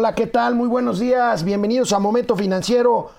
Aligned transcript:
Hola, 0.00 0.14
¿qué 0.14 0.26
tal? 0.26 0.54
Muy 0.54 0.66
buenos 0.66 0.98
días. 0.98 1.44
Bienvenidos 1.44 1.92
a 1.92 1.98
Momento 1.98 2.34
Financiero. 2.34 3.10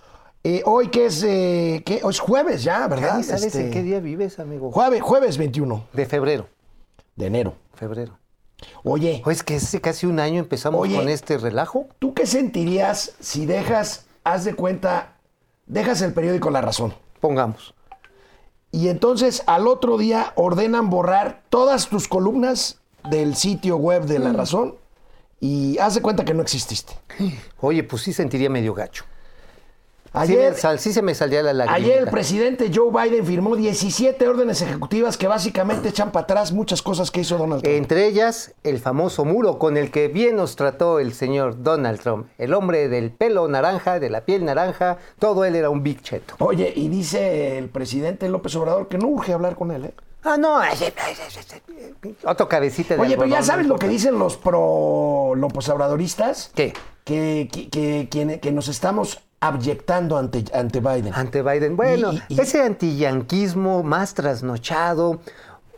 Eh, 0.44 0.64
hoy 0.65 0.88
que 0.88 1.06
es, 1.06 1.22
eh, 1.22 1.84
¿qué? 1.85 2.00
Hoy 2.02 2.10
es 2.10 2.19
jueves 2.19 2.64
ya, 2.64 2.88
¿verdad? 2.88 3.18
Ay, 3.18 3.23
¿Sabes 3.23 3.44
Este, 3.46 3.65
en 3.65 3.69
qué 3.69 3.84
día 3.84 4.00
vives, 4.00 4.39
amigo? 4.39 4.71
Jueves, 4.71 4.99
jueves 5.04 5.38
21 5.38 5.86
De 5.94 6.07
febrero. 6.07 6.47
de 7.15 7.28
enero. 7.28 7.54
Febrero. 7.75 8.17
Oye, 8.83 9.21
Oye, 9.23 9.31
es 9.31 9.44
que 9.44 9.57
hace 9.57 9.79
casi 9.79 10.07
un 10.07 10.20
año 10.20 10.39
empezamos 10.39 10.81
Oye. 10.81 10.96
con 10.96 11.07
este 11.07 11.38
relajo. 11.38 11.86
¿tú 11.99 12.15
qué 12.15 12.25
sentirías 12.25 13.13
si 13.20 13.45
dejas, 13.45 14.07
haz 14.23 14.43
de 14.43 14.55
cuenta, 14.55 15.18
dejas 15.68 16.02
el 16.02 16.13
periódico 16.16 16.50
La 16.50 16.61
Razón? 16.61 16.95
Pongamos. 17.20 17.75
Y 18.71 18.88
entonces 18.88 19.43
al 19.45 19.68
otro 19.68 20.00
día 20.00 20.34
ordenan 20.34 20.89
borrar 20.89 21.43
todas 21.50 21.89
tus 21.89 22.07
columnas 22.07 22.79
del 23.07 23.36
sitio 23.36 23.77
web 23.77 24.05
de 24.05 24.18
Mm. 24.18 24.23
La 24.23 24.34
Razón 24.34 24.80
y 25.42 25.78
haz 25.80 25.96
de 25.96 26.02
cuenta 26.02 26.23
que 26.23 26.34
no 26.34 26.42
exististe. 26.42 26.94
Oye, 27.60 27.84
pues 27.84 28.04
sí 28.04 28.14
sentiría 28.14 28.50
medio 28.50 28.74
gacho. 28.74 29.04
Sí, 30.14 30.18
Ayer, 30.18 30.52
me 30.52 30.57
sal- 30.57 30.78
sí 30.79 30.92
se 30.92 31.02
me 31.02 31.15
salía 31.15 31.42
la 31.42 31.54
lágrima. 31.54 31.74
Ayer 31.78 32.00
el 32.00 32.09
presidente 32.09 32.70
Joe 32.73 32.91
Biden 32.91 33.25
firmó 33.25 33.55
17 33.55 34.27
órdenes 34.27 34.62
ejecutivas 34.62 35.17
que 35.17 35.25
básicamente 35.27 35.88
echan 35.88 36.12
para 36.12 36.25
atrás 36.25 36.51
muchas 36.51 36.81
cosas 36.81 37.12
que 37.12 37.21
hizo 37.21 37.38
Donald 37.38 37.62
Trump. 37.63 37.77
Entre 37.77 38.07
ellas, 38.07 38.53
el 38.63 38.79
famoso 38.79 39.23
muro 39.23 39.57
con 39.57 39.77
el 39.77 39.89
que 39.89 40.09
bien 40.09 40.35
nos 40.35 40.57
trató 40.57 40.99
el 40.99 41.13
señor 41.13 41.63
Donald 41.63 42.01
Trump. 42.01 42.27
El 42.37 42.53
hombre 42.53 42.89
del 42.89 43.12
pelo 43.12 43.48
naranja, 43.48 44.01
de 44.01 44.09
la 44.09 44.26
piel 44.26 44.43
naranja, 44.43 44.98
todo 45.17 45.45
él 45.45 45.55
era 45.55 45.70
un 45.70 45.81
big 45.81 46.01
cheto. 46.01 46.35
Oye, 46.39 46.73
y 46.76 46.89
dice 46.89 47.57
el 47.57 47.70
presidente 47.70 48.27
López 48.27 48.53
Obrador 48.57 48.89
que 48.89 48.98
no 48.98 49.07
urge 49.07 49.31
hablar 49.31 49.55
con 49.55 49.71
él. 49.71 49.85
¿eh? 49.85 49.93
Ah, 50.23 50.38
no. 50.38 50.59
Otro 52.25 52.48
cabecita 52.48 52.95
de 52.95 53.02
Oye, 53.02 53.16
pero 53.17 53.27
ya 53.27 53.41
sabes 53.43 53.66
lo 53.67 53.77
que 53.77 53.88
dicen 53.88 54.17
los 54.20 54.38
pro 54.38 55.34
López 55.35 55.67
Obradoristas. 55.70 56.52
¿Qué? 56.55 56.73
Que, 57.03 57.49
que, 57.52 57.70
que, 57.70 58.07
que- 58.09 58.39
que 58.39 58.52
nos 58.52 58.67
estamos 58.67 59.20
abyectando 59.39 60.17
ante, 60.17 60.43
ante 60.53 60.79
Biden. 60.79 61.13
Ante 61.15 61.41
Biden. 61.41 61.76
Bueno, 61.76 62.13
Y- 62.13 62.21
y- 62.29 62.40
ese 62.41 62.62
antiyanquismo 62.62 63.82
más 63.84 64.14
trasnochado. 64.14 65.22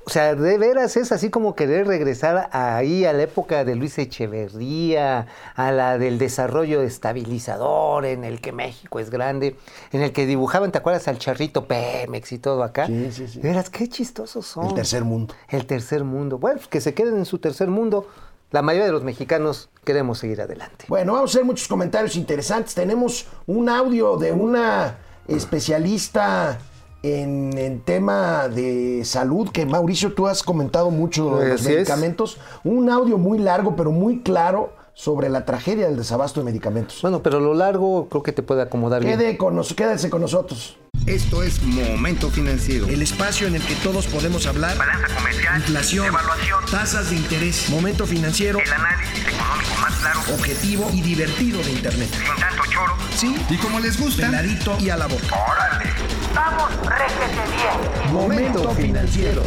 O 0.05 0.09
sea, 0.09 0.35
de 0.35 0.57
veras 0.57 0.97
es 0.97 1.13
así 1.13 1.29
como 1.29 1.55
querer 1.55 1.87
regresar 1.87 2.49
ahí 2.51 3.05
a 3.05 3.13
la 3.13 3.23
época 3.23 3.63
de 3.63 3.75
Luis 3.75 3.97
Echeverría, 3.97 5.27
a 5.55 5.71
la 5.71 5.97
del 5.97 6.17
desarrollo 6.17 6.81
estabilizador, 6.81 8.05
en 8.05 8.25
el 8.25 8.41
que 8.41 8.51
México 8.51 8.99
es 8.99 9.09
grande, 9.09 9.55
en 9.93 10.01
el 10.01 10.11
que 10.11 10.25
dibujaban, 10.25 10.73
¿te 10.73 10.77
acuerdas? 10.77 11.07
Al 11.07 11.19
charrito 11.19 11.67
Pemex 11.67 12.33
y 12.33 12.37
todo 12.37 12.63
acá. 12.63 12.87
Sí, 12.87 13.11
sí, 13.13 13.27
sí. 13.27 13.39
De 13.39 13.49
veras, 13.49 13.69
qué 13.69 13.87
chistosos 13.87 14.45
son. 14.45 14.67
El 14.67 14.73
tercer 14.73 15.05
mundo. 15.05 15.33
El 15.47 15.65
tercer 15.65 16.03
mundo. 16.03 16.37
Bueno, 16.37 16.57
pues 16.57 16.67
que 16.67 16.81
se 16.81 16.93
queden 16.93 17.17
en 17.17 17.25
su 17.25 17.39
tercer 17.39 17.69
mundo. 17.69 18.07
La 18.51 18.61
mayoría 18.61 18.85
de 18.85 18.91
los 18.91 19.03
mexicanos 19.03 19.69
queremos 19.85 20.19
seguir 20.19 20.41
adelante. 20.41 20.85
Bueno, 20.89 21.13
vamos 21.13 21.31
a 21.31 21.37
hacer 21.37 21.45
muchos 21.45 21.67
comentarios 21.67 22.17
interesantes. 22.17 22.75
Tenemos 22.75 23.27
un 23.47 23.69
audio 23.69 24.17
de 24.17 24.33
una 24.33 24.97
especialista 25.27 26.59
en, 27.03 27.81
tema 27.85 28.47
de 28.47 29.01
salud, 29.05 29.49
que 29.51 29.65
Mauricio, 29.65 30.13
tú 30.13 30.27
has 30.27 30.41
comentado 30.41 30.89
mucho 30.89 31.37
de 31.37 31.49
los 31.49 31.61
es. 31.61 31.67
medicamentos. 31.67 32.37
Un 32.63 32.89
audio 32.89 33.17
muy 33.17 33.37
largo, 33.39 33.75
pero 33.75 33.91
muy 33.91 34.21
claro 34.21 34.73
sobre 34.95 35.27
la 35.29 35.43
tragedia 35.43 35.87
del 35.87 35.97
desabasto 35.97 36.39
de 36.39 36.45
medicamentos. 36.45 37.01
Bueno, 37.01 37.21
pero 37.23 37.39
lo 37.39 37.53
largo 37.55 38.07
creo 38.09 38.23
que 38.23 38.31
te 38.31 38.43
puede 38.43 38.61
acomodar 38.61 39.03
bien. 39.03 39.17
Quede 39.17 39.37
con 39.37 39.55
nos- 39.55 39.73
quédense 39.73 40.09
con 40.09 40.21
nosotros. 40.21 40.77
Esto 41.07 41.41
es 41.43 41.61
Momento 41.63 42.29
Financiero. 42.29 42.87
El 42.87 43.01
espacio 43.01 43.47
en 43.47 43.55
el 43.55 43.65
que 43.65 43.73
todos 43.75 44.05
podemos 44.07 44.45
hablar. 44.45 44.77
balanza 44.77 45.07
comercial, 45.15 45.57
Inflación, 45.57 46.05
evaluación, 46.05 46.63
tasas 46.71 47.09
de 47.09 47.15
interés, 47.17 47.69
momento 47.69 48.05
financiero, 48.05 48.59
el 48.59 48.71
análisis 48.71 49.19
económico 49.27 49.81
más 49.81 49.93
claro, 49.95 50.19
objetivo 50.33 50.89
y 50.93 51.01
divertido 51.01 51.61
de 51.63 51.71
Internet. 51.71 52.09
sin 52.11 52.39
tanto 52.41 52.63
choro. 52.71 52.93
Sí, 53.15 53.35
Y 53.49 53.57
como 53.57 53.79
les 53.79 53.99
gusta, 53.99 54.27
peladito 54.27 54.77
y 54.79 54.89
a 54.91 54.95
la 54.97 55.07
boca. 55.07 55.25
¡Órale! 55.51 55.89
¡Vamos, 56.35 56.71
réjete 56.87 57.41
bien! 57.51 58.13
Momento 58.13 58.69
financiero. 58.71 59.41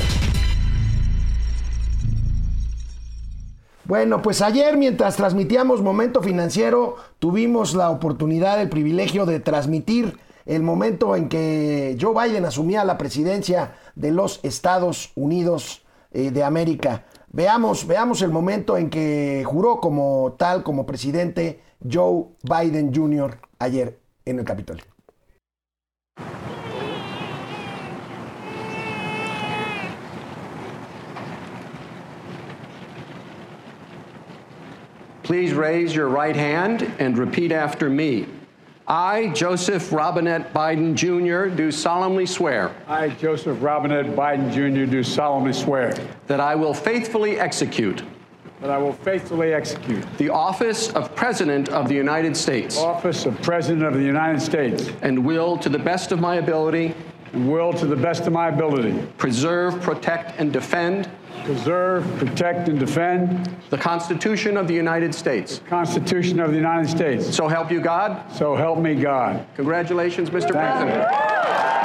Bueno, 3.84 4.20
pues 4.20 4.42
ayer 4.42 4.76
mientras 4.76 5.16
transmitíamos 5.16 5.80
Momento 5.80 6.20
Financiero, 6.20 6.96
tuvimos 7.20 7.74
la 7.74 7.90
oportunidad, 7.90 8.60
el 8.60 8.68
privilegio 8.68 9.26
de 9.26 9.38
transmitir 9.38 10.18
el 10.44 10.62
momento 10.62 11.14
en 11.14 11.28
que 11.28 11.96
Joe 12.00 12.28
Biden 12.28 12.44
asumía 12.44 12.84
la 12.84 12.98
presidencia 12.98 13.74
de 13.94 14.10
los 14.10 14.40
Estados 14.42 15.12
Unidos 15.14 15.84
eh, 16.12 16.30
de 16.32 16.42
América. 16.42 17.04
Veamos, 17.32 17.86
veamos 17.86 18.22
el 18.22 18.30
momento 18.30 18.76
en 18.76 18.90
que 18.90 19.44
juró 19.44 19.80
como 19.80 20.34
tal, 20.36 20.62
como 20.62 20.86
presidente, 20.86 21.60
Joe 21.88 22.26
Biden 22.42 22.92
Jr. 22.94 23.38
ayer 23.58 24.00
en 24.24 24.40
el 24.40 24.44
Capitolio. 24.44 24.95
Please 35.26 35.52
raise 35.54 35.92
your 35.92 36.06
right 36.06 36.36
hand 36.36 36.88
and 37.00 37.18
repeat 37.18 37.50
after 37.50 37.90
me. 37.90 38.28
I, 38.86 39.30
Joseph 39.30 39.90
Robinette 39.90 40.54
Biden 40.54 40.94
Jr., 40.94 41.52
do 41.52 41.72
solemnly 41.72 42.26
swear 42.26 42.72
I, 42.86 43.08
Joseph 43.08 43.60
Robinette 43.60 44.14
Biden 44.14 44.52
Jr., 44.52 44.88
do 44.88 45.02
solemnly 45.02 45.52
swear 45.52 45.96
that 46.28 46.38
I 46.38 46.54
will 46.54 46.72
faithfully 46.72 47.40
execute 47.40 48.04
that 48.60 48.70
I 48.70 48.78
will 48.78 48.92
faithfully 48.92 49.52
execute 49.52 50.06
the 50.16 50.28
office 50.28 50.92
of 50.92 51.12
President 51.16 51.70
of 51.70 51.88
the 51.88 51.96
United 51.96 52.36
States 52.36 52.78
office 52.78 53.26
of 53.26 53.42
President 53.42 53.84
of 53.84 53.94
the 53.94 54.04
United 54.04 54.40
States 54.40 54.92
and 55.02 55.26
will, 55.26 55.58
to 55.58 55.68
the 55.68 55.80
best 55.80 56.12
of 56.12 56.20
my 56.20 56.36
ability, 56.36 56.94
and 57.32 57.50
will, 57.50 57.72
to 57.72 57.86
the 57.86 57.96
best 57.96 58.28
of 58.28 58.32
my 58.32 58.46
ability, 58.46 58.96
preserve, 59.18 59.82
protect, 59.82 60.38
and 60.38 60.52
defend 60.52 61.10
preserve, 61.46 62.04
protect, 62.18 62.68
and 62.68 62.78
defend 62.78 63.48
the 63.70 63.78
Constitution 63.78 64.56
of 64.56 64.66
the 64.66 64.74
United 64.74 65.14
States. 65.14 65.58
the 65.58 65.68
Constitution 65.68 66.40
of 66.40 66.50
the 66.50 66.56
United 66.56 66.90
States. 66.90 67.34
So 67.34 67.46
help 67.46 67.70
you 67.70 67.80
God. 67.80 68.32
So 68.32 68.56
help 68.56 68.80
me 68.80 68.96
God. 68.96 69.46
Congratulations, 69.54 70.28
Mr. 70.30 70.52
Thank 70.52 70.90
you. 70.90 71.75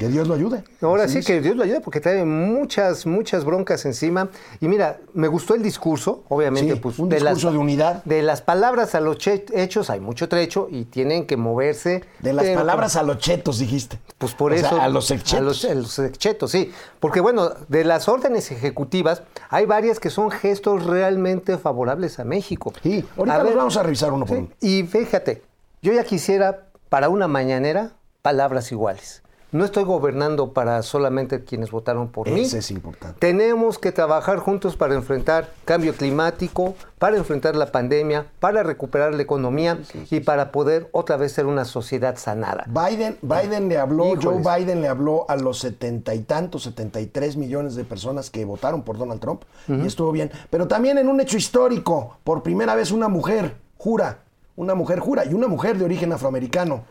Que 0.00 0.08
Dios 0.08 0.26
lo 0.26 0.32
ayude. 0.32 0.64
Ahora 0.80 1.06
sí 1.08 1.18
es. 1.18 1.26
que 1.26 1.42
Dios 1.42 1.54
lo 1.56 1.62
ayude 1.62 1.82
porque 1.82 2.00
trae 2.00 2.24
muchas, 2.24 3.04
muchas 3.04 3.44
broncas 3.44 3.84
encima. 3.84 4.30
Y 4.58 4.66
mira, 4.66 4.98
me 5.12 5.28
gustó 5.28 5.54
el 5.54 5.62
discurso, 5.62 6.24
obviamente. 6.30 6.72
Sí, 6.72 6.80
pues, 6.80 6.98
un 6.98 7.10
discurso 7.10 7.52
de 7.52 7.58
unidad. 7.58 8.02
De 8.04 8.22
las 8.22 8.40
palabras 8.40 8.94
a 8.94 9.00
los 9.00 9.18
hechos 9.26 9.90
hay 9.90 10.00
mucho 10.00 10.26
trecho 10.30 10.68
y 10.70 10.86
tienen 10.86 11.26
que 11.26 11.36
moverse. 11.36 12.02
De 12.20 12.32
las 12.32 12.46
pero- 12.46 12.60
palabras 12.60 12.96
a 12.96 13.02
los 13.02 13.18
chetos, 13.18 13.58
dijiste. 13.58 13.98
Pues 14.16 14.32
por 14.34 14.52
O 14.52 14.56
sea, 14.56 14.68
eso. 14.68 14.80
a 14.80 14.88
los 14.88 15.10
exchetos. 15.10 15.38
A 15.38 15.42
los, 15.42 15.64
a 15.66 15.74
los 15.74 15.98
exchetos, 15.98 16.50
sí. 16.50 16.72
Porque 16.98 17.20
bueno, 17.20 17.50
de 17.68 17.84
las 17.84 18.08
órdenes 18.08 18.50
ejecutivas, 18.50 19.22
hay 19.50 19.66
varias 19.66 20.00
que 20.00 20.08
son 20.08 20.30
gestos 20.30 20.84
realmente 20.86 21.58
favorables 21.58 22.18
a 22.18 22.24
México. 22.24 22.72
Sí, 22.82 23.04
ahorita 23.18 23.34
A 23.34 23.38
los 23.40 23.46
ver, 23.48 23.56
vamos 23.56 23.76
a 23.76 23.82
revisar 23.82 24.12
uno 24.14 24.24
por 24.24 24.38
sí, 24.38 24.42
uno. 24.44 24.54
Y 24.62 24.82
fíjate, 24.84 25.42
yo 25.82 25.92
ya 25.92 26.04
quisiera 26.04 26.68
para 26.88 27.10
una 27.10 27.28
mañanera 27.28 27.92
palabras 28.22 28.72
iguales. 28.72 29.22
No 29.52 29.64
estoy 29.64 29.82
gobernando 29.82 30.52
para 30.52 30.80
solamente 30.82 31.42
quienes 31.42 31.72
votaron 31.72 32.08
por 32.08 32.28
mí. 32.30 32.42
Ese 32.42 32.58
es 32.58 32.70
importante. 32.70 33.18
Tenemos 33.18 33.78
que 33.78 33.90
trabajar 33.90 34.38
juntos 34.38 34.76
para 34.76 34.94
enfrentar 34.94 35.52
cambio 35.64 35.92
climático, 35.94 36.74
para 36.98 37.16
enfrentar 37.16 37.56
la 37.56 37.72
pandemia, 37.72 38.26
para 38.38 38.62
recuperar 38.62 39.12
la 39.12 39.22
economía 39.22 39.78
y 40.10 40.20
para 40.20 40.52
poder 40.52 40.88
otra 40.92 41.16
vez 41.16 41.32
ser 41.32 41.46
una 41.46 41.64
sociedad 41.64 42.16
sanada. 42.16 42.64
Biden, 42.68 43.18
Biden 43.22 43.68
le 43.68 43.78
habló, 43.78 44.14
Híjoles. 44.14 44.44
Joe 44.44 44.58
Biden 44.58 44.82
le 44.82 44.88
habló 44.88 45.26
a 45.28 45.36
los 45.36 45.58
setenta 45.58 46.14
y 46.14 46.20
tantos, 46.20 46.62
73 46.62 47.36
millones 47.36 47.74
de 47.74 47.82
personas 47.82 48.30
que 48.30 48.44
votaron 48.44 48.82
por 48.82 48.98
Donald 48.98 49.20
Trump 49.20 49.42
y 49.66 49.86
estuvo 49.86 50.12
bien. 50.12 50.30
Pero 50.50 50.68
también 50.68 50.98
en 50.98 51.08
un 51.08 51.20
hecho 51.20 51.36
histórico, 51.36 52.18
por 52.22 52.44
primera 52.44 52.76
vez 52.76 52.92
una 52.92 53.08
mujer 53.08 53.56
jura, 53.78 54.18
una 54.54 54.74
mujer 54.74 55.00
jura 55.00 55.24
y 55.24 55.34
una 55.34 55.48
mujer 55.48 55.76
de 55.76 55.84
origen 55.84 56.12
afroamericano. 56.12 56.84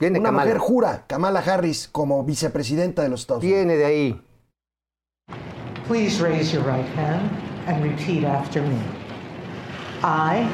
Viene 0.00 0.18
una 0.18 0.28
Kamala. 0.30 0.44
mujer 0.46 0.58
jura, 0.58 1.04
Kamala 1.06 1.40
Harris, 1.40 1.88
como 1.92 2.24
vicepresidenta 2.24 3.02
de 3.02 3.10
los 3.10 3.20
Estados 3.20 3.42
Unidos. 3.44 3.58
Viene 3.66 3.76
de 3.76 3.84
ahí. 3.84 4.20
Please 5.86 6.20
raise 6.22 6.52
your 6.54 6.62
right 6.64 6.86
hand 6.96 7.30
and 7.66 7.82
repeat 7.84 8.24
after 8.24 8.62
me. 8.62 8.78
I, 10.02 10.48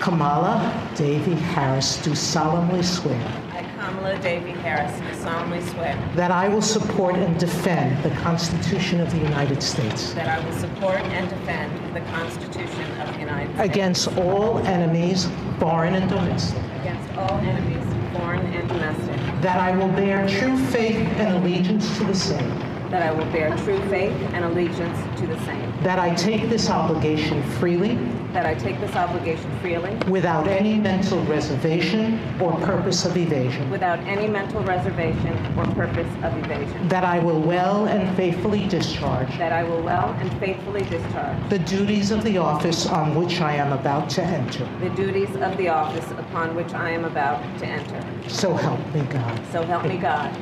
Kamala 0.00 0.72
Davy 0.96 1.34
Harris, 1.54 2.00
do 2.02 2.14
solemnly 2.14 2.82
swear 2.82 3.20
I, 3.52 3.62
Kamala 3.78 4.16
Davy 4.20 4.52
Harris, 4.62 4.92
do 4.98 5.22
solemnly 5.22 5.60
swear 5.60 5.96
that 6.16 6.30
I 6.30 6.48
will 6.48 6.62
support 6.62 7.16
and 7.16 7.38
defend 7.38 8.02
the 8.02 8.10
Constitution 8.22 9.00
of 9.00 9.10
the 9.10 9.18
United 9.18 9.62
States 9.62 10.14
that 10.14 10.26
I 10.28 10.42
will 10.44 10.56
support 10.58 10.96
and 11.12 11.28
defend 11.28 11.70
the 11.94 12.00
Constitution 12.12 13.00
of 13.02 13.12
the 13.12 13.20
United 13.20 13.54
States 13.54 13.70
against 13.70 14.08
all 14.16 14.58
enemies, 14.66 15.28
foreign 15.60 15.94
and 15.94 16.08
domestic, 16.08 16.58
against 16.80 17.12
all 17.18 17.36
enemies, 17.40 17.84
foreign 18.22 18.46
and 18.52 18.68
domestic, 18.68 19.16
that 19.40 19.58
I 19.58 19.76
will 19.76 19.88
bear 19.88 20.28
true 20.28 20.56
faith 20.66 21.08
and 21.18 21.36
allegiance 21.36 21.98
to 21.98 22.04
the 22.04 22.14
same 22.14 22.71
that 22.92 23.02
I 23.02 23.10
will 23.10 23.30
bear 23.32 23.56
true 23.64 23.80
faith 23.88 24.12
and 24.34 24.44
allegiance 24.44 24.98
to 25.20 25.26
the 25.26 25.38
same, 25.44 25.72
that 25.82 25.98
I 25.98 26.14
take 26.14 26.48
this 26.48 26.70
obligation 26.70 27.42
freely 27.58 27.98
that 28.32 28.46
I 28.46 28.54
take 28.54 28.80
this 28.80 28.94
obligation 28.96 29.50
freely 29.58 29.94
without 30.10 30.48
any 30.48 30.78
mental 30.78 31.22
reservation 31.24 32.18
or 32.40 32.52
purpose 32.60 33.04
of 33.04 33.16
evasion, 33.16 33.70
without 33.70 33.98
any 34.00 34.26
mental 34.26 34.62
reservation 34.62 35.36
or 35.58 35.66
purpose 35.74 36.08
of 36.22 36.36
evasion, 36.38 36.88
that 36.88 37.04
I 37.04 37.18
will 37.18 37.40
well 37.40 37.86
and 37.86 38.16
faithfully 38.16 38.66
discharge 38.68 39.28
that 39.38 39.52
I 39.52 39.62
will 39.64 39.82
well 39.82 40.08
and 40.20 40.32
faithfully 40.40 40.82
discharge 40.84 41.50
the 41.50 41.58
duties 41.58 42.10
of 42.10 42.24
the 42.24 42.38
office 42.38 42.86
on 42.86 43.14
which 43.14 43.40
I 43.40 43.54
am 43.54 43.72
about 43.72 44.08
to 44.10 44.22
enter. 44.22 44.66
the 44.80 44.90
duties 44.90 45.34
of 45.36 45.56
the 45.58 45.68
office 45.68 46.10
upon 46.12 46.54
which 46.54 46.72
I 46.72 46.90
am 46.90 47.04
about 47.04 47.42
to 47.58 47.66
enter. 47.66 48.02
So 48.28 48.54
help 48.54 48.80
me 48.94 49.02
God. 49.02 49.40
So 49.52 49.62
help 49.62 49.84
me 49.84 49.98
God. 49.98 50.34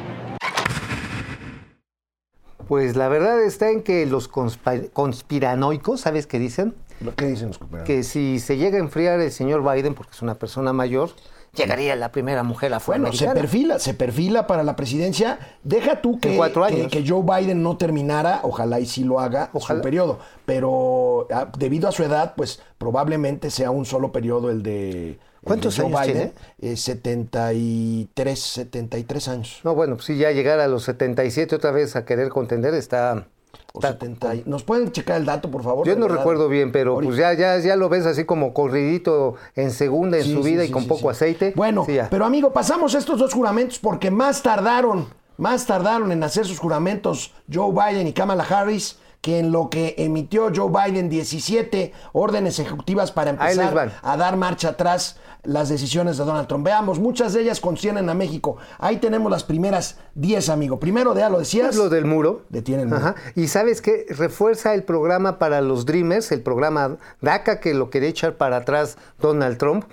Pues 2.70 2.94
la 2.94 3.08
verdad 3.08 3.42
está 3.42 3.68
en 3.70 3.82
que 3.82 4.06
los 4.06 4.28
conspiranoicos, 4.28 6.02
¿sabes 6.02 6.28
qué 6.28 6.38
dicen? 6.38 6.76
¿Lo 7.00 7.16
que 7.16 7.26
dicen 7.26 7.48
los 7.48 7.58
compañeros? 7.58 7.84
Que 7.84 8.04
si 8.04 8.38
se 8.38 8.58
llega 8.58 8.76
a 8.76 8.80
enfriar 8.80 9.18
el 9.18 9.32
señor 9.32 9.68
Biden, 9.68 9.94
porque 9.94 10.12
es 10.12 10.22
una 10.22 10.36
persona 10.36 10.72
mayor, 10.72 11.10
llegaría 11.52 11.96
la 11.96 12.12
primera 12.12 12.44
mujer 12.44 12.72
Bueno, 12.86 13.12
se 13.12 13.26
perfila, 13.30 13.80
se 13.80 13.92
perfila 13.92 14.46
para 14.46 14.62
la 14.62 14.76
presidencia. 14.76 15.40
Deja 15.64 16.00
tú 16.00 16.20
que, 16.20 16.36
cuatro 16.36 16.62
años. 16.62 16.92
que 16.92 17.04
Joe 17.04 17.24
Biden 17.24 17.60
no 17.60 17.76
terminara, 17.76 18.38
ojalá 18.44 18.78
y 18.78 18.86
sí 18.86 19.02
lo 19.02 19.18
haga 19.18 19.50
Ojalá. 19.52 19.80
su 19.80 19.82
periodo. 19.82 20.20
Pero 20.46 21.26
ah, 21.32 21.50
debido 21.58 21.88
a 21.88 21.92
su 21.92 22.04
edad, 22.04 22.34
pues 22.36 22.62
probablemente 22.78 23.50
sea 23.50 23.72
un 23.72 23.84
solo 23.84 24.12
periodo 24.12 24.48
el 24.48 24.62
de, 24.62 25.18
¿Cuántos 25.44 25.76
Joe 25.76 25.86
años 25.86 26.06
Biden. 26.06 26.32
Eh, 26.60 26.76
73, 26.76 28.38
73 28.38 29.28
años. 29.28 29.60
No, 29.64 29.74
bueno, 29.74 29.96
pues 29.96 30.06
sí, 30.06 30.16
ya 30.16 30.30
llegar 30.32 30.60
a 30.60 30.68
los 30.68 30.84
77 30.84 31.54
otra 31.56 31.70
vez 31.70 31.96
a 31.96 32.04
querer 32.04 32.28
contender 32.28 32.74
está... 32.74 33.26
O 33.72 33.78
está- 33.78 33.92
70 33.92 34.34
y- 34.34 34.42
¿Nos 34.46 34.64
pueden 34.64 34.90
checar 34.92 35.16
el 35.18 35.26
dato, 35.26 35.50
por 35.50 35.62
favor? 35.62 35.86
Yo 35.86 35.96
no 35.96 36.08
recuerdo 36.08 36.48
bien, 36.48 36.72
pero 36.72 36.94
Ahorita. 36.94 37.08
pues 37.08 37.18
ya, 37.18 37.32
ya, 37.34 37.58
ya 37.58 37.76
lo 37.76 37.88
ves 37.88 38.04
así 38.06 38.24
como 38.24 38.52
corridito 38.52 39.36
en 39.56 39.70
segunda, 39.70 40.18
en 40.18 40.24
Sí, 40.24 40.32
su 40.34 40.42
sí, 40.42 40.50
vida 40.50 40.62
sí, 40.62 40.68
y 40.68 40.72
con 40.72 40.82
sí, 40.82 40.88
poco 40.88 41.08
aceite. 41.10 41.52
Bueno, 41.56 41.86
pero 42.10 42.24
amigo, 42.24 42.52
pasamos 42.52 42.94
estos 42.94 43.18
dos 43.18 43.32
juramentos 43.32 43.78
porque 43.78 44.10
más 44.10 44.42
tardaron, 44.42 45.06
más 45.36 45.66
tardaron 45.66 46.10
en 46.12 46.22
hacer 46.24 46.46
sus 46.46 46.58
juramentos 46.58 47.32
Joe 47.52 47.72
Biden 47.72 48.06
y 48.08 48.12
Kamala 48.12 48.44
Harris 48.44 48.98
que 49.20 49.38
en 49.38 49.52
lo 49.52 49.68
que 49.68 49.94
emitió 49.98 50.50
Joe 50.54 50.70
Biden 50.70 51.08
17 51.10 51.92
órdenes 52.12 52.58
ejecutivas 52.58 53.12
para 53.12 53.30
empezar 53.30 53.92
a 54.02 54.16
dar 54.16 54.36
marcha 54.36 54.70
atrás 54.70 55.18
las 55.44 55.68
decisiones 55.68 56.18
de 56.18 56.24
Donald 56.24 56.48
Trump. 56.48 56.64
Veamos, 56.64 56.98
muchas 56.98 57.32
de 57.32 57.42
ellas 57.42 57.60
conciernen 57.60 58.08
a 58.08 58.14
México. 58.14 58.56
Ahí 58.78 58.98
tenemos 58.98 59.30
las 59.30 59.44
primeras 59.44 59.98
10, 60.14 60.48
amigo. 60.48 60.80
Primero, 60.80 61.16
ya 61.16 61.28
lo 61.28 61.38
decías. 61.38 61.76
Lo 61.76 61.88
del 61.88 62.04
muro. 62.04 62.42
Detiene 62.48 62.82
el 62.82 62.88
muro. 62.88 63.00
Ajá. 63.00 63.14
Y 63.34 63.48
sabes 63.48 63.80
qué? 63.80 64.06
Refuerza 64.08 64.74
el 64.74 64.84
programa 64.84 65.38
para 65.38 65.60
los 65.60 65.86
Dreamers, 65.86 66.32
el 66.32 66.42
programa 66.42 66.98
DACA 67.20 67.60
que 67.60 67.74
lo 67.74 67.90
quería 67.90 68.08
echar 68.08 68.34
para 68.34 68.58
atrás 68.58 68.96
Donald 69.20 69.58
Trump. 69.58 69.84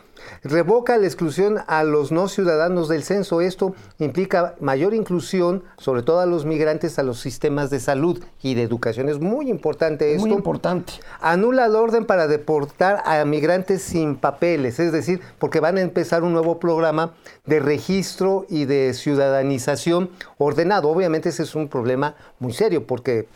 Revoca 0.43 0.97
la 0.97 1.05
exclusión 1.05 1.59
a 1.67 1.83
los 1.83 2.11
no 2.11 2.27
ciudadanos 2.27 2.87
del 2.87 3.03
censo. 3.03 3.41
Esto 3.41 3.75
implica 3.99 4.55
mayor 4.59 4.93
inclusión, 4.93 5.63
sobre 5.77 6.03
todo 6.03 6.19
a 6.19 6.25
los 6.25 6.45
migrantes, 6.45 6.99
a 6.99 7.03
los 7.03 7.19
sistemas 7.19 7.69
de 7.69 7.79
salud 7.79 8.23
y 8.41 8.55
de 8.55 8.63
educación. 8.63 9.09
Es 9.09 9.19
muy 9.19 9.49
importante 9.49 10.13
esto. 10.13 10.27
Muy 10.27 10.35
importante. 10.35 10.93
Anula 11.19 11.65
el 11.65 11.75
orden 11.75 12.05
para 12.05 12.27
deportar 12.27 13.01
a 13.05 13.23
migrantes 13.25 13.81
sin 13.81 14.15
papeles, 14.15 14.79
es 14.79 14.91
decir, 14.91 15.21
porque 15.39 15.59
van 15.59 15.77
a 15.77 15.81
empezar 15.81 16.23
un 16.23 16.33
nuevo 16.33 16.59
programa 16.59 17.13
de 17.45 17.59
registro 17.59 18.45
y 18.49 18.65
de 18.65 18.93
ciudadanización 18.93 20.09
ordenado. 20.37 20.89
Obviamente 20.89 21.29
ese 21.29 21.43
es 21.43 21.55
un 21.55 21.67
problema 21.67 22.15
muy 22.39 22.53
serio 22.53 22.85
porque 22.85 23.27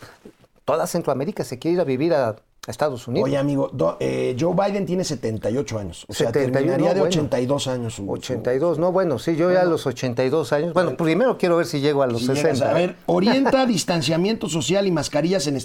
toda 0.64 0.86
Centroamérica 0.86 1.44
se 1.44 1.58
quiere 1.58 1.74
ir 1.74 1.80
a 1.80 1.84
vivir 1.84 2.14
a, 2.14 2.36
a 2.64 2.70
Estados 2.70 3.08
Unidos. 3.08 3.28
Oye, 3.28 3.36
amigo, 3.36 3.70
do- 3.72 3.96
eh, 3.98 4.36
Joe 4.38 4.54
Biden 4.54 4.86
tiene 4.86 5.02
78 5.02 5.78
años. 5.80 6.04
O 6.08 6.12
sea, 6.14 6.28
71, 6.28 6.52
terminaría 6.52 6.88
no, 6.90 6.94
de 6.94 7.00
bueno. 7.00 7.08
82 7.10 7.66
años. 7.66 7.94
su- 7.94 8.04
su- 8.04 8.12
82, 8.12 8.78
no, 8.78 8.92
bueno, 8.92 9.18
sí, 9.18 9.34
yo 9.34 9.50
ya 9.50 9.62
a 9.62 9.64
los 9.64 9.84
82 9.84 10.52
años. 10.52 10.72
Bueno, 10.72 10.96
primero 10.96 11.36
quiero 11.38 11.56
ver 11.56 11.66
si 11.66 11.80
llego 11.80 12.04
a 12.04 12.06
los 12.06 12.20
Si 12.20 12.26
60. 12.28 12.52
llegas 12.52 12.62
a 12.62 12.72
ver, 12.72 12.94
orienta 13.06 13.66
distanciamiento 13.66 14.48
social 14.48 14.86
y 14.86 14.92
mascarillas 14.92 15.48
en, 15.48 15.58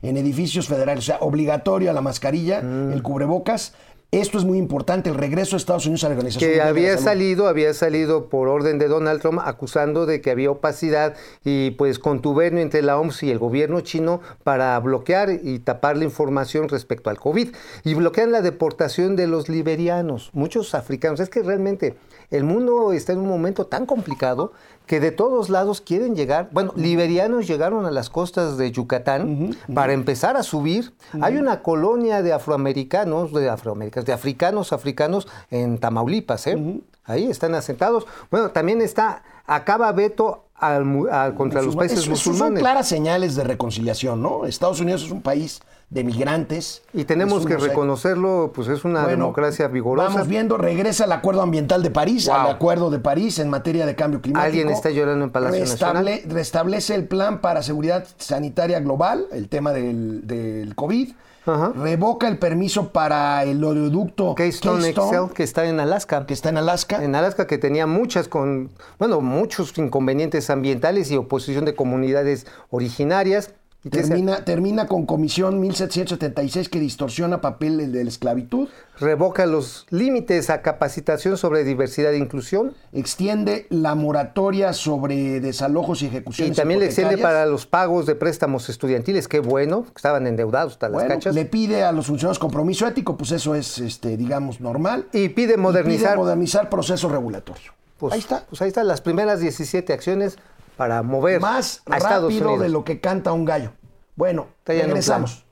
en 0.00 0.16
edificios 0.16 0.68
federales. 0.68 1.04
O 1.04 1.06
sea, 1.06 1.18
obligatorio 1.20 1.90
a 1.90 1.92
la 1.92 2.00
mascarilla, 2.00 2.62
Mm. 2.62 2.92
el 2.92 3.02
cubrebocas. 3.02 3.74
Esto 4.10 4.38
es 4.38 4.46
muy 4.46 4.56
importante, 4.56 5.10
el 5.10 5.16
regreso 5.16 5.54
a 5.54 5.58
Estados 5.58 5.84
Unidos 5.84 6.02
a 6.04 6.08
la 6.08 6.14
Organización 6.14 6.50
que 6.50 6.56
de 6.56 6.62
había 6.62 6.96
salido, 6.96 7.46
había 7.46 7.74
salido 7.74 8.30
por 8.30 8.48
orden 8.48 8.78
de 8.78 8.88
Donald 8.88 9.20
Trump 9.20 9.38
acusando 9.44 10.06
de 10.06 10.22
que 10.22 10.30
había 10.30 10.50
opacidad 10.50 11.14
y 11.44 11.72
pues 11.72 11.98
contubernio 11.98 12.62
entre 12.62 12.80
la 12.80 12.98
OMS 12.98 13.22
y 13.24 13.30
el 13.30 13.38
gobierno 13.38 13.82
chino 13.82 14.22
para 14.44 14.80
bloquear 14.80 15.28
y 15.42 15.58
tapar 15.58 15.98
la 15.98 16.04
información 16.04 16.70
respecto 16.70 17.10
al 17.10 17.18
COVID. 17.18 17.54
Y 17.84 17.92
bloquean 17.92 18.32
la 18.32 18.40
deportación 18.40 19.14
de 19.14 19.26
los 19.26 19.50
liberianos, 19.50 20.30
muchos 20.32 20.74
africanos. 20.74 21.20
Es 21.20 21.28
que 21.28 21.42
realmente 21.42 21.96
el 22.30 22.44
mundo 22.44 22.94
está 22.94 23.12
en 23.12 23.18
un 23.18 23.28
momento 23.28 23.66
tan 23.66 23.84
complicado 23.84 24.52
que 24.88 24.98
de 24.98 25.12
todos 25.12 25.50
lados 25.50 25.80
quieren 25.80 26.16
llegar. 26.16 26.48
Bueno, 26.50 26.72
liberianos 26.74 27.46
llegaron 27.46 27.86
a 27.86 27.90
las 27.92 28.10
costas 28.10 28.56
de 28.56 28.72
Yucatán 28.72 29.56
para 29.72 29.92
empezar 29.92 30.36
a 30.36 30.42
subir. 30.42 30.94
Hay 31.20 31.36
una 31.36 31.62
colonia 31.62 32.22
de 32.22 32.32
afroamericanos, 32.32 33.32
de 33.32 33.50
afroamericanos, 33.50 34.06
de 34.06 34.12
africanos, 34.12 34.72
africanos 34.72 35.28
en 35.50 35.78
Tamaulipas, 35.78 36.46
¿eh? 36.46 36.80
Ahí 37.04 37.30
están 37.30 37.54
asentados. 37.54 38.06
Bueno, 38.30 38.50
también 38.50 38.80
está, 38.80 39.22
acaba 39.46 39.92
veto 39.92 40.47
al 40.58 40.84
a- 41.10 41.32
contra 41.34 41.62
los 41.62 41.76
países 41.76 42.00
Eso- 42.00 42.12
eso 42.12 42.22
son 42.22 42.32
musulmanes. 42.32 42.60
claras 42.60 42.88
señales 42.88 43.36
de 43.36 43.44
reconciliación, 43.44 44.20
¿no? 44.22 44.44
Estados 44.46 44.80
Unidos 44.80 45.04
es 45.04 45.10
un 45.10 45.22
país 45.22 45.60
de 45.90 46.04
migrantes. 46.04 46.82
Y 46.92 47.04
tenemos 47.04 47.46
que 47.46 47.56
reconocerlo, 47.56 48.52
pues 48.54 48.68
es 48.68 48.84
una 48.84 49.02
Bueno, 49.04 49.16
democracia 49.16 49.68
vigorosa. 49.68 50.08
Vamos 50.08 50.28
viendo, 50.28 50.58
regresa 50.58 51.04
el 51.06 51.12
Acuerdo 51.12 51.40
Ambiental 51.40 51.82
de 51.82 51.90
París, 51.90 52.26
Wow. 52.26 52.34
al 52.36 52.50
Acuerdo 52.50 52.90
de 52.90 52.98
París 52.98 53.38
en 53.38 53.48
materia 53.48 53.86
de 53.86 53.94
cambio 53.94 54.20
climático. 54.20 54.46
Alguien 54.46 54.68
está 54.68 54.90
llorando 54.90 55.24
en 55.24 55.30
Palacio 55.30 55.60
Nacional. 55.64 56.20
Restablece 56.28 56.94
el 56.94 57.06
plan 57.08 57.40
para 57.40 57.62
seguridad 57.62 58.06
sanitaria 58.18 58.80
global, 58.80 59.26
el 59.32 59.48
tema 59.48 59.72
del, 59.72 60.26
del 60.26 60.74
COVID. 60.74 61.12
Ajá. 61.48 61.72
Revoca 61.76 62.28
el 62.28 62.38
permiso 62.38 62.90
para 62.90 63.42
el 63.44 63.62
oleoducto 63.64 64.34
Keystone, 64.34 64.88
Excel, 64.88 65.30
que 65.34 65.42
está 65.42 65.66
en 65.66 65.80
Alaska. 65.80 66.26
que 66.26 66.34
está 66.34 66.50
en 66.50 66.58
Alaska. 66.58 67.02
En 67.02 67.14
Alaska 67.14 67.46
que 67.46 67.58
tenía 67.58 67.86
muchas 67.86 68.28
con, 68.28 68.70
bueno, 68.98 69.20
muchos 69.20 69.76
inconvenientes 69.78 70.50
ambientales 70.50 71.10
y 71.10 71.16
oposición 71.16 71.64
de 71.64 71.74
comunidades 71.74 72.46
originarias. 72.70 73.54
Y 73.88 73.90
Termina, 73.90 74.44
termina 74.44 74.86
con 74.86 75.06
Comisión 75.06 75.60
1776 75.60 76.68
que 76.68 76.78
distorsiona 76.78 77.40
papel 77.40 77.90
de 77.90 78.04
la 78.04 78.10
esclavitud. 78.10 78.68
revoca 79.00 79.46
los 79.46 79.86
límites 79.90 80.50
a 80.50 80.60
capacitación 80.60 81.38
sobre 81.38 81.64
diversidad 81.64 82.12
e 82.12 82.18
inclusión 82.18 82.74
Extiende 82.92 83.66
la 83.70 83.94
moratoria 83.94 84.72
sobre 84.72 85.40
desalojos 85.40 86.02
y 86.02 86.06
y 86.06 86.08
ejecuciones. 86.08 86.56
también 86.56 86.80
le 86.80 86.86
extiende 86.86 87.18
para 87.18 87.46
los 87.46 87.66
pagos 87.66 88.06
de 88.06 88.14
préstamos 88.14 88.68
estudiantiles. 88.68 89.28
Qué 89.28 89.40
bueno, 89.40 89.86
estaban 89.94 90.26
endeudados 90.26 90.72
hasta 90.72 90.88
las 90.88 91.04
cachas. 91.04 91.34
le 91.34 91.44
pide 91.44 91.84
a 91.84 91.92
los 91.92 92.06
funcionarios 92.06 92.38
compromiso 92.38 92.86
ético, 92.86 93.16
pues 93.16 93.32
eso 93.32 93.54
es, 93.54 93.78
este, 93.78 94.16
digamos, 94.16 94.60
normal. 94.60 95.06
Y 95.12 95.30
pide 95.30 95.56
modernizar. 95.56 96.16
modernizar 96.16 96.68
proceso 96.68 97.08
regulatorio. 97.08 97.72
Pues, 97.98 98.12
ahí 98.12 98.20
está. 98.20 98.44
Pues 98.48 98.62
ahí 98.62 98.68
están 98.68 98.86
las 98.86 99.00
primeras 99.00 99.40
17 99.40 99.92
acciones 99.92 100.36
para 100.78 101.02
mover 101.02 101.40
Más 101.40 101.82
a 101.86 101.98
rápido 101.98 102.56
de 102.56 102.68
lo 102.68 102.84
que 102.84 103.00
canta 103.00 103.32
un 103.32 103.44
gallo. 103.44 103.72
Bueno, 104.14 104.46
regresamos. 104.64 105.44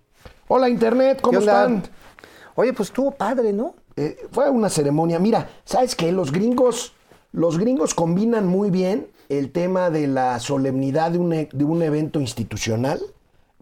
Hola 0.46 0.68
Internet, 0.68 1.20
¿cómo 1.20 1.40
están? 1.40 1.82
Oye, 2.54 2.72
pues 2.72 2.90
estuvo 2.90 3.10
padre, 3.10 3.52
¿no? 3.52 3.74
Eh, 3.96 4.16
fue 4.30 4.48
una 4.48 4.70
ceremonia. 4.70 5.18
Mira, 5.18 5.50
¿sabes 5.64 5.96
qué? 5.96 6.12
Los 6.12 6.30
gringos, 6.30 6.94
los 7.32 7.58
gringos 7.58 7.92
combinan 7.92 8.46
muy 8.46 8.70
bien 8.70 9.08
el 9.28 9.50
tema 9.50 9.90
de 9.90 10.06
la 10.06 10.38
solemnidad 10.38 11.10
de 11.10 11.18
un, 11.18 11.32
e- 11.32 11.48
de 11.52 11.64
un 11.64 11.82
evento 11.82 12.20
institucional, 12.20 13.00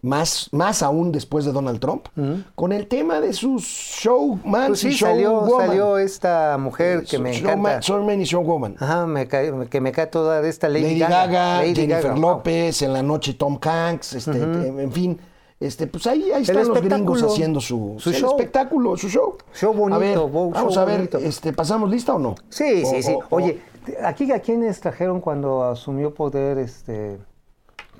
más, 0.05 0.47
más 0.51 0.81
aún 0.83 1.11
después 1.11 1.43
de 1.45 1.51
Donald 1.51 1.79
Trump, 1.79 2.07
con 2.55 2.71
el 2.71 2.87
tema 2.87 3.19
de 3.19 3.33
sus 3.33 3.63
showman 3.63 4.67
Pues 4.67 4.83
y 4.83 4.91
sí, 4.91 4.97
salió, 4.97 5.41
showwoman. 5.41 5.67
salió 5.67 5.97
esta 5.97 6.57
mujer 6.57 7.01
que 7.01 7.17
Show- 7.17 7.21
me 7.21 7.31
showman- 7.33 7.51
encanta. 7.59 7.79
Showman 7.81 8.21
y 8.21 8.23
showwoman. 8.23 8.75
Ajá, 8.79 9.05
me 9.05 9.27
cae- 9.27 9.67
que 9.69 9.81
me 9.81 9.91
cae 9.91 10.07
toda 10.07 10.47
esta 10.47 10.69
Lady, 10.69 10.83
Lady, 10.83 10.99
Gaga, 10.99 11.57
Lady 11.57 11.75
Jennifer 11.75 12.01
Gaga, 12.03 12.13
wow. 12.13 12.21
López, 12.21 12.81
en 12.81 12.93
la 12.93 13.03
noche 13.03 13.33
Tom 13.33 13.59
Hanks, 13.61 14.13
este, 14.13 14.37
en, 14.41 14.79
en 14.79 14.91
fin. 14.91 15.19
Este, 15.57 15.87
pues 15.87 16.05
ahí, 16.05 16.31
ahí 16.33 16.41
están 16.43 16.67
los 16.67 16.81
gringos 16.81 17.23
haciendo 17.23 17.61
su, 17.61 17.95
Su 17.97 18.11
show. 18.11 18.31
espectáculo, 18.31 18.97
su 18.97 19.07
show. 19.09 19.37
Show 19.53 19.73
bonito, 19.73 19.95
A 19.95 19.99
ver, 19.99 20.17
wow, 20.19 20.51
vamos 20.51 20.73
show 20.73 20.83
a 20.83 20.85
ver, 20.85 20.97
bonito. 20.97 21.17
este, 21.17 21.53
¿pasamos 21.53 21.89
lista 21.89 22.13
o 22.13 22.19
no? 22.19 22.35
Sí, 22.49 22.83
O- 22.85 22.89
sí, 22.89 23.01
sí. 23.03 23.13
o- 23.13 23.23
Oye, 23.29 23.61
aquí 24.03 24.29
a 24.33 24.39
quiénes 24.39 24.81
trajeron 24.81 25.21
cuando 25.21 25.63
asumió 25.63 26.13
poder, 26.13 26.57
este, 26.57 27.17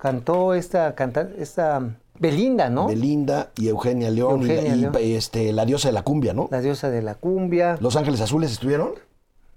cantó 0.05 0.53
esta, 0.53 0.93
canta, 0.93 1.27
esta 1.39 1.81
Belinda, 2.19 2.69
¿no? 2.69 2.87
Belinda 2.87 3.49
y 3.57 3.67
Eugenia 3.69 4.09
León 4.11 4.41
y- 4.43 4.49
Eugenia 4.51 4.75
y, 4.75 4.79
León. 4.81 4.95
y, 5.01 5.13
este, 5.15 5.51
la 5.51 5.65
diosa 5.65 5.87
de 5.89 5.93
la 5.93 6.03
cumbia, 6.03 6.33
¿no? 6.33 6.47
La 6.51 6.61
diosa 6.61 6.89
de 6.91 7.01
la 7.01 7.15
cumbia. 7.15 7.77
Los 7.81 7.95
Ángeles 7.95 8.21
Azules 8.21 8.51
estuvieron, 8.51 8.91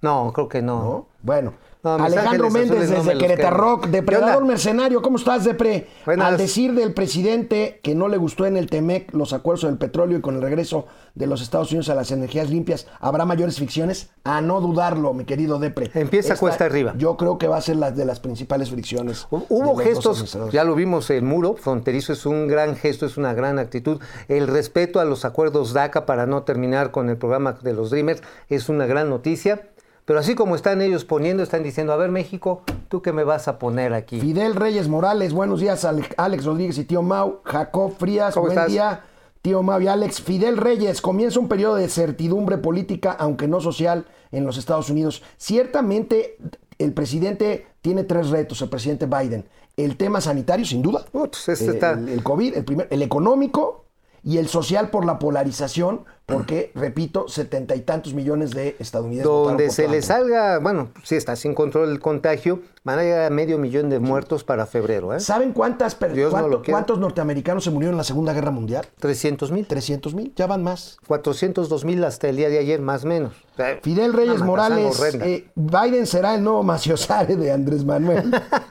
No, 0.00 0.33
creo 0.33 0.49
que 0.49 0.62
no. 0.62 0.83
¿no? 0.83 1.07
Bueno, 1.23 1.52
No, 1.82 1.94
Alejandro 1.94 2.50
Méndez 2.50 2.90
no 2.90 3.02
desde 3.02 3.18
Querétaro, 3.18 3.80
depredador 3.88 4.44
mercenario, 4.44 5.00
¿cómo 5.00 5.16
estás, 5.16 5.44
Depre? 5.44 5.87
Buenas. 6.04 6.26
Al 6.26 6.37
decir 6.37 6.75
del 6.75 6.92
presidente 6.92 7.78
que 7.82 7.94
no 7.94 8.08
le 8.08 8.16
gustó 8.16 8.47
en 8.47 8.56
el 8.56 8.68
TEMEC 8.68 9.14
los 9.14 9.32
acuerdos 9.32 9.62
del 9.62 9.78
petróleo 9.78 10.18
y 10.18 10.20
con 10.20 10.35
el 10.35 10.42
regreso 10.42 10.87
de 11.14 11.28
los 11.28 11.40
Estados 11.40 11.70
Unidos 11.70 11.88
a 11.88 11.94
las 11.94 12.11
energías 12.11 12.50
limpias, 12.50 12.88
¿habrá 12.99 13.25
mayores 13.25 13.56
fricciones? 13.56 14.11
A 14.25 14.40
no 14.40 14.61
dudarlo, 14.61 15.14
mi 15.14 15.25
querido 15.25 15.58
Depre. 15.61 15.90
Empieza 15.94 16.37
cuesta 16.37 16.64
arriba. 16.64 16.94
Yo 16.97 17.16
creo 17.16 17.38
que 17.38 17.47
va 17.47 17.58
a 17.58 17.61
ser 17.61 17.76
la 17.76 17.92
de 17.92 18.04
las 18.04 18.18
principales 18.18 18.70
fricciones. 18.70 19.26
Hubo 19.30 19.76
gestos, 19.76 20.37
ya 20.50 20.64
lo 20.64 20.75
vimos, 20.75 21.11
el 21.11 21.23
muro 21.23 21.54
fronterizo 21.54 22.12
es 22.12 22.26
un 22.26 22.49
gran 22.49 22.75
gesto, 22.75 23.06
es 23.06 23.16
una 23.16 23.35
gran 23.35 23.58
actitud. 23.58 24.00
El 24.26 24.49
respeto 24.49 24.99
a 24.99 25.04
los 25.04 25.25
acuerdos 25.25 25.73
DACA 25.73 26.06
para 26.06 26.26
no 26.26 26.42
terminar 26.42 26.90
con 26.90 27.08
el 27.08 27.16
programa 27.16 27.52
de 27.52 27.73
los 27.73 27.90
Dreamers 27.90 28.23
es 28.49 28.68
una 28.68 28.87
gran 28.87 29.08
noticia. 29.08 29.68
Pero 30.08 30.20
así 30.20 30.34
como 30.34 30.56
están 30.56 30.80
ellos 30.80 31.04
poniendo, 31.04 31.42
están 31.42 31.62
diciendo, 31.62 31.92
a 31.92 31.96
ver 31.96 32.10
México, 32.10 32.62
¿tú 32.88 33.02
qué 33.02 33.12
me 33.12 33.24
vas 33.24 33.46
a 33.46 33.58
poner 33.58 33.92
aquí? 33.92 34.18
Fidel 34.18 34.54
Reyes 34.54 34.88
Morales, 34.88 35.34
buenos 35.34 35.60
días, 35.60 35.84
Ale- 35.84 36.08
Alex 36.16 36.46
Rodríguez 36.46 36.78
y 36.78 36.84
tío 36.84 37.02
Mau, 37.02 37.40
Jacob 37.44 37.92
Frías, 37.98 38.32
¿Cómo 38.32 38.46
buen 38.46 38.56
estás? 38.56 38.72
día, 38.72 39.02
tío 39.42 39.62
Mau 39.62 39.78
y 39.82 39.86
Alex. 39.86 40.22
Fidel 40.22 40.56
Reyes, 40.56 41.02
comienza 41.02 41.38
un 41.38 41.46
periodo 41.46 41.74
de 41.74 41.90
certidumbre 41.90 42.56
política, 42.56 43.12
aunque 43.18 43.48
no 43.48 43.60
social, 43.60 44.06
en 44.32 44.46
los 44.46 44.56
Estados 44.56 44.88
Unidos. 44.88 45.22
Ciertamente, 45.36 46.38
el 46.78 46.94
presidente 46.94 47.66
tiene 47.82 48.02
tres 48.02 48.30
retos, 48.30 48.62
el 48.62 48.70
presidente 48.70 49.04
Biden. 49.04 49.44
El 49.76 49.98
tema 49.98 50.22
sanitario, 50.22 50.64
sin 50.64 50.80
duda. 50.80 51.04
Ups, 51.12 51.50
este 51.50 51.66
Eh, 51.66 51.70
está- 51.74 51.90
el, 51.90 52.08
el 52.08 52.22
COVID, 52.22 52.56
el, 52.56 52.64
primer, 52.64 52.88
el 52.90 53.02
económico 53.02 53.84
y 54.22 54.38
el 54.38 54.48
social 54.48 54.88
por 54.88 55.04
la 55.04 55.18
polarización, 55.18 56.06
porque, 56.28 56.70
repito, 56.75 57.26
setenta 57.26 57.75
y 57.75 57.80
tantos 57.80 58.12
millones 58.12 58.50
de 58.50 58.76
estadounidenses. 58.78 59.25
Donde 59.32 59.70
se 59.70 59.88
le 59.88 60.02
salga, 60.02 60.58
bueno, 60.58 60.90
sí 61.02 61.16
está 61.16 61.35
sin 61.37 61.54
control 61.54 61.88
el 61.88 62.00
contagio, 62.00 62.61
van 62.85 62.99
a 62.99 63.02
llegar 63.02 63.25
a 63.25 63.30
medio 63.30 63.56
millón 63.56 63.88
de 63.88 63.99
muertos 63.99 64.44
para 64.44 64.66
febrero, 64.66 65.14
¿eh? 65.14 65.20
¿Saben 65.20 65.52
cuántas, 65.52 65.99
no 65.99 66.30
cuánto- 66.30 66.62
quiera. 66.62 66.76
cuántos 66.76 66.99
norteamericanos 66.99 67.64
se 67.64 67.70
murieron 67.70 67.94
en 67.94 67.99
la 67.99 68.04
Segunda 68.04 68.35
Guerra 68.35 68.50
Mundial? 68.50 68.87
300 69.00 69.50
mil. 69.50 69.66
300 69.66 70.12
mil, 70.14 70.35
ya 70.37 70.47
van 70.47 70.62
más. 70.62 70.99
402 71.06 71.85
mil 71.87 72.04
hasta 72.04 72.28
el 72.28 72.37
día 72.37 72.50
de 72.50 72.58
ayer, 72.58 72.80
más 72.82 73.04
o 73.04 73.08
menos. 73.08 73.32
O 73.54 73.56
sea, 73.56 73.78
Fidel 73.82 74.12
Reyes 74.12 74.40
Morales, 74.42 75.00
eh, 75.23 75.47
Biden 75.54 76.06
será 76.06 76.35
el 76.35 76.44
nuevo 76.44 76.62
Maciosare 76.62 77.37
de 77.37 77.50
Andrés 77.52 77.85
Manuel. 77.87 78.30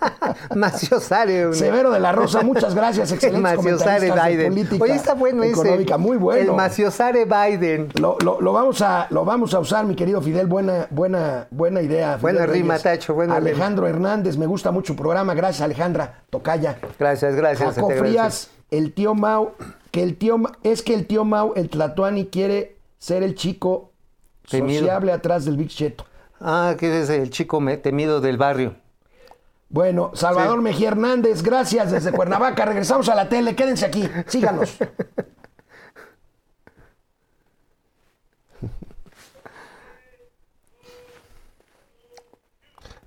Maciosare. 0.56 1.54
Severo 1.54 1.92
de 1.92 2.00
la 2.00 2.12
Rosa, 2.12 2.42
muchas 2.42 2.76
gracias, 2.76 3.10
El 3.12 3.16
excelentes 3.16 3.56
Maciosare 3.58 4.12
Biden. 4.12 4.50
política 4.54 4.84
Oye, 4.84 4.96
está 4.96 5.14
bueno 5.16 5.44
ese. 5.44 5.54
económica, 5.54 5.98
muy 5.98 6.18
bueno. 6.18 6.52
El 6.52 6.56
Maciosare 6.56 7.26
Biden. 7.26 7.47
Lo, 8.00 8.18
lo- 8.24 8.42
lo 8.42 8.52
vamos 8.54 8.82
a, 8.82 9.08
lo 9.10 9.24
vamos 9.24 9.54
a 9.54 9.60
usar, 9.60 9.86
mi 9.86 9.96
querido 9.96 10.22
Fidel. 10.22 10.48
Buena, 10.48 10.88
buena, 10.90 11.48
buena 11.52 11.82
idea. 11.82 12.18
Fidel 12.18 12.22
Buena 12.22 12.46
rima, 12.46 12.74
Reyes. 12.74 12.84
Tacho, 12.84 13.14
buena 13.14 13.36
Alejandro 13.38 13.88
Hernández, 13.88 14.38
me 14.38 14.46
gusta 14.46 14.72
mucho 14.72 14.94
el 14.94 14.98
programa. 15.00 15.34
Gracias, 15.34 15.62
Alejandra. 15.62 16.24
Tocaya. 16.30 16.78
Gracias, 17.00 17.36
gracias. 17.36 17.76
Jaco. 17.76 17.90
Frías, 17.92 18.50
el 18.72 18.94
tío 18.94 19.14
Mau, 19.16 19.52
que 19.92 20.04
el 20.04 20.18
tío 20.18 20.38
es 20.64 20.82
que 20.84 20.94
el 20.94 21.08
tío 21.08 21.24
Mau, 21.24 21.54
el 21.56 21.70
Tlatuani, 21.70 22.28
quiere 22.28 22.76
ser 22.98 23.24
el 23.24 23.36
chico 23.36 23.92
Temido. 24.50 24.80
sociable 24.82 25.12
atrás 25.14 25.46
del 25.46 25.56
Big 25.58 25.70
Cheto. 25.70 26.06
Ah, 26.42 26.76
que 26.78 27.02
es 27.02 27.10
el 27.10 27.30
chico 27.30 27.60
temido 27.82 28.22
del 28.22 28.38
barrio. 28.38 28.76
Bueno, 29.70 30.12
Salvador 30.14 30.58
Sí. 30.60 30.64
Mejía 30.64 30.88
Hernández, 30.90 31.44
gracias 31.44 31.92
desde 31.92 32.12
Cuernavaca. 32.12 32.64
Regresamos 32.64 33.10
a 33.10 33.16
la 33.16 33.28
tele, 33.28 33.56
quédense 33.56 33.86
aquí, 33.86 34.08
síganos. 34.28 34.78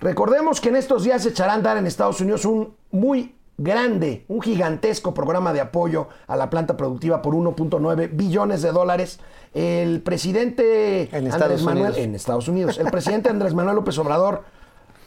Recordemos 0.00 0.60
que 0.60 0.70
en 0.70 0.76
estos 0.76 1.04
días 1.04 1.22
se 1.22 1.28
echará 1.28 1.52
a 1.52 1.56
andar 1.56 1.76
en 1.76 1.86
Estados 1.86 2.20
Unidos 2.20 2.44
un 2.46 2.74
muy 2.90 3.34
grande, 3.58 4.24
un 4.28 4.40
gigantesco 4.40 5.12
programa 5.12 5.52
de 5.52 5.60
apoyo 5.60 6.08
a 6.26 6.36
la 6.36 6.48
planta 6.48 6.78
productiva 6.78 7.20
por 7.20 7.34
1.9 7.34 8.08
billones 8.12 8.62
de 8.62 8.72
dólares. 8.72 9.20
El 9.52 10.00
presidente 10.00 11.02
En 11.10 11.26
Andrés 11.26 11.34
Estados 11.34 11.62
Manuel 11.62 11.92
Unidos. 11.92 11.98
en 11.98 12.14
Estados 12.14 12.48
Unidos, 12.48 12.78
el 12.78 12.90
presidente 12.90 13.28
Andrés 13.28 13.52
Manuel 13.52 13.76
López 13.76 13.98
Obrador, 13.98 14.44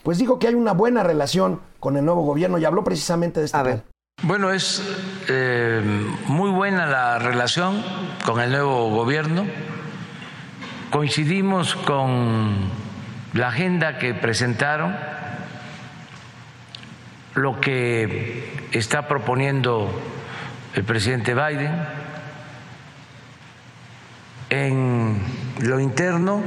pues 0.03 0.19
dijo 0.19 0.37
que 0.37 0.47
hay 0.47 0.53
una 0.53 0.73
buena 0.73 1.01
relación 1.01 1.61
con 1.79 1.97
el 1.97 2.05
nuevo 2.05 2.21
gobierno 2.21 2.59
y 2.59 2.65
habló 2.65 2.83
precisamente 2.83 3.39
de 3.39 3.47
este 3.47 3.57
A 3.57 3.63
ver. 3.63 3.83
Bueno, 4.21 4.53
es 4.53 4.83
eh, 5.27 5.81
muy 6.27 6.51
buena 6.51 6.85
la 6.85 7.17
relación 7.17 7.83
con 8.25 8.39
el 8.39 8.51
nuevo 8.51 8.91
gobierno. 8.91 9.45
Coincidimos 10.91 11.73
con 11.73 12.82
la 13.33 13.47
agenda 13.47 13.97
que 13.97 14.13
presentaron, 14.13 14.95
lo 17.35 17.59
que 17.59 18.67
está 18.71 19.07
proponiendo 19.07 20.01
el 20.75 20.83
presidente 20.83 21.33
Biden. 21.33 21.71
En 24.49 25.19
lo 25.61 25.79
interno, 25.79 26.43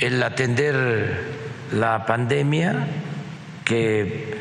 el 0.00 0.22
atender 0.22 1.22
la 1.72 2.06
pandemia, 2.06 2.86
que 3.64 4.38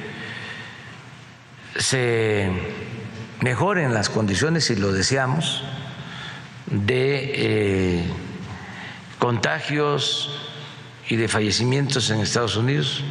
se 1.78 2.50
mejoren 3.42 3.94
las 3.94 4.10
condiciones, 4.10 4.66
si 4.66 4.76
lo 4.76 4.94
deseamos, 4.94 5.64
de 6.68 7.32
eh, 7.36 8.04
contagios 9.24 10.30
y 11.08 11.16
de 11.16 11.30
fallecimientos 11.30 12.10
en 12.10 12.20
Estados 12.20 12.58
Unidos. 12.58 13.02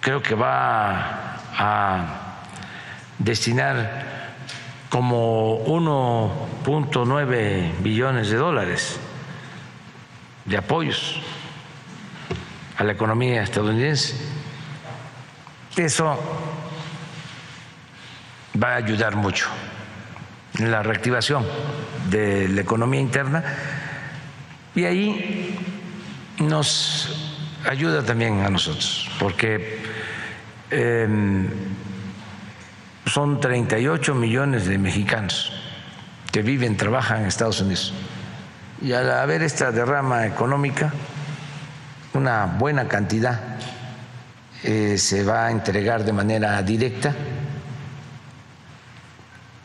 Creo 0.00 0.22
que 0.22 0.36
va 0.36 1.40
a 1.58 2.44
destinar 3.18 4.36
como 4.90 5.64
1.9 5.66 7.72
billones 7.80 8.30
de 8.30 8.36
dólares 8.36 9.00
de 10.44 10.58
apoyos 10.58 11.20
a 12.76 12.84
la 12.84 12.92
economía 12.92 13.42
estadounidense. 13.42 14.14
Eso 15.74 16.16
va 18.62 18.74
a 18.74 18.76
ayudar 18.76 19.16
mucho 19.16 19.48
en 20.56 20.70
la 20.70 20.84
reactivación 20.84 21.44
de 22.10 22.48
la 22.48 22.60
economía 22.60 23.00
interna 23.00 23.42
y 24.74 24.84
ahí 24.84 25.56
nos 26.38 27.08
ayuda 27.68 28.02
también 28.02 28.40
a 28.40 28.50
nosotros, 28.50 29.08
porque 29.18 29.78
eh, 30.70 31.48
son 33.06 33.40
38 33.40 34.14
millones 34.14 34.66
de 34.66 34.78
mexicanos 34.78 35.52
que 36.32 36.42
viven, 36.42 36.76
trabajan 36.76 37.20
en 37.20 37.26
Estados 37.26 37.60
Unidos. 37.60 37.92
Y 38.82 38.92
al 38.92 39.10
haber 39.12 39.42
esta 39.42 39.70
derrama 39.70 40.26
económica, 40.26 40.92
una 42.12 42.46
buena 42.46 42.88
cantidad 42.88 43.40
eh, 44.62 44.98
se 44.98 45.24
va 45.24 45.46
a 45.46 45.50
entregar 45.50 46.04
de 46.04 46.12
manera 46.12 46.60
directa, 46.62 47.14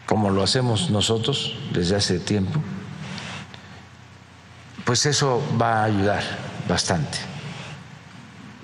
como 0.05 0.29
lo 0.29 0.43
hacemos 0.43 0.89
nosotros 0.89 1.57
desde 1.73 1.95
hace 1.95 2.19
tiempo, 2.19 2.61
pues 4.89 5.05
eso 5.05 5.39
va 5.61 5.81
a 5.81 5.83
ayudar 5.83 6.23
bastante 6.67 7.19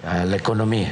a 0.03 0.25
la 0.25 0.35
economía. 0.35 0.91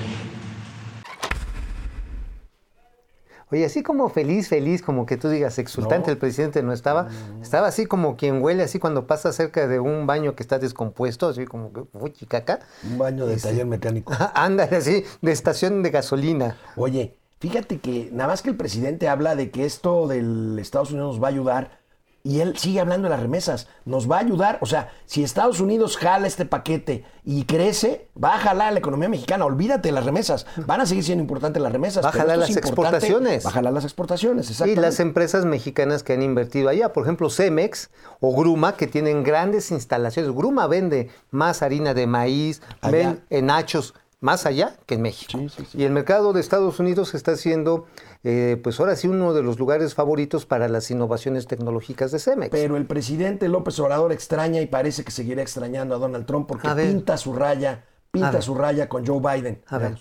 Oye, 3.50 3.66
así 3.66 3.82
como 3.82 4.10
feliz, 4.10 4.48
feliz, 4.48 4.84
como 4.84 5.08
que 5.08 5.18
tú 5.18 5.30
digas 5.30 5.58
exultante, 5.58 6.12
el 6.12 6.20
presidente 6.20 6.62
no 6.62 6.72
estaba. 6.72 7.08
Estaba 7.42 7.66
así 7.66 7.88
como 7.88 8.16
quien 8.16 8.44
huele 8.44 8.62
así 8.62 8.78
cuando 8.78 9.08
pasa 9.08 9.34
cerca 9.34 9.68
de 9.68 9.80
un 9.80 10.06
baño 10.06 10.36
que 10.36 10.44
está 10.44 10.60
descompuesto, 10.60 11.30
así 11.30 11.46
como 11.46 11.74
que, 11.74 11.82
uy, 11.94 12.12
caca. 12.28 12.60
Un 12.84 13.00
baño 13.00 13.26
de 13.26 13.38
taller 13.38 13.66
mecánico. 13.66 14.14
Ándale, 14.36 14.76
así, 14.76 15.04
de 15.24 15.32
estación 15.32 15.82
de 15.82 15.90
gasolina. 15.90 16.58
Oye, 16.76 17.18
fíjate 17.40 17.80
que 17.80 18.12
nada 18.12 18.28
más 18.28 18.44
que 18.44 18.52
el 18.52 18.56
presidente 18.56 19.10
habla 19.10 19.36
de 19.36 19.50
que 19.50 19.66
esto 19.66 20.08
del 20.08 20.60
Estados 20.60 20.92
Unidos 20.92 21.16
nos 21.16 21.24
va 21.24 21.30
a 21.30 21.32
ayudar 21.32 21.83
y 22.26 22.40
él 22.40 22.58
sigue 22.58 22.80
hablando 22.80 23.08
de 23.08 23.10
las 23.10 23.20
remesas, 23.20 23.68
nos 23.84 24.10
va 24.10 24.16
a 24.16 24.20
ayudar, 24.22 24.58
o 24.62 24.66
sea, 24.66 24.94
si 25.06 25.24
Estados 25.24 25.60
Unidos 25.60 25.98
jala 25.98 26.26
este 26.26 26.46
paquete 26.46 27.04
y 27.26 27.44
crece, 27.44 28.08
va 28.22 28.36
a 28.36 28.40
jalar 28.40 28.70
a 28.70 28.72
la 28.72 28.80
economía 28.80 29.10
mexicana, 29.10 29.46
olvídate 29.46 29.90
de 29.90 29.92
las 29.92 30.06
remesas, 30.06 30.46
van 30.66 30.80
a 30.80 30.86
seguir 30.86 31.04
siendo 31.04 31.22
importantes 31.22 31.62
las 31.62 31.74
remesas. 31.74 32.04
Va 32.04 32.10
a 32.10 32.14
jalar 32.14 32.38
las 32.38 32.56
exportaciones. 32.56 33.46
Va 33.46 33.50
a 33.50 33.54
jalar 33.54 33.74
las 33.74 33.84
exportaciones, 33.84 34.48
Y 34.48 34.52
exactamente. 34.52 34.82
las 34.82 35.00
empresas 35.02 35.44
mexicanas 35.46 36.02
que 36.02 36.14
han 36.14 36.22
invertido 36.22 36.70
allá, 36.70 36.94
por 36.94 37.04
ejemplo, 37.04 37.30
Cemex 37.30 37.90
o 38.22 38.34
Gruma, 38.34 38.78
que 38.78 38.88
tienen 38.88 39.24
grandes 39.24 39.72
instalaciones. 39.72 40.32
Gruma 40.32 40.66
vende 40.68 41.10
más 41.30 41.62
harina 41.62 41.94
de 41.94 42.08
maíz, 42.08 42.62
ven 42.90 43.22
en 43.30 43.48
nachos 43.48 43.96
más 44.24 44.46
allá 44.46 44.78
que 44.86 44.96
en 44.96 45.02
México. 45.02 45.38
Y 45.74 45.84
el 45.84 45.92
mercado 45.92 46.32
de 46.32 46.40
Estados 46.40 46.80
Unidos 46.80 47.14
está 47.14 47.36
siendo, 47.36 47.88
eh, 48.24 48.58
pues 48.64 48.80
ahora 48.80 48.96
sí, 48.96 49.10
uno 49.10 49.34
de 49.34 49.44
los 49.44 49.60
lugares 49.60 49.96
favoritos 49.96 50.46
para 50.46 50.70
las 50.70 50.90
innovaciones 50.90 51.46
tecnológicas 51.46 52.12
de 52.14 52.20
Cemex. 52.20 52.50
Pero 52.50 52.78
el 52.78 52.86
presidente 52.86 53.50
López 53.50 53.78
Obrador 53.80 54.14
extraña 54.14 54.62
y 54.62 54.66
parece 54.66 55.04
que 55.04 55.12
seguirá 55.12 55.42
extrañando 55.42 55.94
a 55.96 55.98
Donald 55.98 56.26
Trump 56.26 56.48
porque 56.48 56.70
A 56.70 56.76
pinta 56.76 57.18
su 57.18 57.34
raya, 57.34 57.84
pinta 58.12 58.42
su 58.42 58.56
raya 58.56 58.88
con 58.88 59.06
Joe 59.06 59.20
Biden. 59.20 59.62
A 59.68 59.78
ver. 59.78 59.98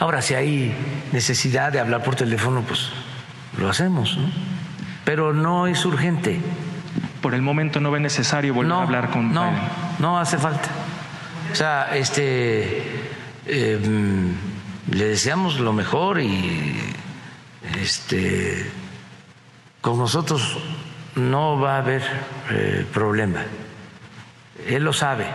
Ahora, 0.00 0.20
si 0.20 0.34
hay 0.34 0.74
necesidad 1.12 1.70
de 1.70 1.78
hablar 1.78 2.02
por 2.02 2.16
teléfono, 2.16 2.64
pues 2.66 2.88
lo 3.58 3.68
hacemos, 3.68 4.18
¿no? 4.18 4.28
Pero 5.04 5.32
no 5.32 5.68
es 5.68 5.86
urgente. 5.86 6.40
Por 7.22 7.34
el 7.34 7.42
momento 7.42 7.78
no 7.78 7.92
ve 7.92 8.00
necesario 8.00 8.54
volver 8.54 8.70
no, 8.70 8.80
a 8.80 8.82
hablar 8.82 9.10
con 9.12 9.32
no, 9.32 9.42
Biden. 9.44 9.68
no 10.00 10.18
hace 10.18 10.36
falta. 10.36 10.68
O 11.50 11.54
sea, 11.54 11.96
este, 11.96 12.82
mm, 13.46 14.94
le 14.94 15.04
deseamos 15.08 15.58
lo 15.60 15.72
mejor 15.72 16.20
y 16.20 16.76
este, 17.80 18.70
con 19.80 19.98
nosotros 19.98 20.58
no 21.14 21.58
va 21.58 21.76
a 21.76 21.78
haber 21.78 22.02
eh, 22.50 22.86
problema. 22.92 23.44
Él 24.66 24.84
lo 24.84 24.92
sabe 24.92 25.26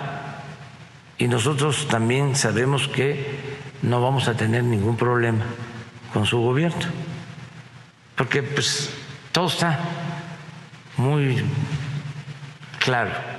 y 1.17 1.27
nosotros 1.27 1.88
también 1.88 2.36
sabemos 2.36 2.88
que 2.88 3.39
no 3.82 4.01
vamos 4.01 4.27
a 4.27 4.36
tener 4.36 4.63
ningún 4.63 4.98
problema 4.98 5.46
con 6.13 6.25
su 6.25 6.39
gobierno, 6.39 6.86
porque 8.15 8.43
pues 8.43 8.91
todo 9.32 9.48
está 9.48 9.79
muy 10.98 11.43
claro. 12.79 13.33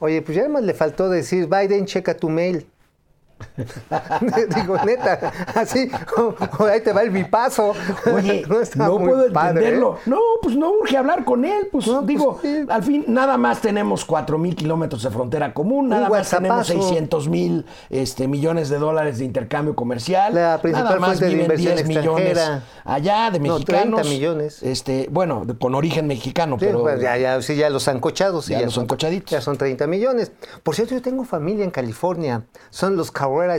Oye, 0.00 0.22
pues 0.22 0.36
ya 0.36 0.42
además 0.42 0.62
le 0.62 0.74
faltó 0.74 1.08
decir, 1.08 1.48
Biden, 1.48 1.86
checa 1.86 2.16
tu 2.16 2.28
mail. 2.28 2.66
Digo, 4.56 4.76
neta, 4.84 5.32
así, 5.54 5.90
o- 6.16 6.34
o 6.58 6.64
ahí 6.64 6.80
te 6.80 6.92
va 6.92 7.02
el 7.02 7.10
bipaso. 7.10 7.72
Oye, 8.12 8.44
no, 8.76 8.98
puedo 8.98 9.32
padre, 9.32 9.50
entenderlo. 9.60 9.96
¿eh? 9.96 10.00
No, 10.06 10.18
pues 10.42 10.56
no 10.56 10.70
urge 10.72 10.96
hablar 10.96 11.24
con 11.24 11.44
él. 11.44 11.68
Pues 11.70 11.86
No, 11.86 11.96
pues 11.96 12.06
digo, 12.06 12.38
sí. 12.42 12.64
al 12.68 12.82
fin, 12.82 13.04
nada 13.08 13.36
más 13.36 13.60
tenemos 13.60 14.04
4 14.04 14.38
mil 14.38 14.54
kilómetros 14.54 15.02
de 15.02 15.10
frontera 15.10 15.52
común, 15.52 15.88
nada 15.88 16.08
más 16.08 16.28
tenemos 16.30 16.58
WhatsAppazo. 16.58 16.88
600 16.88 17.28
mil 17.28 17.66
este, 17.90 18.28
millones 18.28 18.68
de 18.68 18.78
dólares 18.78 19.18
de 19.18 19.24
intercambio 19.24 19.74
comercial. 19.74 20.34
La 20.34 20.58
principal 20.60 20.84
nada 20.84 21.00
más 21.00 21.18
fuente 21.18 21.24
de 21.26 21.30
viven 21.30 21.44
inversión 21.44 21.74
10 21.76 21.88
millones 21.88 22.38
allá 22.84 23.30
de 23.30 23.38
No, 23.40 23.54
mexicanos. 23.54 24.00
30 24.02 24.04
millones. 24.04 24.62
Este, 24.62 25.08
bueno, 25.10 25.44
de- 25.44 25.56
con 25.58 25.74
origen 25.74 26.06
mexicano, 26.06 26.56
Sí, 26.58 26.66
pero 26.66 26.80
pues 26.82 27.00
ya, 27.00 27.16
ya, 27.16 27.40
sí, 27.42 27.56
ya 27.56 27.70
los 27.70 27.88
ancochados. 27.88 28.46
sí, 28.46 28.52
Ya 28.52 28.62
los 28.62 28.74
son, 28.74 28.82
ancochaditos. 28.82 29.30
Ya 29.30 29.40
son 29.40 29.56
30 29.56 29.86
millones. 29.86 30.32
Por 30.62 30.74
cierto, 30.74 30.94
yo 30.94 31.02
tengo 31.02 31.24
familia 31.24 31.64
en 31.64 31.70
California. 31.70 32.42
Son 32.70 32.96
los 32.96 33.10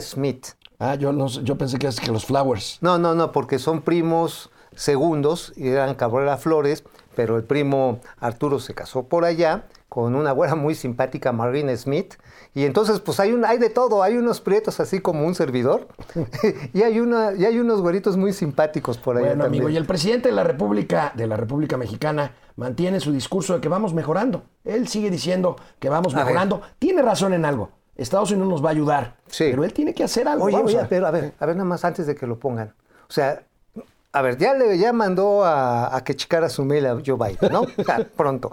Smith. 0.02 0.48
Ah, 0.80 0.96
yo, 0.96 1.12
no 1.12 1.28
sé, 1.30 1.42
yo 1.44 1.58
pensé 1.58 1.78
que 1.78 1.88
es 1.88 2.00
que 2.00 2.12
los 2.12 2.26
Flowers. 2.26 2.78
No, 2.82 2.98
no, 2.98 3.16
no, 3.16 3.32
porque 3.32 3.60
son 3.60 3.82
primos 3.82 4.50
segundos 4.76 5.54
y 5.58 5.68
eran 5.68 5.96
Cabrera 5.96 6.38
Flores, 6.38 6.84
pero 7.16 7.38
el 7.38 7.44
primo 7.44 8.00
Arturo 8.20 8.60
se 8.60 8.74
casó 8.74 9.04
por 9.04 9.26
allá 9.26 9.66
con 9.90 10.16
una 10.16 10.32
güera 10.32 10.56
muy 10.56 10.76
simpática, 10.76 11.32
Marina 11.32 11.76
Smith. 11.76 12.14
Y 12.54 12.66
entonces, 12.66 13.00
pues 13.00 13.20
hay, 13.20 13.32
un, 13.32 13.44
hay 13.44 13.58
de 13.58 13.70
todo, 13.70 14.04
hay 14.04 14.18
unos 14.18 14.40
prietos 14.40 14.80
así 14.80 15.00
como 15.02 15.26
un 15.26 15.36
servidor, 15.36 15.88
y, 16.74 16.84
hay 16.84 17.00
una, 17.00 17.34
y 17.34 17.46
hay 17.46 17.60
unos 17.60 17.82
güeritos 17.82 18.16
muy 18.16 18.32
simpáticos 18.32 18.98
por 18.98 19.18
allá 19.18 19.28
Bueno, 19.28 19.44
también. 19.44 19.64
amigo, 19.64 19.74
y 19.74 19.78
el 19.78 19.86
presidente 19.86 20.30
de 20.30 20.36
la 20.36 20.44
República, 20.44 21.12
de 21.16 21.28
la 21.28 21.36
República 21.36 21.76
Mexicana, 21.76 22.34
mantiene 22.56 23.00
su 23.00 23.12
discurso 23.12 23.56
de 23.56 23.62
que 23.62 23.70
vamos 23.70 23.94
mejorando. 23.94 24.44
Él 24.64 24.88
sigue 24.88 25.10
diciendo 25.10 25.56
que 25.80 25.90
vamos 25.90 26.14
mejorando. 26.14 26.62
Tiene 26.78 27.02
razón 27.02 27.34
en 27.34 27.46
algo. 27.46 27.72
Estados 28.02 28.32
Unidos 28.32 28.50
nos 28.50 28.64
va 28.64 28.70
a 28.70 28.72
ayudar. 28.72 29.16
Sí. 29.28 29.48
Pero 29.50 29.64
él 29.64 29.74
tiene 29.74 29.94
que 29.94 30.04
hacer 30.04 30.28
algo. 30.28 30.46
Oye, 30.46 30.56
Vamos 30.56 30.72
oye, 30.72 30.78
a 30.78 30.82
ver. 30.82 30.90
pero 30.90 31.08
a 31.08 31.12
ver, 31.12 31.34
a 31.40 31.46
ver 31.46 31.56
nada 31.56 31.68
más 31.68 31.84
antes 31.86 32.08
de 32.08 32.16
que 32.16 32.26
lo 32.28 32.40
pongan. 32.40 32.74
O 33.10 33.12
sea, 33.12 33.44
a 34.12 34.22
ver, 34.22 34.38
ya 34.38 34.54
le 34.54 34.78
ya 34.78 34.92
mandó 34.94 35.44
a, 35.46 35.96
a 35.96 36.04
que 36.04 36.16
checara 36.16 36.50
su 36.50 36.66
mail 36.66 36.86
a 36.88 36.98
Joe 37.06 37.16
Biden, 37.18 37.52
¿no? 37.52 37.64
Pronto. 38.18 38.52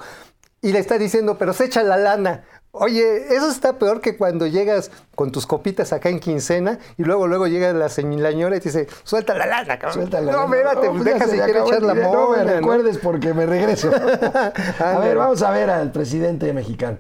Y 0.63 0.73
le 0.73 0.79
está 0.79 0.99
diciendo, 0.99 1.37
pero 1.39 1.53
se 1.53 1.65
echa 1.67 1.83
la 1.83 1.97
lana. 1.97 2.45
Oye, 2.79 3.35
eso 3.35 3.49
está 3.49 3.79
peor 3.79 4.03
que 4.03 4.19
cuando 4.19 4.47
llegas 4.47 4.91
con 5.15 5.33
tus 5.33 5.47
copitas 5.47 5.95
acá 5.95 6.11
en 6.11 6.21
quincena 6.21 6.79
y 6.99 7.05
luego 7.05 7.27
luego 7.27 7.47
llega 7.47 7.73
la 7.73 7.89
señora 7.89 8.57
y 8.57 8.61
te 8.61 8.69
dice, 8.69 8.87
suelta 9.03 9.35
la 9.35 9.47
lana, 9.47 9.79
cabrón. 9.79 9.95
Suéltala. 9.95 10.33
No, 10.33 10.45
espérate, 10.45 10.91
pues 10.91 11.03
pues 11.03 11.05
deja 11.05 11.27
si 11.27 11.39
quiere 11.39 11.61
echar 11.61 11.83
la 11.83 11.95
video. 11.95 12.13
No 12.13 12.31
me 12.31 12.37
mona, 12.39 12.45
¿no? 12.45 12.51
recuerdes 12.51 12.99
porque 12.99 13.33
me 13.33 13.47
regreso. 13.47 13.91
a 14.79 14.99
ver, 14.99 15.17
vamos 15.17 15.41
a 15.41 15.51
ver 15.53 15.71
al 15.71 15.91
presidente 15.91 16.53
mexicano. 16.53 16.99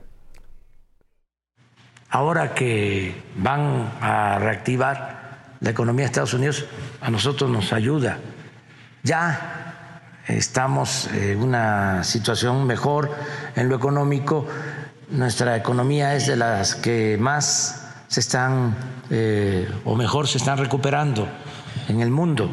Ahora 2.17 2.55
que 2.55 3.15
van 3.37 3.93
a 4.01 4.39
reactivar 4.39 5.57
la 5.61 5.69
economía 5.69 6.05
de 6.05 6.07
Estados 6.07 6.33
Unidos, 6.33 6.65
a 7.03 7.11
nosotros 7.11 7.51
nos 7.51 7.75
ayuda. 7.75 8.17
Ya 9.03 10.01
estamos 10.27 11.11
en 11.13 11.43
una 11.43 12.03
situación 12.05 12.67
mejor 12.67 13.15
en 13.55 13.69
lo 13.69 13.77
económico. 13.77 14.49
Nuestra 15.11 15.59
economía 15.59 16.15
es 16.15 16.27
de 16.27 16.37
las 16.37 16.75
que 16.75 17.19
más 17.21 17.87
se 18.09 18.21
están, 18.21 18.75
eh, 19.11 19.69
o 19.85 19.95
mejor, 19.95 20.27
se 20.27 20.39
están 20.39 20.57
recuperando 20.57 21.29
en 21.87 22.01
el 22.01 22.11
mundo. 22.11 22.49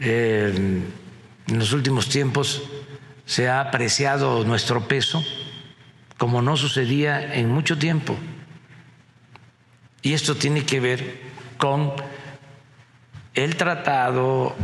En 0.00 0.92
los 1.46 1.72
últimos 1.72 2.08
tiempos 2.08 2.60
se 3.24 3.48
ha 3.48 3.60
apreciado 3.60 4.42
nuestro 4.42 4.88
peso 4.88 5.22
como 6.18 6.42
no 6.42 6.56
sucedía 6.56 7.34
en 7.34 7.50
mucho 7.50 7.78
tiempo. 7.78 8.16
Y 10.02 10.12
esto 10.12 10.36
tiene 10.36 10.64
que 10.64 10.80
ver 10.80 11.20
con 11.56 11.92
el 13.34 13.56
tratado, 13.56 14.54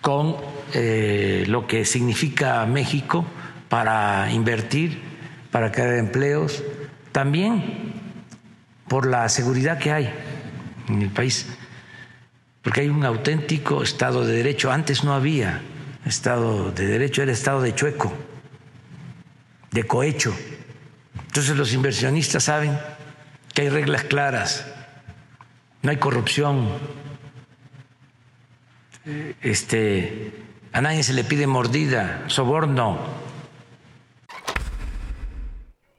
con 0.00 0.36
eh, 0.74 1.44
lo 1.48 1.66
que 1.66 1.84
significa 1.84 2.66
México 2.66 3.24
para 3.68 4.30
invertir, 4.32 5.00
para 5.50 5.72
crear 5.72 5.94
empleos, 5.94 6.62
también 7.12 7.94
por 8.88 9.06
la 9.06 9.28
seguridad 9.28 9.78
que 9.78 9.92
hay 9.92 10.12
en 10.88 11.02
el 11.02 11.10
país, 11.10 11.46
porque 12.62 12.82
hay 12.82 12.88
un 12.88 13.04
auténtico 13.04 13.82
Estado 13.82 14.26
de 14.26 14.34
Derecho. 14.34 14.70
Antes 14.70 15.02
no 15.02 15.14
había 15.14 15.62
Estado 16.04 16.72
de 16.72 16.86
Derecho, 16.86 17.22
era 17.22 17.32
Estado 17.32 17.62
de 17.62 17.74
chueco 17.74 18.12
de 19.76 19.84
cohecho. 19.84 20.34
Entonces 21.26 21.54
los 21.54 21.74
inversionistas 21.74 22.44
saben 22.44 22.78
que 23.52 23.62
hay 23.62 23.68
reglas 23.68 24.04
claras, 24.04 24.66
no 25.82 25.90
hay 25.90 25.98
corrupción, 25.98 26.70
este, 29.42 30.32
a 30.72 30.80
nadie 30.80 31.02
se 31.02 31.12
le 31.12 31.24
pide 31.24 31.46
mordida, 31.46 32.24
soborno. 32.28 32.98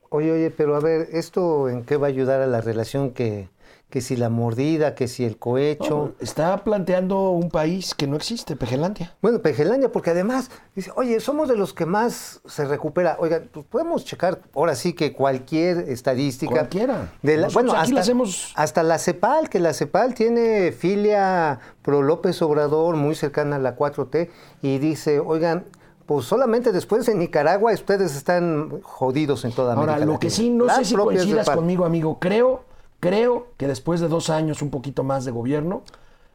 Oye, 0.09 0.31
oye, 0.31 0.49
pero 0.49 0.75
a 0.75 0.79
ver, 0.79 1.09
¿esto 1.13 1.69
en 1.69 1.83
qué 1.83 1.97
va 1.97 2.07
a 2.07 2.09
ayudar 2.09 2.41
a 2.41 2.47
la 2.47 2.61
relación 2.61 3.11
que, 3.11 3.47
que 3.89 4.01
si 4.01 4.17
la 4.17 4.29
mordida, 4.29 4.95
que 4.95 5.07
si 5.07 5.23
el 5.23 5.37
cohecho? 5.37 6.11
Está 6.19 6.57
planteando 6.65 7.29
un 7.31 7.49
país 7.49 7.95
que 7.95 8.05
no 8.05 8.17
existe, 8.17 8.57
Pejelandia. 8.57 9.15
Bueno, 9.21 9.41
Pejelandia, 9.41 9.91
porque 9.91 10.09
además 10.09 10.51
dice, 10.75 10.91
oye, 10.97 11.21
somos 11.21 11.47
de 11.47 11.55
los 11.55 11.73
que 11.73 11.85
más 11.85 12.41
se 12.45 12.65
recupera. 12.65 13.15
Oigan, 13.19 13.49
pues 13.51 13.65
podemos 13.65 14.03
checar 14.03 14.41
ahora 14.53 14.75
sí 14.75 14.91
que 14.91 15.13
cualquier 15.13 15.89
estadística. 15.89 16.51
Cualquiera. 16.51 17.13
De 17.21 17.37
la- 17.37 17.47
bueno, 17.47 17.71
aquí 17.71 17.81
hasta, 17.83 17.93
la 17.93 18.01
hacemos- 18.01 18.51
hasta 18.55 18.83
la 18.83 18.97
CEPAL, 18.99 19.49
que 19.49 19.59
la 19.59 19.73
CEPAL 19.73 20.13
tiene 20.15 20.73
filia 20.73 21.59
pro 21.81 22.01
López 22.01 22.41
Obrador, 22.41 22.97
muy 22.97 23.15
cercana 23.15 23.55
a 23.55 23.59
la 23.59 23.77
4T, 23.77 24.29
y 24.61 24.79
dice, 24.79 25.19
oigan, 25.19 25.63
pues 26.05 26.25
solamente 26.25 26.71
después 26.73 27.05
de 27.05 27.15
Nicaragua 27.15 27.71
ustedes 27.73 28.15
están 28.17 28.81
jodidos 28.81 29.43
en 29.45 29.51
toda 29.53 29.73
América 29.73 29.93
Ahora, 29.93 30.05
lo 30.05 30.19
que 30.19 30.29
sí, 30.29 30.49
no 30.49 30.65
Las 30.65 30.77
sé 30.79 30.85
si 30.85 30.95
coincidas 30.95 31.49
conmigo, 31.49 31.83
amigo. 31.85 32.17
Creo, 32.19 32.63
creo 32.99 33.47
que 33.57 33.67
después 33.67 33.99
de 33.99 34.07
dos 34.07 34.29
años, 34.29 34.61
un 34.61 34.69
poquito 34.69 35.03
más 35.03 35.25
de 35.25 35.31
gobierno, 35.31 35.83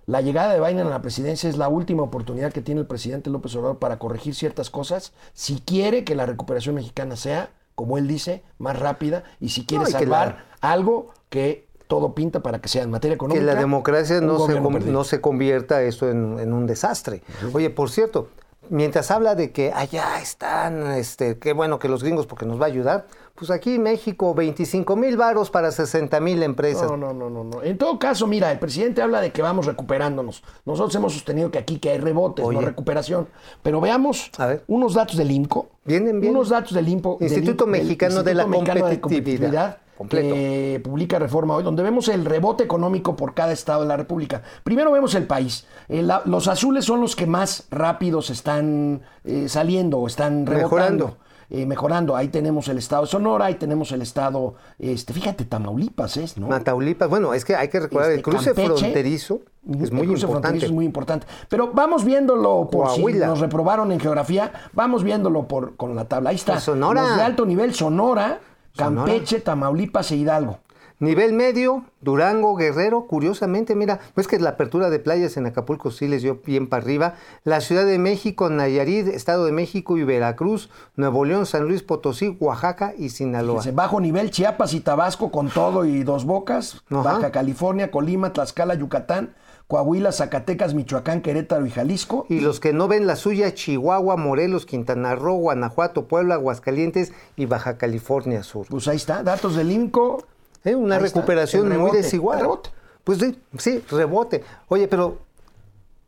la 0.07 0.21
llegada 0.21 0.53
de 0.53 0.61
Biden 0.61 0.87
a 0.87 0.91
la 0.91 1.03
presidencia 1.03 1.49
es 1.49 1.57
la 1.57 1.69
última 1.69 2.03
oportunidad 2.03 2.53
que 2.53 2.61
tiene 2.61 2.81
el 2.81 2.87
presidente 2.87 3.31
López 3.31 3.55
Obrador 3.55 3.79
para 3.79 3.99
corregir 3.99 4.35
ciertas 4.35 4.69
cosas, 4.71 5.13
si 5.33 5.61
quiere 5.61 6.05
que 6.05 6.15
la 6.17 6.27
recuperación 6.27 6.75
mexicana 6.75 7.17
sea, 7.17 7.51
como 7.75 7.99
él 7.99 8.09
dice, 8.09 8.43
más 8.59 8.79
rápida 8.79 9.23
y 9.41 9.51
si 9.51 9.65
quiere 9.65 9.83
No, 9.85 9.87
que 9.87 9.93
salvar 9.93 10.45
algo 10.61 11.11
que 11.31 11.69
todo 11.87 12.15
pinta 12.15 12.41
para 12.41 12.61
que 12.61 12.69
sea 12.69 12.83
en 12.83 12.91
materia 12.91 13.15
que 13.15 13.17
económica. 13.17 13.45
la 13.45 13.55
democracia 13.55 14.21
no 14.21 14.39
se, 14.47 14.55
perdido. 14.55 14.93
no 14.93 15.05
se 15.05 15.21
convierta 15.21 15.83
esto 15.83 16.11
en, 16.11 16.39
en 16.41 16.53
un 16.53 16.67
desastre. 16.67 17.23
Oye, 17.53 17.71
por 17.71 17.91
cierto, 17.91 18.29
mientras 18.71 19.11
habla 19.11 19.35
de 19.35 19.53
que 19.53 19.73
allá 19.73 20.21
están, 20.21 20.87
este, 20.93 21.39
qué 21.39 21.53
bueno 21.53 21.79
que 21.79 21.89
los 21.89 22.03
gringos 22.03 22.27
porque 22.27 22.47
nos 22.47 22.61
va 22.61 22.65
a 22.65 22.69
ayudar, 22.69 23.07
pues 23.35 23.51
aquí 23.51 23.79
México 23.79 24.35
25 24.35 24.95
mil 24.97 25.17
varos 25.17 25.51
para 25.51 25.71
60 25.73 26.21
mil 26.21 26.43
empresas. 26.43 26.91
No, 26.91 26.97
no, 26.97 27.13
no, 27.13 27.31
no, 27.31 27.45
no. 27.45 27.63
En 27.63 27.79
todo 27.79 27.99
caso, 27.99 28.27
mira, 28.27 28.53
el 28.53 28.59
presidente 28.59 29.03
habla 29.03 29.21
de 29.21 29.33
que 29.33 29.43
vamos 29.43 29.67
recuperándonos. 29.67 30.43
Nosotros 30.65 30.95
hemos 30.95 31.13
sostenido 31.15 31.51
que 31.51 31.59
aquí 31.59 31.79
que 31.79 31.91
hay 31.91 31.99
rebotes, 31.99 32.45
Oye. 32.45 32.59
no 32.59 32.65
recuperación. 32.65 33.29
Pero 33.63 33.81
veamos 33.81 34.31
A 34.39 34.47
ver. 34.47 34.65
unos 34.69 34.95
datos 34.95 35.17
del 35.17 35.31
INCO. 35.31 35.69
Vienen 35.85 36.21
bien. 36.21 36.35
Unos 36.35 36.51
datos 36.51 36.73
del 36.75 36.89
INCO. 36.89 37.17
del 37.19 37.29
Instituto 37.33 37.65
del 37.65 37.73
Mexicano 37.73 38.23
de 38.23 38.35
la 38.35 38.47
Mexicano 38.47 38.81
Competitividad. 38.83 39.79
Completo. 40.03 40.35
que 40.35 40.81
publica 40.85 41.19
Reforma 41.19 41.55
hoy, 41.57 41.65
donde 41.65 41.83
vemos 41.83 42.09
el 42.09 42.25
rebote 42.25 42.65
económico 42.65 43.17
por 43.17 43.35
cada 43.35 43.53
estado 43.53 43.83
de 43.83 43.89
la 43.89 43.97
República. 43.97 44.43
Primero 44.65 44.93
vemos 44.93 45.15
el 45.15 45.27
país. 45.27 45.67
Eh, 45.89 46.03
la- 46.03 46.23
los 46.25 46.47
azules 46.49 46.85
son 46.85 47.01
los 47.01 47.17
que 47.17 47.27
más 47.27 47.67
rápidos 47.71 48.31
están 48.31 49.03
eh, 49.25 49.49
saliendo 49.49 49.99
o 49.99 50.07
están 50.07 50.47
rebotando. 50.47 51.07
Mejorando. 51.07 51.17
eh, 51.55 51.67
mejorando. 51.67 52.17
Ahí 52.17 52.29
tenemos 52.29 52.69
el 52.69 52.79
estado 52.79 53.03
de 53.03 53.09
Sonora, 53.09 53.45
ahí 53.47 53.57
tenemos 53.57 53.93
el 53.93 54.01
estado, 54.01 54.55
este, 54.79 55.13
fíjate, 55.13 55.45
Tamaulipas 55.45 56.17
es, 56.17 56.39
¿no? 56.39 56.49
Mataulipas, 56.49 57.11
bueno, 57.11 57.35
es 57.35 57.45
que 57.45 57.55
hay 57.55 57.69
que 57.69 57.79
recordar, 57.81 58.09
Este, 58.11 58.17
el 58.17 58.23
cruce 58.23 58.55
Campeche. 58.55 58.69
fronterizo 58.79 59.41
es 59.69 59.91
El 59.91 59.93
muy 59.93 60.07
cruce 60.07 60.27
fronterizo 60.27 60.27
importante. 60.27 60.65
es 60.67 60.73
muy 60.73 60.85
importante. 60.87 61.27
Pero 61.51 61.71
vamos 61.75 62.05
viéndolo 62.07 62.69
por 62.73 62.89
si 62.91 63.05
nos 63.05 63.39
reprobaron 63.41 63.93
en 63.93 64.01
geografía, 64.01 64.51
vamos 64.73 65.05
viéndolo 65.05 65.47
por, 65.47 65.77
con 65.77 65.95
la 65.95 66.07
tabla. 66.07 66.31
Ahí 66.31 66.37
está. 66.37 66.55
Pues 66.55 66.65
Sonora. 66.65 67.03
Los 67.03 67.17
de 67.17 67.23
alto 67.23 67.45
nivel, 67.45 67.75
Sonora, 67.75 68.41
Sonora. 68.73 69.13
Campeche, 69.13 69.41
Tamaulipas 69.41 70.11
e 70.11 70.17
Hidalgo. 70.17 70.59
Nivel 71.03 71.33
medio, 71.33 71.85
Durango, 72.01 72.55
Guerrero, 72.55 73.09
curiosamente, 73.09 73.75
mira, 73.75 73.99
pues 74.15 74.29
que 74.29 74.39
la 74.39 74.51
apertura 74.51 74.89
de 74.89 75.01
playas 75.01 75.37
en 75.37 75.47
Acapulco 75.47 75.91
sí 75.91 76.07
les 76.07 76.23
dio 76.23 76.41
bien 76.47 76.69
para 76.69 76.81
arriba. 76.81 77.15
La 77.43 77.61
Ciudad 77.61 77.85
de 77.85 77.99
México, 77.99 78.49
Nayarit, 78.51 79.09
Estado 79.09 79.45
de 79.45 79.51
México 79.51 79.99
y 79.99 80.05
Veracruz, 80.05 80.71
Nuevo 80.95 81.25
León, 81.25 81.45
San 81.45 81.65
Luis 81.65 81.83
Potosí, 81.83 82.37
Oaxaca 82.39 82.95
y 82.97 83.09
Sinaloa. 83.09 83.65
Bajo 83.73 84.01
nivel, 84.01 84.31
Chiapas 84.31 84.75
y 84.75 84.81
Tabasco 84.81 85.33
con 85.33 85.51
todo 85.51 85.85
y 85.85 86.05
dos 86.05 86.25
bocas. 86.25 86.85
Ajá. 86.89 87.03
Baja 87.03 87.33
California, 87.33 87.91
Colima, 87.91 88.33
Tlaxcala, 88.33 88.77
Yucatán, 88.77 89.35
Coahuila, 89.73 90.13
Zacatecas, 90.13 90.75
Michoacán, 90.75 91.23
Querétaro 91.23 91.65
y 91.65 91.71
Jalisco. 91.71 92.27
Y 92.29 92.41
los 92.41 92.61
que 92.61 92.75
no 92.75 92.89
ven 92.89 93.07
la 93.07 93.17
suya, 93.17 93.55
Chihuahua, 93.55 94.19
Morelos, 94.19 94.67
Quintana 94.67 95.15
Roo, 95.15 95.37
Guanajuato, 95.37 96.05
Puebla, 96.09 96.35
Aguascalientes 96.35 97.15
y 97.37 97.47
Baja 97.47 97.79
California 97.79 98.43
Sur. 98.43 98.67
Pues 98.69 98.87
ahí 98.87 98.97
está, 98.97 99.23
datos 99.23 99.57
del 99.57 99.71
INCO. 99.73 100.25
Eh, 100.65 100.75
Una 100.75 100.97
Ahí 100.97 101.01
recuperación 101.01 101.75
muy 101.81 101.91
desigual. 101.91 102.41
rebote. 102.41 102.69
Pues 103.03 103.19
sí, 103.19 103.41
sí, 103.57 103.83
rebote. 103.91 104.45
Oye, 104.69 104.89
pero... 104.89 105.21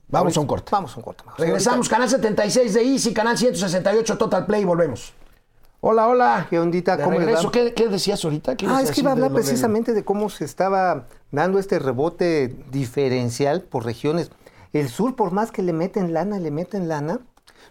Vamos 0.09 0.37
a 0.37 0.41
un 0.41 0.47
corte. 0.47 0.69
Vamos 0.71 0.93
a 0.93 0.97
un 0.99 1.03
corte. 1.03 1.25
Regresamos, 1.39 1.89
canal 1.89 2.11
76 2.11 2.75
de 2.75 2.83
Easy, 2.83 3.15
canal 3.15 3.39
168 3.39 4.19
Total 4.19 4.45
Play, 4.45 4.67
volvemos. 4.67 5.15
Hola, 5.87 6.09
hola. 6.09 6.47
¿Qué 6.49 6.59
ondita? 6.59 6.97
¿Cómo 6.97 7.19
regreso. 7.19 7.51
¿Qué, 7.51 7.75
qué 7.75 7.89
decías 7.89 8.25
ahorita? 8.25 8.57
¿Qué 8.57 8.67
Ah, 8.67 8.81
es 8.81 8.91
que 8.91 9.03
iba 9.03 9.11
a 9.11 9.13
hablar 9.13 9.29
de 9.29 9.35
precisamente 9.35 9.93
de 9.93 10.03
cómo 10.03 10.31
se 10.31 10.47
estaba 10.47 11.09
dando 11.31 11.59
este 11.59 11.79
rebote 11.79 12.57
diferencial 12.71 13.61
por 13.61 13.85
regiones. 13.85 14.31
El 14.73 14.89
sur, 14.89 15.15
por 15.15 15.33
más 15.33 15.53
que 15.53 15.61
le 15.61 15.75
meten 15.75 16.15
lana, 16.15 16.39
le 16.39 16.51
meten 16.51 16.89
lana, 16.89 17.21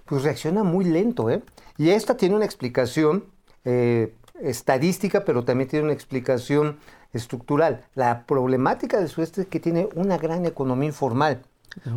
pues 0.06 0.22
reacciona 0.22 0.64
muy 0.64 0.86
lento, 0.86 1.32
¿eh? 1.32 1.42
Y 1.80 1.90
esta 1.90 2.16
tiene 2.16 2.36
una 2.36 2.46
explicación 2.46 3.26
eh, 3.66 4.14
estadística, 4.40 5.26
pero 5.26 5.44
también 5.44 5.72
tiene 5.72 5.86
una 5.86 5.94
explicación 5.94 6.78
estructural. 7.14 7.84
La 7.96 8.28
problemática 8.28 9.00
del 9.00 9.10
sureste 9.10 9.42
es 9.42 9.48
que 9.48 9.60
tiene 9.60 9.90
una 9.96 10.20
gran 10.20 10.46
economía 10.46 10.90
informal. 10.90 11.42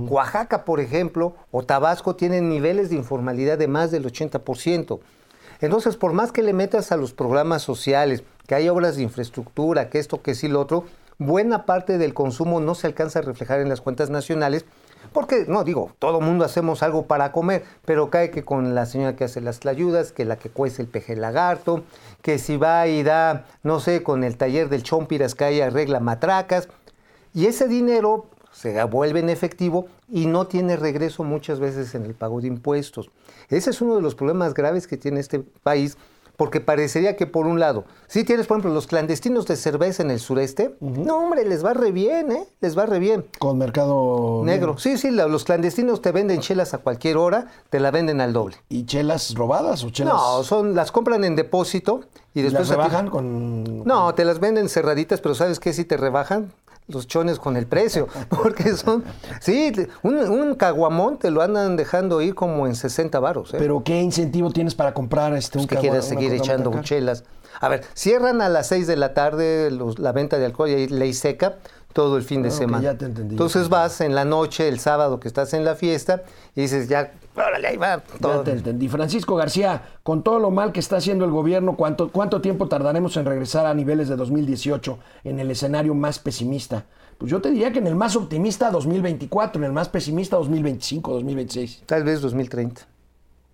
Oaxaca, 0.08 0.64
por 0.64 0.80
ejemplo, 0.80 1.36
o 1.50 1.62
Tabasco 1.62 2.16
tienen 2.16 2.48
niveles 2.48 2.88
de 2.88 2.96
informalidad 2.96 3.58
de 3.58 3.68
más 3.68 3.90
del 3.90 4.06
80%. 4.06 4.98
Entonces, 5.60 5.96
por 5.96 6.12
más 6.12 6.32
que 6.32 6.42
le 6.42 6.52
metas 6.52 6.92
a 6.92 6.96
los 6.96 7.12
programas 7.12 7.62
sociales, 7.62 8.22
que 8.46 8.54
hay 8.54 8.68
obras 8.68 8.96
de 8.96 9.02
infraestructura, 9.02 9.90
que 9.90 9.98
esto, 9.98 10.22
que 10.22 10.34
sí, 10.34 10.48
lo 10.48 10.60
otro, 10.60 10.84
buena 11.18 11.64
parte 11.64 11.98
del 11.98 12.14
consumo 12.14 12.60
no 12.60 12.74
se 12.74 12.86
alcanza 12.86 13.20
a 13.20 13.22
reflejar 13.22 13.60
en 13.60 13.68
las 13.68 13.80
cuentas 13.80 14.10
nacionales, 14.10 14.64
porque, 15.12 15.46
no 15.48 15.64
digo, 15.64 15.92
todo 15.98 16.20
mundo 16.20 16.44
hacemos 16.44 16.82
algo 16.82 17.06
para 17.06 17.32
comer, 17.32 17.64
pero 17.84 18.10
cae 18.10 18.30
que 18.30 18.44
con 18.44 18.74
la 18.74 18.86
señora 18.86 19.16
que 19.16 19.24
hace 19.24 19.40
las 19.40 19.60
tlayudas, 19.60 20.12
que 20.12 20.24
la 20.24 20.36
que 20.36 20.50
cuece 20.50 20.82
el 20.82 20.88
peje 20.88 21.16
lagarto, 21.16 21.84
que 22.22 22.38
si 22.38 22.56
va 22.56 22.86
y 22.86 23.02
da, 23.02 23.46
no 23.62 23.80
sé, 23.80 24.02
con 24.02 24.24
el 24.24 24.36
taller 24.36 24.68
del 24.68 24.82
chompiras 24.82 25.34
que 25.34 25.44
hay 25.44 25.60
arregla 25.60 26.00
matracas, 26.00 26.68
y 27.32 27.46
ese 27.46 27.68
dinero 27.68 28.26
se 28.56 28.82
vuelve 28.84 29.20
en 29.20 29.28
efectivo 29.28 29.86
y 30.10 30.26
no 30.26 30.46
tiene 30.46 30.76
regreso 30.76 31.24
muchas 31.24 31.60
veces 31.60 31.94
en 31.94 32.04
el 32.06 32.14
pago 32.14 32.40
de 32.40 32.46
impuestos. 32.48 33.10
Ese 33.50 33.70
es 33.70 33.80
uno 33.82 33.96
de 33.96 34.02
los 34.02 34.14
problemas 34.14 34.54
graves 34.54 34.86
que 34.86 34.96
tiene 34.96 35.20
este 35.20 35.40
país, 35.62 35.96
porque 36.38 36.60
parecería 36.60 37.16
que 37.16 37.26
por 37.26 37.46
un 37.46 37.60
lado, 37.60 37.84
si 38.08 38.22
tienes 38.24 38.46
por 38.46 38.56
ejemplo 38.56 38.72
los 38.74 38.86
clandestinos 38.86 39.46
de 39.46 39.56
cerveza 39.56 40.02
en 40.02 40.10
el 40.10 40.20
sureste, 40.20 40.74
no 40.80 41.18
hombre, 41.18 41.44
les 41.46 41.64
va 41.64 41.72
re 41.74 41.92
bien, 41.92 42.30
¿eh? 42.32 42.46
Les 42.60 42.76
va 42.76 42.84
re 42.86 42.98
bien. 42.98 43.24
Con 43.38 43.56
mercado 43.58 44.42
Negro. 44.44 44.76
Sí, 44.78 44.98
sí, 44.98 45.10
los 45.10 45.44
clandestinos 45.44 46.02
te 46.02 46.12
venden 46.12 46.40
chelas 46.40 46.74
a 46.74 46.78
cualquier 46.78 47.16
hora, 47.16 47.46
te 47.70 47.80
la 47.80 47.90
venden 47.90 48.20
al 48.20 48.32
doble. 48.34 48.56
¿Y 48.68 48.84
chelas 48.84 49.34
robadas 49.34 49.82
o 49.84 49.90
chelas? 49.90 50.12
No, 50.14 50.42
son, 50.44 50.74
las 50.74 50.92
compran 50.92 51.24
en 51.24 51.36
depósito 51.36 52.00
y 52.34 52.40
¿Y 52.40 52.42
después 52.42 52.68
las 52.68 52.76
ti- 52.78 52.82
rebajan 52.84 53.08
con. 53.10 53.84
no, 53.84 54.14
te 54.14 54.24
las 54.26 54.38
venden 54.40 54.68
cerraditas, 54.68 55.20
pero 55.22 55.34
¿sabes 55.34 55.58
qué? 55.58 55.72
Si 55.72 55.84
te 55.86 55.96
rebajan 55.96 56.52
los 56.88 57.06
chones 57.06 57.38
con 57.38 57.56
el 57.56 57.66
precio, 57.66 58.06
porque 58.28 58.74
son, 58.76 59.02
sí, 59.40 59.72
un, 60.02 60.16
un 60.18 60.54
caguamón 60.54 61.18
te 61.18 61.30
lo 61.30 61.42
andan 61.42 61.76
dejando 61.76 62.20
ir 62.22 62.34
como 62.34 62.66
en 62.66 62.74
60 62.76 63.18
varos. 63.18 63.52
¿eh? 63.54 63.56
Pero 63.58 63.82
¿qué 63.84 64.00
incentivo 64.00 64.50
tienes 64.50 64.74
para 64.74 64.94
comprar 64.94 65.34
este 65.34 65.58
un 65.58 65.66
que 65.66 65.76
una 65.90 66.02
seguir 66.02 66.32
echando 66.32 66.70
tan 66.70 66.78
cara? 66.78 66.84
chelas. 66.84 67.24
A 67.60 67.68
ver, 67.68 67.84
cierran 67.94 68.42
a 68.42 68.48
las 68.50 68.66
6 68.68 68.86
de 68.86 68.96
la 68.96 69.14
tarde 69.14 69.70
los- 69.70 69.98
la 69.98 70.12
venta 70.12 70.38
de 70.38 70.44
alcohol 70.44 70.68
y 70.68 70.88
ley 70.88 71.14
seca 71.14 71.56
todo 71.96 72.18
el 72.18 72.24
fin 72.24 72.42
de 72.42 72.50
semana. 72.50 72.84
ya 72.84 72.98
te 72.98 73.06
entendí, 73.06 73.30
ya 73.30 73.32
Entonces 73.36 73.70
vas 73.70 74.02
en 74.02 74.14
la 74.14 74.26
noche, 74.26 74.68
el 74.68 74.78
sábado 74.78 75.18
que 75.18 75.28
estás 75.28 75.54
en 75.54 75.64
la 75.64 75.76
fiesta, 75.76 76.24
y 76.54 76.60
dices, 76.60 76.90
ya, 76.90 77.14
órale, 77.34 77.68
ahí 77.68 77.78
va. 77.78 77.96
Ya 77.96 78.18
Todo. 78.20 78.42
te 78.42 78.50
entendí. 78.50 78.86
Francisco 78.90 79.34
García, 79.34 79.82
con 80.02 80.22
todo 80.22 80.38
lo 80.38 80.50
mal 80.50 80.72
que 80.72 80.80
está 80.80 80.98
haciendo 80.98 81.24
el 81.24 81.30
gobierno, 81.30 81.74
¿cuánto, 81.74 82.12
¿cuánto 82.12 82.42
tiempo 82.42 82.68
tardaremos 82.68 83.16
en 83.16 83.24
regresar 83.24 83.64
a 83.64 83.72
niveles 83.72 84.10
de 84.10 84.16
2018 84.16 84.98
en 85.24 85.40
el 85.40 85.50
escenario 85.50 85.94
más 85.94 86.18
pesimista? 86.18 86.84
Pues 87.16 87.30
yo 87.30 87.40
te 87.40 87.50
diría 87.50 87.72
que 87.72 87.78
en 87.78 87.86
el 87.86 87.94
más 87.94 88.14
optimista 88.14 88.70
2024, 88.70 89.58
en 89.58 89.64
el 89.64 89.72
más 89.72 89.88
pesimista 89.88 90.36
2025, 90.36 91.14
2026. 91.14 91.84
Tal 91.86 92.04
vez 92.04 92.20
2030. 92.20 92.82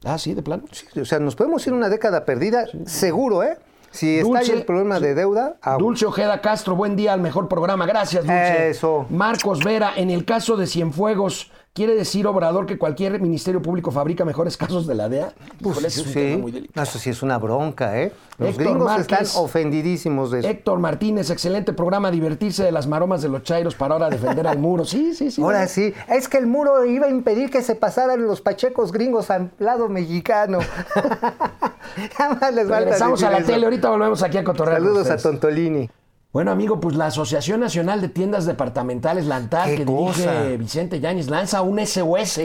Ah, 0.02 0.18
sí, 0.18 0.34
de 0.34 0.42
plano. 0.42 0.64
Sí, 0.72 0.98
o 0.98 1.04
sea, 1.04 1.20
nos 1.20 1.36
podemos 1.36 1.64
ir 1.68 1.74
una 1.74 1.88
década 1.88 2.24
perdida, 2.24 2.66
seguro, 2.86 3.44
¿eh? 3.44 3.56
Si 3.92 4.18
está 4.18 4.38
ahí 4.38 4.50
el 4.50 4.64
problema 4.64 4.98
de 4.98 5.14
deuda. 5.14 5.56
Dulce 5.78 6.06
Ojeda 6.06 6.40
Castro, 6.40 6.74
buen 6.74 6.96
día 6.96 7.12
al 7.12 7.20
mejor 7.20 7.48
programa. 7.48 7.86
Gracias, 7.86 8.24
Dulce. 8.24 8.70
Eso. 8.70 9.06
Marcos 9.10 9.62
Vera, 9.62 9.92
en 9.96 10.10
el 10.10 10.24
caso 10.24 10.56
de 10.56 10.66
Cienfuegos, 10.66 11.52
¿quiere 11.74 11.94
decir 11.94 12.26
Obrador 12.26 12.66
que 12.66 12.78
cualquier 12.78 13.20
ministerio 13.20 13.62
público 13.62 13.90
fabrica 13.90 14.24
mejores 14.24 14.56
casos 14.56 14.86
de 14.86 14.94
la 14.94 15.08
DEA? 15.08 15.32
Pues, 15.60 15.72
Híjole, 15.76 15.88
ese 15.88 16.00
es 16.00 16.06
un 16.06 16.12
sí. 16.12 16.18
tema 16.18 16.38
muy 16.42 16.52
delicado. 16.52 16.82
Eso 16.84 16.98
sí 16.98 17.10
es 17.10 17.22
una 17.22 17.38
bronca, 17.38 18.00
¿eh? 18.00 18.12
Los 18.38 18.50
Héctor 18.50 18.64
gringos 18.64 18.84
Márquez. 18.86 19.20
están 19.20 19.42
ofendidísimos 19.44 20.30
de 20.30 20.40
eso. 20.40 20.48
Héctor 20.48 20.78
Martínez, 20.78 21.30
excelente 21.30 21.72
programa, 21.72 22.10
divertirse 22.10 22.62
de 22.64 22.72
las 22.72 22.86
maromas 22.86 23.22
de 23.22 23.28
los 23.28 23.42
chairos 23.42 23.74
para 23.74 23.94
ahora 23.94 24.10
defender 24.10 24.46
al 24.46 24.58
muro. 24.58 24.84
Sí, 24.84 25.14
sí, 25.14 25.30
sí. 25.30 25.42
Ahora 25.42 25.66
sí, 25.68 25.92
es 26.08 26.28
que 26.28 26.38
el 26.38 26.46
muro 26.46 26.84
iba 26.84 27.06
a 27.06 27.10
impedir 27.10 27.50
que 27.50 27.62
se 27.62 27.74
pasaran 27.74 28.22
los 28.26 28.40
pachecos 28.40 28.92
gringos 28.92 29.30
al 29.30 29.50
lado 29.58 29.88
mexicano. 29.88 30.58
Nada 32.18 32.34
más 32.40 32.54
les 32.54 32.68
Regresamos 32.68 33.22
a 33.22 33.30
la 33.30 33.38
eso. 33.38 33.46
tele, 33.52 33.64
ahorita 33.66 33.90
volvemos 33.90 34.22
aquí 34.22 34.38
a 34.38 34.44
cotorrear. 34.44 34.78
Saludos 34.80 35.10
a. 35.10 35.16
Tontolini. 35.16 35.90
Bueno, 36.32 36.50
amigo, 36.50 36.80
pues 36.80 36.96
la 36.96 37.06
Asociación 37.06 37.60
Nacional 37.60 38.00
de 38.00 38.08
Tiendas 38.08 38.46
Departamentales, 38.46 39.26
la 39.26 39.36
ANTAD, 39.36 39.66
¡Qué 39.66 39.76
que 39.76 39.84
cosa! 39.84 40.32
dirige 40.42 40.56
Vicente 40.56 41.00
Yáñez, 41.00 41.28
lanza 41.28 41.60
un 41.60 41.78
SOS, 41.78 42.40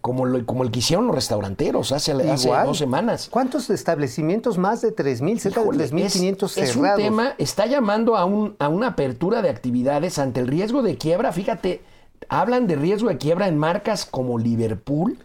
como, 0.00 0.24
lo- 0.26 0.44
como 0.44 0.64
el 0.64 0.72
que 0.72 0.80
hicieron 0.80 1.06
los 1.06 1.14
restauranteros 1.14 1.92
hace, 1.92 2.12
hace 2.12 2.48
dos 2.64 2.78
semanas. 2.78 3.28
¿Cuántos 3.30 3.70
establecimientos? 3.70 4.58
Más 4.58 4.80
de 4.80 4.94
3.000, 4.94 5.38
cerca 5.38 5.60
de 5.60 5.66
Híjole, 5.66 5.88
3.500 5.88 6.44
es, 6.44 6.56
es 6.58 6.72
cerrados. 6.72 6.98
un 6.98 7.04
tema, 7.04 7.34
está 7.38 7.66
llamando 7.66 8.16
a, 8.16 8.24
un, 8.24 8.56
a 8.58 8.68
una 8.68 8.88
apertura 8.88 9.40
de 9.40 9.50
actividades 9.50 10.18
ante 10.18 10.40
el 10.40 10.48
riesgo 10.48 10.82
de 10.82 10.96
quiebra. 10.98 11.30
Fíjate, 11.32 11.82
hablan 12.28 12.66
de 12.66 12.74
riesgo 12.74 13.08
de 13.08 13.18
quiebra 13.18 13.46
en 13.46 13.56
marcas 13.56 14.04
como 14.04 14.36
Liverpool, 14.38 15.18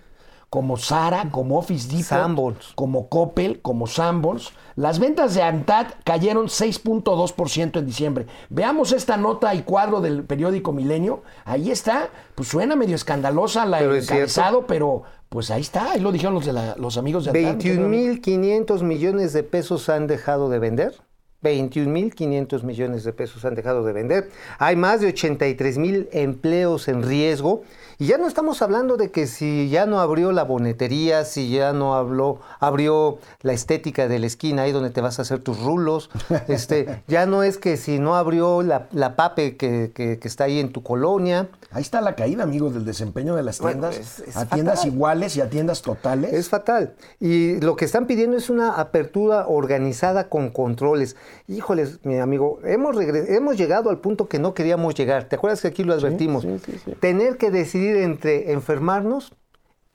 como 0.50 0.78
Zara, 0.78 1.30
como 1.32 1.58
Office 1.60 1.88
Depot, 1.90 2.06
Sanborns. 2.06 2.72
como 2.76 3.10
Coppel, 3.10 3.62
como 3.62 3.86
Sanborns. 3.88 4.52
Las 4.76 5.00
ventas 5.00 5.34
de 5.34 5.42
Antad 5.42 5.88
cayeron 6.04 6.48
6.2% 6.48 7.80
en 7.80 7.86
diciembre. 7.86 8.28
Veamos 8.50 8.92
esta 8.92 9.18
nota 9.18 9.54
y 9.56 9.64
cuadro 9.64 10.02
del 10.02 10.24
periódico 10.24 10.72
Milenio. 10.72 11.24
Ahí 11.46 11.72
está, 11.72 12.10
pues 12.36 12.48
suena 12.48 12.76
medio 12.76 12.96
escandalosa 12.96 13.66
la 13.66 13.80
Pero 13.80 13.96
es 13.96 14.06
encabezado, 14.10 14.68
pero 14.68 15.04
pues 15.30 15.52
ahí 15.52 15.62
está, 15.62 15.92
ahí 15.92 16.00
lo 16.00 16.12
dijeron 16.12 16.34
los, 16.36 16.46
de 16.46 16.54
la- 16.54 16.76
los 16.78 16.98
amigos 16.98 17.26
de 17.26 17.32
Antad. 17.32 17.60
21.500 17.66 18.84
millones 18.84 19.34
de 19.34 19.44
pesos 19.44 19.90
han 19.90 20.08
dejado 20.08 20.50
de 20.50 20.60
vender. 20.60 20.96
21.500 21.44 22.64
millones 22.64 23.04
de 23.04 23.14
pesos 23.14 23.46
han 23.46 23.56
dejado 23.56 23.84
de 23.84 23.94
vender. 23.94 24.30
Hay 24.60 24.76
más 24.76 25.02
de 25.02 25.14
83.000 25.14 26.10
empleos 26.12 26.88
en 26.88 27.04
riesgo. 27.04 27.64
Y 28.00 28.06
ya 28.08 28.20
no 28.20 28.28
estamos 28.28 28.62
hablando 28.62 28.96
de 28.96 29.10
que 29.10 29.26
si 29.26 29.70
ya 29.70 29.88
no 29.88 30.00
abrió 30.00 30.32
la 30.32 30.44
bonetería, 30.44 31.26
si 31.26 31.50
ya 31.50 31.74
no 31.74 31.96
habló, 31.96 32.40
abrió 32.60 33.18
la 33.42 33.54
estética 33.54 34.08
de 34.08 34.20
la 34.20 34.28
esquina, 34.28 34.62
ahí 34.64 34.72
donde 34.72 34.92
te 34.92 35.02
vas 35.02 35.18
a 35.18 35.24
hacer 35.24 35.40
tus 35.40 35.60
rulos. 35.64 36.10
Este, 36.48 37.02
ya 37.08 37.26
no 37.26 37.42
es 37.44 37.58
que 37.58 37.76
si 37.78 37.98
no 38.00 38.16
abrió 38.16 38.62
la, 38.62 38.88
la 38.92 39.16
pape 39.16 39.58
que, 39.58 39.92
que- 39.96 40.20
que 40.20 40.28
está 40.28 40.44
ahí 40.44 40.60
en 40.60 40.72
tu 40.72 40.84
colonia. 40.84 41.50
Ahí 41.72 41.82
está 41.82 42.00
la 42.02 42.16
caída, 42.16 42.44
amigos, 42.44 42.74
del 42.76 42.86
desempeño 42.86 43.36
de 43.36 43.42
las 43.44 43.60
Bueno, 43.60 43.90
tiendas. 43.90 44.20
es- 44.20 44.28
es 44.30 44.38
a 44.38 44.46
tiendas 44.46 44.80
fatal. 44.80 44.94
iguales 44.94 45.36
y 45.36 45.42
a 45.42 45.50
tiendas 45.50 45.82
totales. 45.82 46.34
Es 46.34 46.50
fatal. 46.50 46.94
Y 47.20 47.60
lo 47.62 47.76
que 47.76 47.86
están 47.86 48.06
pidiendo 48.06 48.38
es 48.38 48.50
una 48.52 48.74
apertura 48.80 49.48
organizada 49.48 50.30
con 50.30 50.50
controles. 50.50 51.16
Híjoles, 51.48 52.04
mi 52.06 52.18
amigo, 52.18 52.60
hemos, 52.64 53.58
llegado 53.58 53.90
al 53.90 54.00
punto 54.00 54.28
que 54.28 54.40
no 54.40 54.54
queríamos 54.54 54.96
llegar. 54.96 55.26
¿Te 55.26 55.36
acuerdas 55.36 55.62
que 55.62 55.68
aquí 55.68 55.84
lo 55.84 55.94
advertimos? 55.94 56.44
sí, 56.44 56.60
sí, 56.66 56.80
sí. 56.84 56.92
Tener 57.00 57.38
que 57.38 57.52
decidir 57.52 57.98
entre 57.98 58.52
enfermarnos 58.52 59.34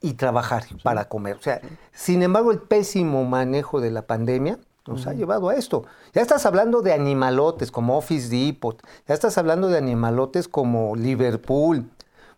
y 0.01 0.13
trabajar 0.13 0.65
para 0.83 1.07
comer. 1.07 1.37
O 1.37 1.41
sea, 1.41 1.61
sin 1.93 2.23
embargo, 2.23 2.51
el 2.51 2.59
pésimo 2.59 3.23
manejo 3.23 3.79
de 3.79 3.89
la 3.89 4.05
pandemia 4.05 4.59
nos 4.85 5.07
ha 5.07 5.13
llevado 5.13 5.49
a 5.49 5.55
esto. 5.55 5.85
Ya 6.13 6.21
estás 6.21 6.45
hablando 6.45 6.81
de 6.81 6.93
animalotes 6.93 7.71
como 7.71 7.97
Office 7.97 8.29
Depot, 8.29 8.81
ya 9.07 9.13
estás 9.13 9.37
hablando 9.37 9.69
de 9.69 9.77
animalotes 9.77 10.47
como 10.47 10.95
Liverpool. 10.95 11.89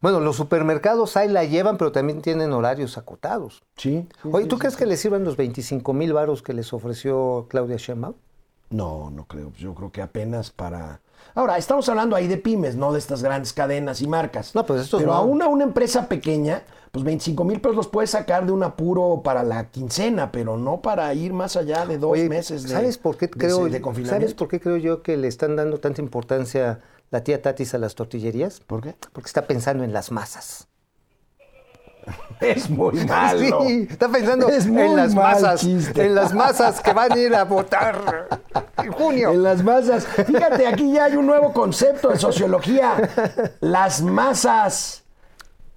Bueno, 0.02 0.20
los 0.20 0.36
supermercados 0.36 1.18
ahí 1.18 1.28
la 1.28 1.46
llevan, 1.46 1.78
pero 1.78 1.92
también 1.92 2.22
tienen 2.22 2.54
horarios 2.54 2.98
acotados. 3.00 3.64
Sí. 3.78 4.08
sí, 4.22 4.30
Oye, 4.32 4.46
¿tú 4.46 4.58
sí. 4.58 4.60
crees 4.60 4.76
que 4.76 4.86
les 4.86 5.00
sirvan 5.00 5.24
los 5.24 5.36
25 5.36 5.94
mil 5.94 6.14
varos 6.14 6.44
que 6.44 6.54
les 6.54 6.72
ofreció 6.74 7.48
Claudia 7.50 7.78
Sheinbaum? 7.78 8.14
No, 8.70 9.10
no 9.12 9.26
creo. 9.26 9.52
Yo 9.58 9.74
creo 9.74 9.92
que 9.92 10.02
apenas 10.02 10.52
para. 10.52 11.02
Ahora, 11.34 11.58
estamos 11.58 11.88
hablando 11.90 12.16
ahí 12.16 12.28
de 12.28 12.38
pymes, 12.38 12.76
no 12.76 12.92
de 12.94 13.00
estas 13.00 13.22
grandes 13.24 13.54
cadenas 13.54 14.02
y 14.02 14.08
marcas. 14.08 14.54
No, 14.56 14.66
pues 14.66 14.82
estos 14.82 15.02
Pero 15.02 15.12
no. 15.14 15.18
aún 15.18 15.42
a 15.42 15.48
una 15.48 15.64
empresa 15.64 16.08
pequeña, 16.08 16.64
pues 16.92 17.04
25 17.04 17.44
mil 17.44 17.60
pesos 17.62 17.76
los 17.76 17.88
puedes 17.88 18.12
sacar 18.12 18.46
de 18.46 18.52
un 18.52 18.64
apuro 18.64 19.22
para 19.24 19.44
la 19.44 19.70
quincena, 19.70 20.32
pero 20.32 20.58
no 20.58 20.82
para 20.82 21.14
ir 21.14 21.34
más 21.34 21.56
allá 21.56 21.86
de 21.86 21.98
dos 21.98 22.12
Oye, 22.12 22.30
meses 22.30 22.64
de, 22.64 22.70
¿sabes 22.70 22.98
por 22.98 23.18
qué 23.18 23.30
creo, 23.30 23.66
de 23.66 23.70
¿Sabes 23.72 23.82
confinamiento. 23.82 24.36
por 24.36 24.48
qué 24.48 24.60
creo 24.60 24.78
yo 24.78 25.02
que 25.04 25.18
le 25.18 25.28
están 25.28 25.56
dando 25.56 25.80
tanta 25.80 26.02
importancia 26.02 26.82
la 27.12 27.24
tía 27.24 27.42
Tatis 27.42 27.74
a 27.74 27.78
las 27.80 27.96
tortillerías? 27.96 28.60
¿Por 28.62 28.82
qué? 28.82 28.96
Porque 29.14 29.28
está 29.28 29.46
pensando 29.48 29.84
en 29.84 29.94
las 29.94 30.12
masas. 30.12 30.68
Es 32.40 32.70
muy 32.70 32.94
malo. 33.06 33.64
Sí, 33.64 33.88
está 33.90 34.10
pensando 34.10 34.50
Es 34.50 34.66
en 34.66 34.96
las 34.96 35.16
masas, 35.16 35.62
chiste. 35.62 36.06
en 36.06 36.16
las 36.16 36.34
masas 36.34 36.82
que 36.82 36.92
van 36.94 37.12
a 37.14 37.18
ir 37.18 37.34
a 37.34 37.46
votar 37.46 38.28
en 38.78 38.92
junio. 38.92 39.32
En 39.32 39.42
las 39.42 39.64
masas. 39.64 40.06
Fíjate, 40.06 40.68
aquí 40.68 40.92
ya 40.92 41.06
hay 41.06 41.16
un 41.16 41.26
nuevo 41.26 41.54
concepto 41.54 42.10
de 42.10 42.20
sociología. 42.20 43.10
Las 43.62 44.02
masas. 44.02 45.02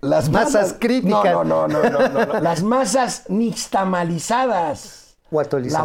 Las 0.01 0.29
Masas 0.31 0.77
críticas. 0.79 1.25
No, 1.25 1.43
no, 1.45 1.67
no, 1.67 1.83
no, 1.83 1.91
no, 1.91 2.09
no, 2.09 2.27
no. 2.27 2.41
Las 2.41 2.63
masas 2.63 3.25
nixtamalizadas. 3.29 5.08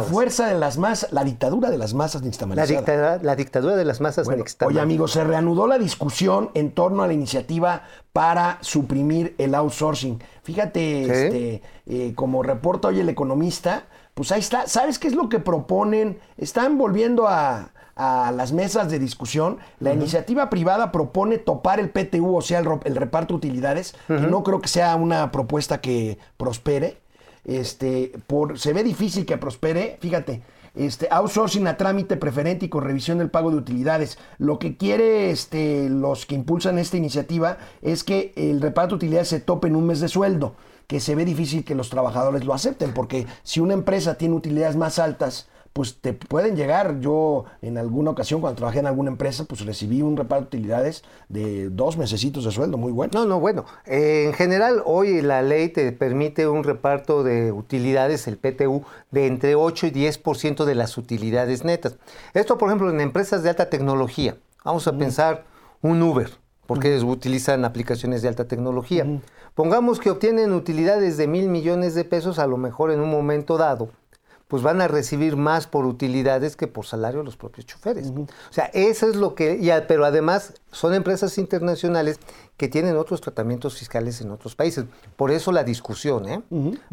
fuerza 0.00 0.46
de 0.46 0.58
las 0.58 0.78
masas, 0.78 1.12
la 1.12 1.22
dictadura 1.22 1.70
de 1.70 1.76
las 1.76 1.92
masas 1.92 2.22
la, 2.22 2.26
nixtamalizadas. 2.26 2.68
dictadura, 2.68 3.18
la 3.22 3.36
dictadura 3.36 3.76
de 3.76 3.84
las 3.84 4.00
masas 4.00 4.26
Bueno, 4.26 4.44
oye, 4.64 4.80
amigos, 4.80 5.12
se 5.12 5.24
reanudó 5.24 5.66
la 5.66 5.78
discusión 5.78 6.50
en 6.54 6.72
torno 6.72 7.02
a 7.02 7.06
la 7.06 7.12
iniciativa 7.12 7.82
para 8.12 8.58
suprimir 8.62 9.34
el 9.38 9.54
outsourcing. 9.54 10.22
Fíjate, 10.42 11.02
este, 11.02 11.62
eh, 11.86 12.12
como 12.14 12.42
reporta 12.42 12.88
hoy 12.88 13.00
el 13.00 13.08
economista, 13.08 13.84
pues 14.14 14.32
ahí 14.32 14.40
está. 14.40 14.66
¿Sabes 14.66 14.98
qué 14.98 15.08
es 15.08 15.14
lo 15.14 15.28
que 15.28 15.40
proponen? 15.40 16.18
Están 16.38 16.78
volviendo 16.78 17.28
a, 17.28 17.72
a 17.96 18.32
las 18.32 18.52
mesas 18.52 18.90
de 18.90 18.98
discusión. 18.98 19.58
La 19.80 19.92
iniciativa 19.92 20.50
privada 20.50 20.92
propone 20.92 21.38
topar 21.38 21.80
el 21.80 21.90
PTU, 21.90 22.36
o 22.36 22.42
sea, 22.42 22.60
el 22.60 22.96
reparto 22.96 23.34
de 23.34 23.38
utilidades, 23.38 23.94
que 24.06 24.14
no 24.14 24.42
creo 24.42 24.60
que 24.60 24.68
sea 24.68 24.94
una 24.96 25.30
propuesta 25.30 25.80
que 25.80 26.18
prospere. 26.36 27.03
Este, 27.44 28.12
por, 28.26 28.58
se 28.58 28.72
ve 28.72 28.82
difícil 28.82 29.26
que 29.26 29.36
prospere, 29.36 29.98
fíjate, 30.00 30.42
este, 30.74 31.08
outsourcing 31.10 31.66
a 31.68 31.76
trámite 31.76 32.16
preferente 32.16 32.66
y 32.66 32.68
con 32.68 32.84
revisión 32.84 33.18
del 33.18 33.30
pago 33.30 33.50
de 33.50 33.56
utilidades. 33.56 34.18
Lo 34.38 34.58
que 34.58 34.76
quiere 34.76 35.30
este, 35.30 35.88
los 35.88 36.26
que 36.26 36.34
impulsan 36.34 36.78
esta 36.78 36.96
iniciativa 36.96 37.58
es 37.82 38.02
que 38.02 38.32
el 38.36 38.60
reparto 38.60 38.90
de 38.90 38.96
utilidades 38.96 39.28
se 39.28 39.40
tope 39.40 39.68
en 39.68 39.76
un 39.76 39.86
mes 39.86 40.00
de 40.00 40.08
sueldo, 40.08 40.56
que 40.86 41.00
se 41.00 41.14
ve 41.14 41.24
difícil 41.24 41.64
que 41.64 41.74
los 41.74 41.90
trabajadores 41.90 42.44
lo 42.44 42.54
acepten, 42.54 42.92
porque 42.92 43.26
si 43.42 43.60
una 43.60 43.74
empresa 43.74 44.16
tiene 44.16 44.34
utilidades 44.34 44.76
más 44.76 44.98
altas, 44.98 45.48
pues 45.74 45.98
te 46.00 46.12
pueden 46.12 46.56
llegar. 46.56 47.00
Yo 47.00 47.44
en 47.60 47.76
alguna 47.76 48.12
ocasión 48.12 48.40
cuando 48.40 48.56
trabajé 48.56 48.78
en 48.78 48.86
alguna 48.86 49.10
empresa, 49.10 49.44
pues 49.44 49.66
recibí 49.66 50.02
un 50.02 50.16
reparto 50.16 50.42
de 50.42 50.56
utilidades 50.58 51.02
de 51.28 51.68
dos 51.68 51.98
mesecitos 51.98 52.44
de 52.44 52.52
sueldo, 52.52 52.78
muy 52.78 52.92
bueno. 52.92 53.10
No, 53.12 53.26
no, 53.26 53.40
bueno. 53.40 53.66
eh, 53.84 54.24
en 54.26 54.32
general, 54.34 54.82
hoy 54.86 55.20
la 55.20 55.42
ley 55.42 55.68
te 55.68 55.90
permite 55.90 56.46
un 56.46 56.62
reparto 56.62 57.24
de 57.24 57.50
utilidades, 57.50 58.28
el 58.28 58.38
PTU, 58.38 58.84
de 59.10 59.26
entre 59.26 59.56
8 59.56 59.88
y 59.88 59.90
10% 59.90 60.64
de 60.64 60.74
las 60.76 60.96
utilidades 60.96 61.64
netas. 61.64 61.96
Esto, 62.34 62.56
por 62.56 62.68
ejemplo, 62.68 62.88
en 62.88 63.00
empresas 63.00 63.42
de 63.42 63.50
alta 63.50 63.68
tecnología. 63.68 64.36
Vamos 64.64 64.86
a 64.86 64.96
pensar 64.96 65.44
un 65.82 66.00
Uber, 66.02 66.30
porque 66.66 66.96
utilizan 67.00 67.64
aplicaciones 67.64 68.22
de 68.22 68.28
alta 68.28 68.46
tecnología. 68.46 69.04
Pongamos 69.56 69.98
que 69.98 70.10
obtienen 70.10 70.52
utilidades 70.52 71.16
de 71.16 71.26
mil 71.26 71.48
millones 71.48 71.96
de 71.96 72.04
pesos, 72.04 72.38
a 72.38 72.46
lo 72.46 72.58
mejor 72.58 72.92
en 72.92 73.00
un 73.00 73.10
momento 73.10 73.58
dado 73.58 73.90
pues 74.48 74.62
van 74.62 74.80
a 74.80 74.88
recibir 74.88 75.36
más 75.36 75.66
por 75.66 75.86
utilidades 75.86 76.54
que 76.54 76.66
por 76.66 76.84
salario 76.86 77.22
los 77.22 77.36
propios 77.36 77.66
choferes. 77.66 78.10
O 78.10 78.26
sea, 78.52 78.66
eso 78.74 79.08
es 79.08 79.16
lo 79.16 79.34
que, 79.34 79.56
y 79.56 79.70
a- 79.70 79.86
pero 79.86 80.04
además 80.04 80.54
son 80.70 80.94
empresas 80.94 81.38
internacionales 81.38 82.20
que 82.56 82.68
tienen 82.68 82.96
otros 82.96 83.20
tratamientos 83.20 83.78
fiscales 83.78 84.20
en 84.20 84.30
otros 84.30 84.54
países. 84.54 84.84
Por 85.16 85.30
eso 85.30 85.50
la 85.50 85.64
discusión, 85.64 86.28
¿eh? 86.28 86.42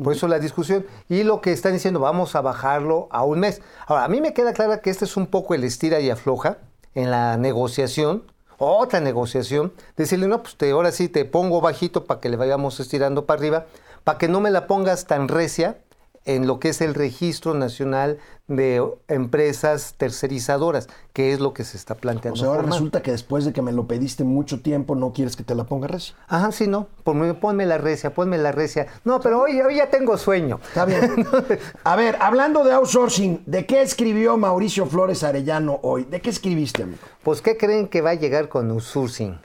Por 0.02 0.14
eso 0.14 0.28
la 0.28 0.40
discusión. 0.40 0.86
Y 1.10 1.24
lo 1.24 1.42
que 1.42 1.52
están 1.52 1.74
diciendo, 1.74 2.00
vamos 2.00 2.36
a 2.36 2.42
bajarlo 2.42 3.08
a 3.12 3.24
un 3.24 3.40
mes. 3.42 3.62
Ahora, 3.86 4.06
a 4.06 4.08
mí 4.08 4.22
me 4.22 4.34
queda 4.34 4.54
clara 4.54 4.80
que 4.82 4.90
este 4.90 5.06
es 5.06 5.18
un 5.18 5.28
poco 5.28 5.54
el 5.54 5.64
estira 5.64 6.00
y 6.00 6.10
afloja 6.10 6.58
en 6.96 7.12
la 7.12 7.38
negociación, 7.38 8.24
otra 8.58 9.02
negociación, 9.02 9.74
decirle, 9.98 10.28
no, 10.28 10.42
pues 10.42 10.56
te, 10.56 10.72
ahora 10.72 10.92
sí 10.92 11.10
te 11.10 11.26
pongo 11.26 11.62
bajito 11.62 12.06
para 12.06 12.20
que 12.22 12.30
le 12.30 12.38
vayamos 12.38 12.80
estirando 12.80 13.26
para 13.26 13.40
arriba, 13.40 13.66
para 14.04 14.18
que 14.18 14.28
no 14.28 14.40
me 14.40 14.52
la 14.52 14.68
pongas 14.68 15.06
tan 15.06 15.28
recia 15.28 15.78
en 16.26 16.46
lo 16.46 16.60
que 16.60 16.70
es 16.70 16.82
el 16.82 16.94
registro 16.94 17.54
nacional 17.56 18.20
de 18.48 18.84
empresas 19.08 19.96
tercerizadoras, 19.98 20.88
que 21.14 21.34
es 21.34 21.40
lo 21.40 21.54
que 21.54 21.64
se 21.64 21.78
está 21.78 21.96
planteando. 21.96 22.36
O 22.36 22.38
sea, 22.38 22.48
ahora 22.50 22.62
formar. 22.62 22.78
resulta 22.78 23.02
que 23.02 23.12
después 23.12 23.44
de 23.46 23.54
que 23.54 23.62
me 23.62 23.72
lo 23.72 23.88
pediste 23.88 24.24
mucho 24.24 24.62
tiempo, 24.62 24.94
no 24.96 25.14
quieres 25.14 25.36
que 25.36 25.44
te 25.44 25.56
la 25.56 25.64
ponga 25.64 25.88
recia. 25.88 26.16
Ajá, 26.28 26.52
sí, 26.52 26.68
no, 26.68 26.88
ponme, 27.04 27.66
la 27.66 27.78
recia, 27.78 28.14
ponme 28.14 28.38
la 28.38 28.52
recia. 28.52 28.88
No, 29.04 29.20
pero 29.20 29.42
hoy, 29.42 29.60
hoy 29.62 29.78
ya 29.78 29.90
tengo 29.90 30.18
sueño. 30.18 30.60
Está 30.68 30.86
bien. 30.86 31.26
A 31.84 31.96
ver, 31.96 32.18
hablando 32.20 32.64
de 32.64 32.74
outsourcing, 32.74 33.44
¿de 33.46 33.66
qué 33.66 33.82
escribió 33.82 34.38
Mauricio 34.38 34.86
Flores 34.86 35.24
Arellano 35.24 35.80
hoy? 35.82 36.04
¿De 36.04 36.22
qué 36.22 36.30
escribiste, 36.30 36.84
amigo? 36.84 37.00
Pues, 37.24 37.42
¿qué 37.42 37.58
creen 37.58 37.88
que 37.88 38.02
va 38.02 38.12
a 38.12 38.16
llegar 38.16 38.48
con 38.50 38.70
outsourcing? 38.70 39.40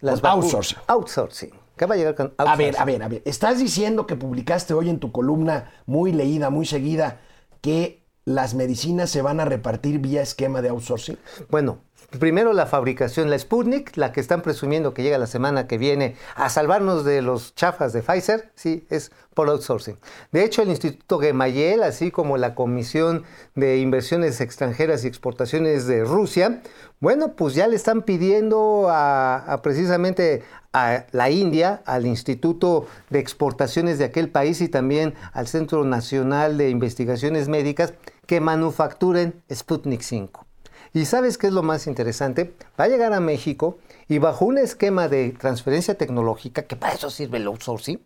Vacu- 0.00 0.24
outsourcing. 0.26 0.78
Outsourcing. 0.86 1.61
¿Qué 1.76 1.86
va 1.86 1.94
a 1.94 1.98
llegar 1.98 2.14
con? 2.14 2.34
A 2.38 2.56
ver, 2.56 2.76
a 2.78 2.84
ver, 2.84 3.02
a 3.02 3.08
ver. 3.08 3.22
Estás 3.24 3.58
diciendo 3.58 4.06
que 4.06 4.16
publicaste 4.16 4.74
hoy 4.74 4.88
en 4.90 4.98
tu 4.98 5.12
columna, 5.12 5.70
muy 5.86 6.12
leída, 6.12 6.50
muy 6.50 6.66
seguida, 6.66 7.20
que 7.60 8.02
las 8.24 8.54
medicinas 8.54 9.10
se 9.10 9.22
van 9.22 9.40
a 9.40 9.44
repartir 9.44 9.98
vía 9.98 10.22
esquema 10.22 10.62
de 10.62 10.68
outsourcing. 10.68 11.18
Bueno, 11.50 11.80
primero 12.20 12.52
la 12.52 12.66
fabricación, 12.66 13.30
la 13.30 13.38
Sputnik, 13.38 13.96
la 13.96 14.12
que 14.12 14.20
están 14.20 14.42
presumiendo 14.42 14.94
que 14.94 15.02
llega 15.02 15.18
la 15.18 15.26
semana 15.26 15.66
que 15.66 15.76
viene 15.76 16.14
a 16.36 16.48
salvarnos 16.48 17.04
de 17.04 17.20
los 17.20 17.54
chafas 17.56 17.92
de 17.92 18.02
Pfizer, 18.02 18.52
sí, 18.54 18.86
es 18.90 19.10
por 19.34 19.48
outsourcing. 19.48 19.98
De 20.30 20.44
hecho, 20.44 20.62
el 20.62 20.68
Instituto 20.68 21.18
Gemayel, 21.18 21.82
así 21.82 22.12
como 22.12 22.36
la 22.36 22.54
Comisión 22.54 23.24
de 23.56 23.78
Inversiones 23.78 24.40
Extranjeras 24.40 25.04
y 25.04 25.08
Exportaciones 25.08 25.86
de 25.88 26.04
Rusia, 26.04 26.62
bueno, 27.00 27.34
pues 27.34 27.54
ya 27.54 27.66
le 27.66 27.74
están 27.74 28.02
pidiendo 28.02 28.88
a, 28.88 29.38
a 29.38 29.62
precisamente 29.62 30.44
a 30.72 31.04
la 31.12 31.30
India, 31.30 31.82
al 31.84 32.06
Instituto 32.06 32.86
de 33.10 33.18
Exportaciones 33.18 33.98
de 33.98 34.04
aquel 34.04 34.30
país 34.30 34.60
y 34.60 34.68
también 34.68 35.14
al 35.32 35.46
Centro 35.46 35.84
Nacional 35.84 36.56
de 36.56 36.70
Investigaciones 36.70 37.48
Médicas 37.48 37.94
que 38.26 38.40
manufacturen 38.40 39.42
Sputnik 39.52 40.02
5. 40.02 40.46
¿Y 40.94 41.04
sabes 41.06 41.38
qué 41.38 41.46
es 41.46 41.52
lo 41.52 41.62
más 41.62 41.86
interesante? 41.86 42.54
Va 42.78 42.84
a 42.84 42.88
llegar 42.88 43.12
a 43.12 43.20
México 43.20 43.78
y 44.08 44.18
bajo 44.18 44.44
un 44.44 44.58
esquema 44.58 45.08
de 45.08 45.30
transferencia 45.30 45.94
tecnológica, 45.96 46.62
que 46.62 46.76
para 46.76 46.94
eso 46.94 47.10
sirve 47.10 47.38
el 47.38 47.46
outsourcing, 47.46 48.00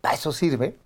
para 0.00 0.14
eso 0.14 0.32
sirve, 0.32 0.76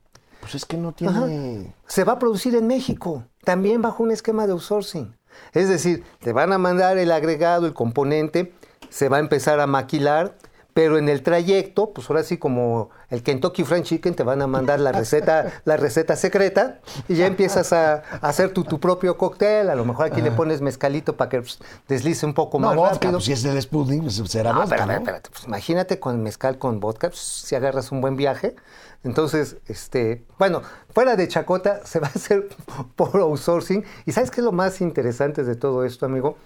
Pues 0.40 0.56
es 0.56 0.64
que 0.64 0.76
no 0.76 0.92
tiene. 0.92 1.72
se 1.86 2.04
va 2.04 2.14
a 2.14 2.18
producir 2.18 2.54
en 2.56 2.66
México, 2.66 3.24
también 3.44 3.82
bajo 3.82 4.02
un 4.02 4.10
esquema 4.10 4.46
de 4.46 4.52
outsourcing. 4.52 5.14
Es 5.52 5.68
decir, 5.68 6.04
te 6.20 6.32
van 6.32 6.52
a 6.52 6.58
mandar 6.58 6.98
el 6.98 7.10
agregado, 7.12 7.66
el 7.66 7.72
componente, 7.74 8.52
se 8.88 9.08
va 9.08 9.16
a 9.18 9.20
empezar 9.20 9.60
a 9.60 9.66
maquilar, 9.66 10.36
pero 10.74 10.98
en 10.98 11.08
el 11.08 11.22
trayecto, 11.22 11.92
pues 11.92 12.10
ahora 12.10 12.24
sí 12.24 12.36
como 12.36 12.90
el 13.08 13.22
Kentucky 13.22 13.62
Fried 13.62 13.84
Chicken 13.84 14.14
te 14.16 14.24
van 14.24 14.42
a 14.42 14.48
mandar 14.48 14.80
la 14.80 14.90
receta, 14.90 15.52
la 15.64 15.76
receta 15.76 16.16
secreta 16.16 16.80
y 17.08 17.14
ya 17.14 17.26
empiezas 17.26 17.72
a, 17.72 17.94
a 18.20 18.28
hacer 18.28 18.52
tu, 18.52 18.64
tu 18.64 18.80
propio 18.80 19.16
cóctel, 19.16 19.70
a 19.70 19.76
lo 19.76 19.84
mejor 19.84 20.06
aquí 20.06 20.20
le 20.20 20.32
pones 20.32 20.60
mezcalito 20.60 21.16
para 21.16 21.28
que 21.30 21.40
pues, 21.42 21.60
deslice 21.86 22.26
un 22.26 22.34
poco 22.34 22.58
No, 22.58 22.66
más 22.68 22.76
vodka, 22.76 22.92
rápido. 22.94 23.12
pues 23.12 23.24
si 23.26 23.32
es 23.32 23.42
del 23.44 23.62
Sputnik, 23.62 24.02
pues 24.02 24.16
será 24.26 24.52
No, 24.52 24.62
vodka, 24.62 24.84
¿no? 24.84 24.92
espérate, 24.92 25.30
pues 25.30 25.44
imagínate 25.44 26.00
con 26.00 26.22
mezcal 26.24 26.58
con 26.58 26.80
vodka, 26.80 27.08
pues, 27.08 27.20
si 27.20 27.54
agarras 27.54 27.92
un 27.92 28.00
buen 28.00 28.16
viaje. 28.16 28.56
Entonces, 29.04 29.58
este, 29.68 30.24
bueno, 30.38 30.62
fuera 30.92 31.14
de 31.14 31.28
chacota 31.28 31.82
se 31.86 32.00
va 32.00 32.08
a 32.08 32.10
hacer 32.10 32.48
por 32.96 33.14
outsourcing. 33.20 33.84
¿Y 34.06 34.12
sabes 34.12 34.30
qué 34.32 34.40
es 34.40 34.44
lo 34.44 34.50
más 34.52 34.80
interesante 34.80 35.44
de 35.44 35.54
todo 35.54 35.84
esto, 35.84 36.06
amigo? 36.06 36.36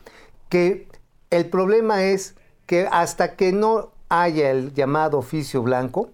Que 0.50 0.86
el 1.30 1.48
problema 1.48 2.02
es 2.04 2.34
que 2.66 2.86
hasta 2.90 3.34
que 3.36 3.52
no 3.52 3.92
haya 4.08 4.50
el 4.50 4.72
llamado 4.74 5.18
oficio 5.18 5.62
blanco 5.62 6.10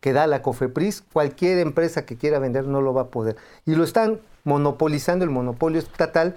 que 0.00 0.12
da 0.12 0.26
la 0.26 0.42
COFEPRIS, 0.42 1.02
cualquier 1.12 1.58
empresa 1.58 2.04
que 2.06 2.16
quiera 2.16 2.38
vender 2.38 2.64
no 2.66 2.80
lo 2.80 2.94
va 2.94 3.02
a 3.02 3.06
poder. 3.08 3.36
Y 3.64 3.74
lo 3.74 3.82
están 3.84 4.20
monopolizando, 4.44 5.24
el 5.24 5.30
monopolio 5.30 5.80
estatal, 5.80 6.36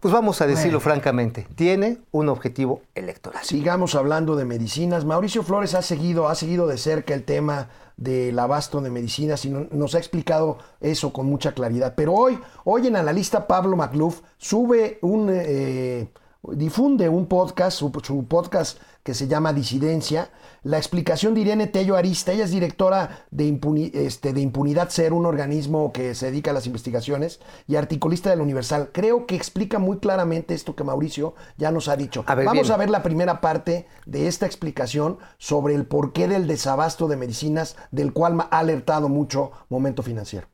pues 0.00 0.12
vamos 0.12 0.40
a 0.42 0.46
decirlo 0.46 0.78
francamente, 0.80 1.46
tiene 1.56 1.98
un 2.12 2.28
objetivo 2.28 2.82
electoral. 2.94 3.42
Sigamos 3.42 3.94
hablando 3.94 4.36
de 4.36 4.44
medicinas. 4.44 5.04
Mauricio 5.04 5.42
Flores 5.42 5.74
ha 5.74 5.82
seguido, 5.82 6.28
ha 6.28 6.34
seguido 6.34 6.66
de 6.66 6.76
cerca 6.78 7.14
el 7.14 7.24
tema 7.24 7.68
del 7.96 8.38
abasto 8.38 8.80
de 8.80 8.90
medicinas 8.90 9.44
y 9.46 9.50
no- 9.50 9.66
nos 9.72 9.94
ha 9.94 9.98
explicado 9.98 10.58
eso 10.80 11.12
con 11.12 11.26
mucha 11.26 11.52
claridad. 11.52 11.94
Pero 11.96 12.12
hoy, 12.12 12.38
hoy 12.64 12.86
en 12.86 12.96
Analista 12.96 13.46
Pablo 13.46 13.76
Macluf 13.76 14.20
sube 14.36 14.98
un, 15.00 15.30
eh, 15.32 16.08
difunde 16.52 17.08
un 17.08 17.26
podcast, 17.26 17.78
su, 17.78 17.92
su 18.02 18.24
podcast 18.26 18.78
que 19.02 19.12
se 19.14 19.28
llama 19.28 19.52
Disidencia, 19.52 20.30
la 20.62 20.78
explicación 20.78 21.34
de 21.34 21.42
Irene 21.42 21.66
Tello 21.66 21.94
Arista, 21.94 22.32
ella 22.32 22.44
es 22.44 22.50
directora 22.50 23.26
de, 23.30 23.46
Impuni- 23.46 23.90
este, 23.94 24.32
de 24.32 24.40
Impunidad 24.40 24.88
Ser, 24.88 25.12
un 25.12 25.26
organismo 25.26 25.92
que 25.92 26.14
se 26.14 26.26
dedica 26.26 26.52
a 26.52 26.54
las 26.54 26.66
investigaciones, 26.66 27.38
y 27.66 27.76
articulista 27.76 28.30
del 28.30 28.40
Universal. 28.40 28.88
Creo 28.92 29.26
que 29.26 29.36
explica 29.36 29.78
muy 29.78 29.98
claramente 29.98 30.54
esto 30.54 30.74
que 30.74 30.84
Mauricio 30.84 31.34
ya 31.58 31.70
nos 31.70 31.88
ha 31.88 31.96
dicho. 31.96 32.24
A 32.26 32.34
ver, 32.34 32.46
Vamos 32.46 32.62
bien. 32.62 32.72
a 32.72 32.76
ver 32.78 32.88
la 32.88 33.02
primera 33.02 33.42
parte 33.42 33.86
de 34.06 34.26
esta 34.26 34.46
explicación 34.46 35.18
sobre 35.36 35.74
el 35.74 35.84
porqué 35.84 36.26
del 36.26 36.46
desabasto 36.46 37.06
de 37.06 37.16
medicinas, 37.18 37.76
del 37.90 38.14
cual 38.14 38.40
ha 38.40 38.58
alertado 38.58 39.10
mucho 39.10 39.50
Momento 39.68 40.02
Financiero. 40.02 40.46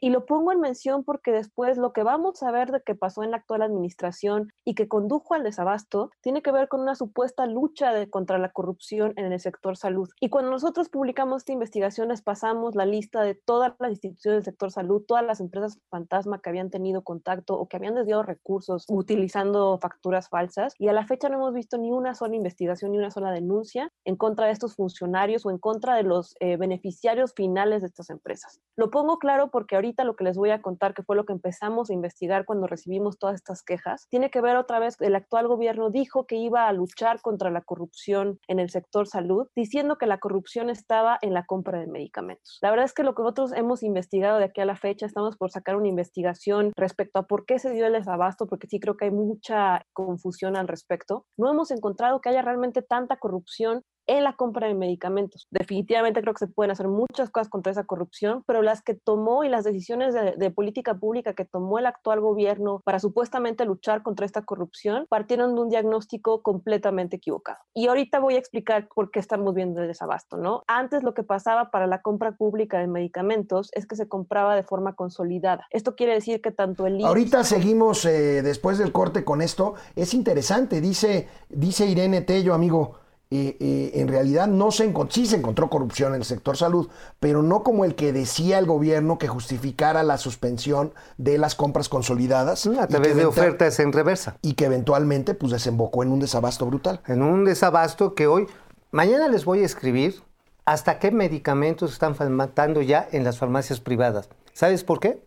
Y 0.00 0.10
lo 0.10 0.24
pongo 0.26 0.52
en 0.52 0.60
mención 0.60 1.04
porque 1.04 1.30
después 1.32 1.76
lo 1.76 1.92
que 1.92 2.02
vamos 2.02 2.42
a 2.42 2.50
ver 2.50 2.72
de 2.72 2.80
que 2.82 2.94
pasó 2.94 3.22
en 3.22 3.30
la 3.32 3.36
actual 3.38 3.62
administración 3.62 4.52
y 4.64 4.74
que 4.74 4.88
condujo 4.88 5.34
al 5.34 5.42
desabasto 5.42 6.10
tiene 6.22 6.42
que 6.42 6.52
ver 6.52 6.68
con 6.68 6.80
una 6.80 6.94
supuesta 6.94 7.46
lucha 7.46 7.92
de- 7.92 8.08
contra 8.08 8.38
la 8.38 8.50
corrupción 8.50 9.12
en 9.16 9.32
el 9.32 9.40
sector 9.40 9.76
salud. 9.76 10.08
Y 10.20 10.30
cuando 10.30 10.50
nosotros 10.50 10.88
publicamos 10.88 11.42
esta 11.42 11.52
investigación 11.52 12.08
les 12.08 12.22
pasamos 12.22 12.74
la 12.74 12.86
lista 12.86 13.22
de 13.22 13.34
todas 13.34 13.74
las 13.78 13.90
instituciones 13.90 14.38
del 14.38 14.44
sector 14.52 14.72
salud, 14.72 15.04
todas 15.06 15.24
las 15.24 15.40
empresas 15.40 15.78
fantasma 15.90 16.40
que 16.40 16.48
habían 16.48 16.70
tenido 16.70 17.02
contacto 17.02 17.58
o 17.58 17.68
que 17.68 17.76
habían 17.76 17.94
desviado 17.94 18.22
recursos 18.22 18.84
utilizando 18.88 19.78
facturas 19.78 20.28
falsas 20.28 20.74
y 20.78 20.88
a 20.88 20.92
la 20.92 21.06
fecha 21.06 21.28
no 21.28 21.36
hemos 21.36 21.52
visto 21.52 21.76
ni 21.76 21.90
una 21.92 22.14
sola 22.14 22.36
investigación 22.36 22.92
ni 22.92 22.98
una 22.98 23.10
sola 23.10 23.32
denuncia 23.32 23.90
en 24.04 24.16
contra 24.16 24.46
de 24.46 24.52
estos 24.52 24.76
funcionarios 24.76 25.44
o 25.44 25.50
en 25.50 25.58
contra 25.58 25.94
de 25.94 26.04
los 26.04 26.34
eh, 26.40 26.56
beneficiarios 26.56 27.34
finales 27.34 27.82
de 27.82 27.88
estas 27.88 28.08
empresas. 28.08 28.60
Lo 28.76 28.90
pongo 28.90 29.18
claro 29.18 29.50
porque 29.50 29.74
ahorita 29.74 29.89
lo 29.98 30.16
que 30.16 30.24
les 30.24 30.36
voy 30.36 30.50
a 30.50 30.62
contar, 30.62 30.94
que 30.94 31.02
fue 31.02 31.16
lo 31.16 31.24
que 31.24 31.32
empezamos 31.32 31.90
a 31.90 31.94
investigar 31.94 32.44
cuando 32.44 32.66
recibimos 32.66 33.18
todas 33.18 33.36
estas 33.36 33.62
quejas, 33.62 34.06
tiene 34.08 34.30
que 34.30 34.40
ver 34.40 34.56
otra 34.56 34.78
vez, 34.78 34.96
el 35.00 35.14
actual 35.14 35.48
gobierno 35.48 35.90
dijo 35.90 36.26
que 36.26 36.36
iba 36.36 36.68
a 36.68 36.72
luchar 36.72 37.20
contra 37.20 37.50
la 37.50 37.62
corrupción 37.62 38.38
en 38.48 38.58
el 38.58 38.70
sector 38.70 39.06
salud, 39.06 39.48
diciendo 39.54 39.96
que 39.96 40.06
la 40.06 40.18
corrupción 40.18 40.70
estaba 40.70 41.18
en 41.22 41.34
la 41.34 41.44
compra 41.44 41.80
de 41.80 41.86
medicamentos. 41.86 42.58
La 42.62 42.70
verdad 42.70 42.86
es 42.86 42.94
que 42.94 43.02
lo 43.02 43.14
que 43.14 43.22
nosotros 43.22 43.52
hemos 43.52 43.82
investigado 43.82 44.38
de 44.38 44.44
aquí 44.44 44.60
a 44.60 44.64
la 44.64 44.76
fecha, 44.76 45.06
estamos 45.06 45.36
por 45.36 45.50
sacar 45.50 45.76
una 45.76 45.88
investigación 45.88 46.72
respecto 46.76 47.18
a 47.18 47.26
por 47.26 47.46
qué 47.46 47.58
se 47.58 47.70
dio 47.70 47.86
el 47.86 47.92
desabasto, 47.92 48.46
porque 48.46 48.66
sí 48.66 48.80
creo 48.80 48.96
que 48.96 49.06
hay 49.06 49.10
mucha 49.10 49.86
confusión 49.92 50.56
al 50.56 50.68
respecto. 50.68 51.26
No 51.36 51.50
hemos 51.50 51.70
encontrado 51.70 52.20
que 52.20 52.28
haya 52.28 52.42
realmente 52.42 52.82
tanta 52.82 53.16
corrupción 53.16 53.82
en 54.06 54.24
la 54.24 54.34
compra 54.34 54.66
de 54.66 54.74
medicamentos. 54.74 55.46
Definitivamente 55.50 56.20
creo 56.20 56.34
que 56.34 56.46
se 56.46 56.52
pueden 56.52 56.70
hacer 56.70 56.88
muchas 56.88 57.30
cosas 57.30 57.48
contra 57.48 57.72
esa 57.72 57.84
corrupción, 57.84 58.42
pero 58.46 58.62
las 58.62 58.82
que 58.82 58.94
tomó 58.94 59.44
y 59.44 59.48
las 59.48 59.64
decisiones 59.64 60.14
de, 60.14 60.34
de 60.36 60.50
política 60.50 60.94
pública 60.94 61.34
que 61.34 61.44
tomó 61.44 61.78
el 61.78 61.86
actual 61.86 62.20
gobierno 62.20 62.80
para 62.84 62.98
supuestamente 62.98 63.64
luchar 63.64 64.02
contra 64.02 64.26
esta 64.26 64.42
corrupción 64.42 65.06
partieron 65.08 65.54
de 65.54 65.62
un 65.62 65.68
diagnóstico 65.68 66.42
completamente 66.42 67.16
equivocado. 67.16 67.58
Y 67.74 67.88
ahorita 67.88 68.18
voy 68.18 68.34
a 68.34 68.38
explicar 68.38 68.88
por 68.94 69.10
qué 69.10 69.20
estamos 69.20 69.54
viendo 69.54 69.80
el 69.80 69.88
desabasto, 69.88 70.36
¿no? 70.36 70.62
Antes 70.66 71.02
lo 71.02 71.14
que 71.14 71.22
pasaba 71.22 71.70
para 71.70 71.86
la 71.86 72.02
compra 72.02 72.32
pública 72.32 72.78
de 72.78 72.86
medicamentos 72.86 73.70
es 73.72 73.86
que 73.86 73.96
se 73.96 74.08
compraba 74.08 74.56
de 74.56 74.62
forma 74.62 74.94
consolidada. 74.94 75.66
Esto 75.70 75.94
quiere 75.94 76.14
decir 76.14 76.40
que 76.40 76.50
tanto 76.50 76.86
el 76.86 77.00
IMSS 77.00 77.06
Ahorita 77.06 77.44
seguimos 77.44 78.04
eh, 78.04 78.42
después 78.42 78.78
del 78.78 78.92
corte 78.92 79.24
con 79.24 79.42
esto. 79.42 79.74
Es 79.96 80.14
interesante, 80.14 80.80
dice, 80.80 81.28
dice 81.48 81.86
Irene 81.86 82.22
Tello, 82.22 82.54
amigo. 82.54 82.94
Eh, 83.32 83.56
eh, 83.60 83.92
en 83.94 84.08
realidad 84.08 84.48
no 84.48 84.72
se 84.72 84.84
encontró, 84.84 85.14
sí 85.14 85.24
se 85.24 85.36
encontró 85.36 85.70
corrupción 85.70 86.14
en 86.14 86.20
el 86.20 86.24
sector 86.24 86.56
salud, 86.56 86.88
pero 87.20 87.44
no 87.44 87.62
como 87.62 87.84
el 87.84 87.94
que 87.94 88.12
decía 88.12 88.58
el 88.58 88.66
gobierno 88.66 89.18
que 89.18 89.28
justificara 89.28 90.02
la 90.02 90.18
suspensión 90.18 90.92
de 91.16 91.38
las 91.38 91.54
compras 91.54 91.88
consolidadas. 91.88 92.66
A 92.66 92.88
través 92.88 93.14
de 93.14 93.26
ofertas 93.26 93.78
en 93.78 93.92
reversa. 93.92 94.36
Y 94.42 94.54
que 94.54 94.64
eventualmente 94.64 95.34
pues 95.34 95.52
desembocó 95.52 96.02
en 96.02 96.10
un 96.10 96.18
desabasto 96.18 96.66
brutal. 96.66 97.02
En 97.06 97.22
un 97.22 97.44
desabasto 97.44 98.16
que 98.16 98.26
hoy, 98.26 98.48
mañana 98.90 99.28
les 99.28 99.44
voy 99.44 99.62
a 99.62 99.66
escribir 99.66 100.22
hasta 100.64 100.98
qué 100.98 101.12
medicamentos 101.12 101.92
están 101.92 102.16
faltando 102.16 102.82
ya 102.82 103.08
en 103.12 103.22
las 103.22 103.38
farmacias 103.38 103.78
privadas. 103.78 104.28
¿Sabes 104.52 104.82
por 104.82 104.98
qué? 104.98 105.24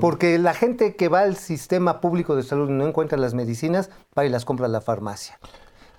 Porque 0.00 0.38
la 0.38 0.54
gente 0.54 0.96
que 0.96 1.08
va 1.08 1.20
al 1.20 1.36
sistema 1.36 2.00
público 2.00 2.34
de 2.34 2.42
salud 2.42 2.68
y 2.68 2.72
no 2.72 2.86
encuentra 2.86 3.16
las 3.16 3.32
medicinas, 3.32 3.90
va 4.16 4.26
y 4.26 4.28
las 4.28 4.44
compra 4.44 4.66
a 4.66 4.68
la 4.68 4.80
farmacia. 4.80 5.38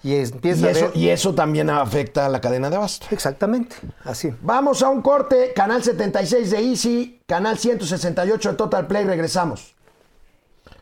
Y 0.02 0.16
empieza 0.16 0.66
Y 0.66 0.68
a 0.68 0.72
eso, 0.72 0.86
ver... 0.88 0.98
y 0.98 1.10
eso 1.10 1.36
también 1.36 1.70
afecta 1.70 2.26
a 2.26 2.30
la 2.30 2.40
cadena 2.40 2.70
de 2.70 2.78
abasto. 2.78 3.08
Exactamente, 3.12 3.76
así. 4.04 4.34
Vamos 4.42 4.82
a 4.82 4.90
un 4.90 5.02
corte, 5.02 5.52
canal 5.54 5.84
76 5.84 6.52
de 6.52 6.60
Easy, 6.60 7.22
canal 7.26 7.58
168 7.58 8.52
de 8.52 8.56
Total 8.56 8.88
Play, 8.88 9.06
regresamos. 9.06 9.76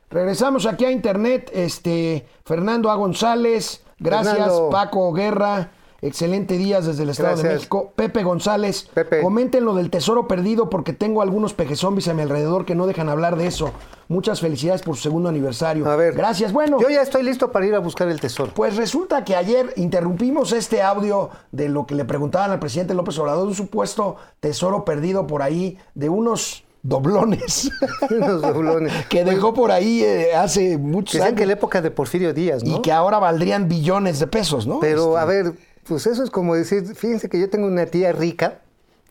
Regresamos 0.10 0.66
aquí 0.66 0.86
a 0.86 0.92
internet, 0.92 1.52
este 1.54 2.28
Fernando 2.46 2.90
A. 2.90 2.96
González, 2.96 3.84
gracias 4.00 4.38
Fernando. 4.38 4.70
Paco 4.70 5.12
Guerra, 5.12 5.72
excelente 6.02 6.58
días 6.58 6.86
desde 6.86 7.04
el 7.04 7.10
Estado 7.10 7.42
de. 7.42 7.50
México. 7.54 7.92
Pepe 7.96 8.24
González, 8.24 8.90
comenten 9.22 9.66
lo 9.66 9.74
del 9.76 9.90
tesoro 9.90 10.28
perdido 10.28 10.70
porque 10.70 10.94
tengo 10.94 11.22
algunos 11.22 11.54
pejezombis 11.54 12.08
a 12.08 12.14
mi 12.14 12.22
alrededor 12.22 12.66
que 12.66 12.76
no 12.76 12.88
dejan 12.88 13.10
hablar 13.10 13.36
de 13.36 13.48
eso. 13.48 13.72
Muchas 14.10 14.40
felicidades 14.40 14.84
por 14.84 14.96
su 14.96 15.02
segundo 15.04 15.28
aniversario. 15.28 15.86
A 15.86 15.96
ver, 15.98 16.14
gracias. 16.14 16.54
Bueno, 16.54 16.80
Yo 16.80 16.90
ya 16.90 17.02
estoy 17.02 17.24
listo 17.24 17.52
para 17.52 17.66
ir 17.66 17.76
a 17.76 17.80
buscar 17.80 18.08
el 18.08 18.22
tesoro. 18.22 18.52
pues 18.56 18.78
resulta 18.78 19.26
que 19.26 19.36
ayer 19.36 19.74
interrumpimos 19.76 20.54
este 20.54 20.82
audio 20.82 21.30
de 21.52 21.68
lo 21.68 21.86
que 21.86 21.94
le 21.96 22.06
preguntaban 22.06 22.52
al 22.52 22.60
presidente 22.60 22.94
López 22.94 23.20
Obrador, 23.20 23.46
un 23.48 23.56
supuesto 23.56 24.16
tesoro 24.40 24.86
perdido 24.86 25.28
por 25.28 25.42
ahí 25.42 25.78
de 25.94 26.08
unos 26.08 26.64
doblones. 26.84 27.70
Unos 28.10 28.42
doblones. 28.42 28.94
que 29.10 29.26
dejó 29.26 29.54
por 29.54 29.72
ahí 29.72 30.04
eh, 30.04 30.34
hace 30.36 30.78
muchos 30.78 31.20
Que 31.20 31.24
años. 31.28 31.38
que 31.38 31.46
la 31.46 31.54
época 31.54 31.82
de 31.82 31.92
Porfirio 31.92 32.34
Díaz, 32.34 32.64
¿no? 32.64 32.78
Y 32.78 32.82
que 32.82 32.94
ahora 32.94 33.20
valdrían 33.20 33.68
billones 33.68 34.20
de 34.20 34.28
pesos, 34.28 34.66
¿no? 34.68 34.80
Pero 34.80 35.08
Este, 35.10 35.20
a 35.20 35.26
ver, 35.26 35.54
pues 35.88 36.08
eso 36.08 36.24
es 36.24 36.30
como 36.30 36.56
decir, 36.56 36.96
fíjense 36.96 37.30
que 37.30 37.40
yo 37.40 37.50
tengo 37.50 37.68
una 37.68 37.86
tía 37.86 38.12
rica 38.12 38.60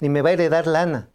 y 0.01 0.09
me 0.09 0.23
va 0.23 0.31
a 0.31 0.33
heredar 0.33 0.67
lana. 0.67 1.09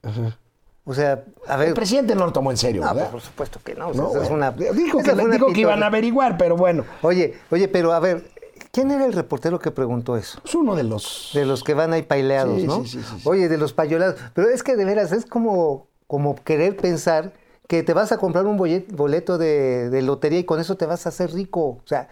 O 0.84 0.94
sea, 0.94 1.24
a 1.48 1.58
ver. 1.58 1.70
El 1.70 1.74
presidente 1.76 2.16
no 2.16 2.26
lo 2.26 2.34
tomó 2.34 2.50
en 2.52 2.58
serio, 2.58 2.82
No, 2.84 2.94
¿verdad? 2.94 3.12
por 3.12 3.22
supuesto 3.22 3.60
que 3.64 3.76
no. 3.76 3.90
o 3.90 3.94
sea, 4.14 4.24
es 4.24 4.30
una- 4.30 4.52
dijo 4.52 4.98
que, 4.98 5.12
fue 5.12 5.24
una 5.24 5.34
dijo 5.36 5.54
que 5.54 5.62
iban 5.62 5.84
a 5.84 5.88
averiguar, 5.88 6.38
pero 6.38 6.58
bueno. 6.58 6.86
Oye, 7.04 7.36
oye, 7.52 7.68
pero 7.68 7.94
a 7.94 8.00
ver, 8.00 8.30
¿quién 8.72 8.90
era 8.90 9.06
el 9.06 9.14
reportero 9.14 9.60
que 9.60 9.70
preguntó 9.70 10.18
eso? 10.18 10.42
Es 10.44 10.56
uno 10.56 10.76
de 10.76 10.84
los... 10.84 11.30
De 11.36 11.46
los 11.46 11.64
que 11.64 11.76
van 11.76 11.94
ahí 11.94 12.02
paileados, 12.02 12.60
Sí, 12.62 12.68
¿no? 12.68 12.84
sí, 12.84 12.88
sí, 12.88 13.04
sí, 13.04 13.16
sí. 13.20 13.30
Oye, 13.30 13.48
de 13.48 13.58
los 13.58 13.74
payolados. 13.74 14.16
Pero 14.34 14.50
es 14.50 14.64
que 14.64 14.76
de 14.76 14.86
veras 14.86 15.12
es 15.12 15.26
como, 15.28 15.88
como 16.08 16.36
querer 16.36 16.76
pensar 16.76 17.34
que 17.68 17.84
te 17.84 17.94
vas 17.94 18.12
a 18.12 18.18
comprar 18.18 18.48
un 18.48 18.58
bolet- 18.58 18.92
boleto 18.92 19.38
de, 19.38 19.90
de 19.92 20.02
lotería 20.02 20.40
y 20.40 20.44
con 20.46 20.60
eso 20.60 20.76
te 20.78 20.88
vas 20.88 21.06
a 21.06 21.10
hacer 21.10 21.32
rico. 21.32 21.62
O 21.62 21.82
sea, 21.86 22.10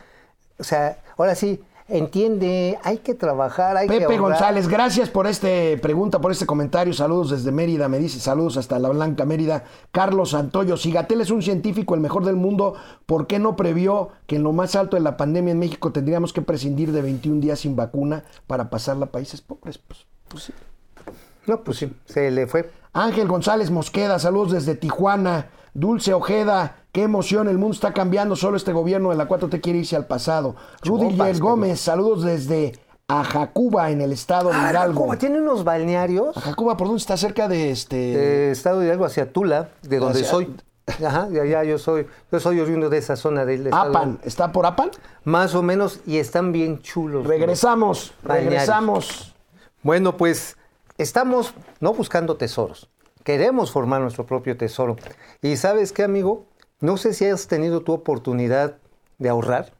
o 0.59 0.63
sea, 0.63 0.99
ahora 1.17 1.33
sí, 1.35 1.59
entiende, 1.89 2.77
hay 2.83 2.99
que 2.99 3.13
trabajar, 3.13 3.77
hay 3.77 3.87
que 3.87 3.99
Pepe. 3.99 4.17
González, 4.17 4.67
gracias 4.67 5.09
por 5.09 5.27
este 5.27 5.77
pregunta, 5.77 6.21
por 6.21 6.31
este 6.31 6.45
comentario. 6.45 6.93
Saludos 6.93 7.31
desde 7.31 7.51
Mérida, 7.51 7.87
me 7.87 7.99
dice 7.99 8.19
saludos 8.19 8.57
hasta 8.57 8.79
la 8.79 8.89
Blanca 8.89 9.25
Mérida. 9.25 9.63
Carlos 9.91 10.31
Santoyo, 10.31 10.77
si 10.77 10.91
Gatel 10.91 11.21
es 11.21 11.31
un 11.31 11.41
científico, 11.41 11.95
el 11.95 12.01
mejor 12.01 12.25
del 12.25 12.35
mundo, 12.35 12.75
¿por 13.05 13.27
qué 13.27 13.39
no 13.39 13.55
previó 13.55 14.09
que 14.27 14.37
en 14.37 14.43
lo 14.43 14.53
más 14.53 14.75
alto 14.75 14.95
de 14.95 15.01
la 15.01 15.17
pandemia 15.17 15.51
en 15.51 15.59
México 15.59 15.91
tendríamos 15.91 16.33
que 16.33 16.41
prescindir 16.41 16.91
de 16.91 17.01
21 17.01 17.41
días 17.41 17.59
sin 17.59 17.75
vacuna 17.75 18.23
para 18.47 18.69
pasarla 18.69 19.05
a 19.05 19.11
países 19.11 19.41
pobres? 19.41 19.77
Pues, 19.77 20.05
pues 20.27 20.43
sí. 20.43 20.53
No, 21.47 21.63
pues 21.63 21.77
sí, 21.77 21.91
se 22.05 22.29
le 22.31 22.47
fue. 22.47 22.71
Ángel 22.93 23.27
González 23.27 23.71
Mosqueda, 23.71 24.19
saludos 24.19 24.51
desde 24.51 24.75
Tijuana. 24.75 25.47
Dulce 25.73 26.13
Ojeda, 26.13 26.78
qué 26.91 27.03
emoción, 27.03 27.47
el 27.47 27.57
mundo 27.57 27.73
está 27.73 27.93
cambiando, 27.93 28.35
solo 28.35 28.57
este 28.57 28.73
gobierno 28.73 29.09
de 29.11 29.15
la 29.15 29.27
4T 29.27 29.61
quiere 29.61 29.79
irse 29.79 29.95
al 29.95 30.07
pasado. 30.07 30.55
Rudy 30.83 31.15
Gómez, 31.39 31.79
saludos 31.79 32.23
desde 32.23 32.73
Ajacuba, 33.07 33.89
en 33.91 34.01
el 34.01 34.11
estado 34.11 34.49
de 34.49 34.55
Ah, 34.55 34.69
Hidalgo. 34.71 35.03
Cuba 35.03 35.17
tiene 35.17 35.39
unos 35.41 35.63
balnearios. 35.63 36.37
Ajacuba, 36.37 36.77
¿por 36.77 36.87
dónde 36.87 36.99
está? 37.01 37.17
Cerca 37.17 37.47
de 37.47 37.71
este... 37.71 37.95
de 37.95 38.51
estado 38.51 38.79
de 38.79 38.85
Hidalgo 38.87 39.05
hacia 39.05 39.31
Tula, 39.31 39.69
de 39.81 39.97
donde 39.99 40.19
Hacia- 40.19 40.29
soy. 40.31 40.55
Ajá, 41.05 41.27
de 41.29 41.39
allá 41.41 41.63
yo 41.63 41.77
soy, 41.77 42.07
yo 42.31 42.39
soy 42.39 42.59
oriundo 42.59 42.89
de 42.89 42.97
esa 42.97 43.15
zona 43.15 43.45
del 43.45 43.67
estado. 43.67 43.89
Apan, 43.91 44.19
¿está 44.23 44.51
por 44.51 44.65
Apan? 44.65 44.89
Más 45.23 45.53
o 45.53 45.61
menos, 45.61 45.99
y 46.07 46.17
están 46.17 46.51
bien 46.51 46.81
chulos. 46.81 47.27
Regresamos, 47.27 48.13
regresamos. 48.23 49.35
Bueno, 49.83 50.17
pues 50.17 50.57
estamos 50.97 51.53
no 51.79 51.93
buscando 51.93 52.37
tesoros, 52.37 52.89
queremos 53.23 53.71
formar 53.71 54.01
nuestro 54.01 54.25
propio 54.25 54.57
tesoro. 54.57 54.97
Y 55.43 55.57
sabes 55.57 55.93
qué, 55.93 56.03
amigo, 56.03 56.45
no 56.81 56.97
sé 56.97 57.13
si 57.13 57.25
has 57.25 57.47
tenido 57.47 57.81
tu 57.81 57.93
oportunidad 57.93 58.77
de 59.17 59.29
ahorrar, 59.29 59.73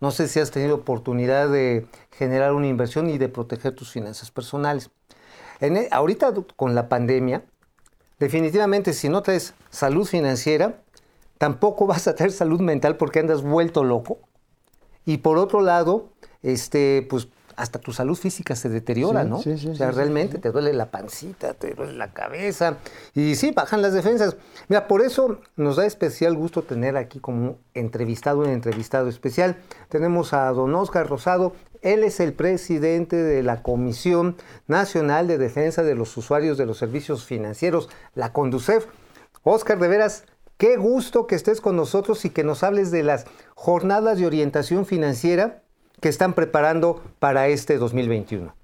no 0.00 0.10
sé 0.10 0.28
si 0.28 0.40
has 0.40 0.50
tenido 0.50 0.76
oportunidad 0.76 1.48
de 1.50 1.86
generar 2.12 2.54
una 2.54 2.66
inversión 2.66 3.10
y 3.10 3.18
de 3.18 3.28
proteger 3.28 3.74
tus 3.74 3.90
finanzas 3.90 4.30
personales. 4.30 4.90
E- 5.60 5.88
ahorita 5.90 6.32
con 6.56 6.74
la 6.74 6.88
pandemia, 6.88 7.44
definitivamente 8.18 8.94
si 8.94 9.08
no 9.10 9.22
traes 9.22 9.54
salud 9.68 10.06
financiera, 10.06 10.82
tampoco 11.36 11.86
vas 11.88 12.08
a 12.08 12.14
tener 12.14 12.32
salud 12.32 12.60
mental 12.60 12.96
porque 12.96 13.18
andas 13.20 13.42
vuelto 13.42 13.84
loco. 13.84 14.18
Y 15.04 15.18
por 15.18 15.38
otro 15.38 15.60
lado, 15.60 16.08
este, 16.42 17.06
pues 17.08 17.28
hasta 17.60 17.78
tu 17.78 17.92
salud 17.92 18.16
física 18.16 18.56
se 18.56 18.68
deteriora, 18.68 19.22
Sí, 19.24 19.28
¿no? 19.28 19.42
sí, 19.42 19.58
sí, 19.58 19.68
o 19.68 19.74
sea, 19.74 19.90
realmente 19.90 20.38
te 20.38 20.50
duele 20.50 20.72
la 20.72 20.90
pancita, 20.90 21.54
te 21.54 21.74
duele 21.74 21.92
la 21.92 22.12
cabeza. 22.12 22.78
Y 23.14 23.34
sí, 23.36 23.50
bajan 23.50 23.82
las 23.82 23.92
defensas. 23.92 24.36
Mira, 24.68 24.88
por 24.88 25.02
eso 25.02 25.40
nos 25.56 25.76
da 25.76 25.84
especial 25.86 26.34
gusto 26.34 26.62
tener 26.62 26.96
aquí 26.96 27.20
como 27.20 27.58
entrevistado, 27.74 28.40
un 28.40 28.46
entrevistado 28.48 29.08
especial. 29.08 29.56
Tenemos 29.88 30.32
a 30.32 30.48
don 30.52 30.74
Oscar 30.74 31.06
Rosado. 31.08 31.52
Él 31.82 32.02
es 32.04 32.20
el 32.20 32.32
presidente 32.32 33.16
de 33.16 33.42
la 33.42 33.62
Comisión 33.62 34.36
Nacional 34.66 35.28
de 35.28 35.38
Defensa 35.38 35.82
de 35.82 35.94
los 35.94 36.16
Usuarios 36.16 36.56
de 36.58 36.66
los 36.66 36.78
Servicios 36.78 37.24
Financieros, 37.24 37.88
la 38.14 38.32
CONDUCEF. 38.32 38.86
Oscar, 39.42 39.78
de 39.78 39.88
veras, 39.88 40.24
qué 40.56 40.76
gusto 40.76 41.26
que 41.26 41.34
estés 41.34 41.60
con 41.60 41.76
nosotros 41.76 42.24
y 42.24 42.30
que 42.30 42.44
nos 42.44 42.62
hables 42.62 42.90
de 42.90 43.02
las 43.02 43.24
jornadas 43.54 44.18
de 44.18 44.26
orientación 44.26 44.84
financiera 44.86 45.62
que 46.00 46.08
están 46.08 46.34
preparando 46.34 47.02
para 47.18 47.48
este 47.48 47.78
2021. 47.78 48.54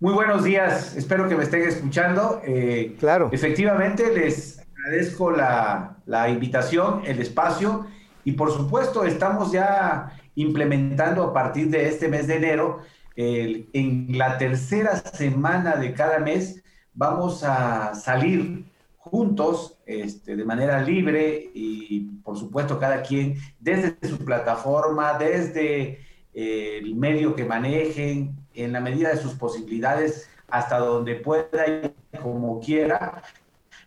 Muy 0.00 0.14
buenos 0.14 0.42
días, 0.42 0.96
espero 0.96 1.28
que 1.28 1.36
me 1.36 1.44
estén 1.44 1.62
escuchando. 1.62 2.40
Eh, 2.44 2.96
claro. 2.98 3.30
Efectivamente, 3.32 4.12
les 4.12 4.60
agradezco 4.76 5.30
la, 5.30 5.96
la, 6.06 6.28
invitación, 6.28 7.02
el 7.06 7.20
espacio 7.20 7.86
y 8.24 8.32
por 8.32 8.50
supuesto 8.50 9.04
estamos 9.04 9.52
ya 9.52 10.18
implementando 10.34 11.22
a 11.22 11.32
partir 11.32 11.68
de 11.68 11.88
este 11.88 12.08
mes 12.08 12.26
de 12.26 12.36
enero, 12.36 12.80
eh, 13.16 13.68
en 13.72 14.06
la 14.16 14.38
tercera 14.38 14.96
semana 14.96 15.76
de 15.76 15.92
cada 15.92 16.18
mes, 16.18 16.62
vamos 16.94 17.44
a 17.44 17.94
salir 17.94 18.64
juntos 18.98 19.78
este, 19.84 20.36
de 20.36 20.44
manera 20.44 20.80
libre 20.80 21.50
y 21.52 22.00
por 22.22 22.38
supuesto 22.38 22.78
cada 22.78 23.02
quien 23.02 23.36
desde 23.60 23.96
su 24.08 24.18
plataforma, 24.24 25.18
desde 25.18 26.00
el 26.34 26.94
medio 26.94 27.34
que 27.34 27.44
manejen, 27.44 28.36
en 28.54 28.72
la 28.72 28.80
medida 28.80 29.10
de 29.10 29.16
sus 29.16 29.34
posibilidades, 29.34 30.28
hasta 30.48 30.78
donde 30.78 31.16
pueda 31.16 31.66
y 31.66 32.18
como 32.18 32.60
quiera. 32.60 33.22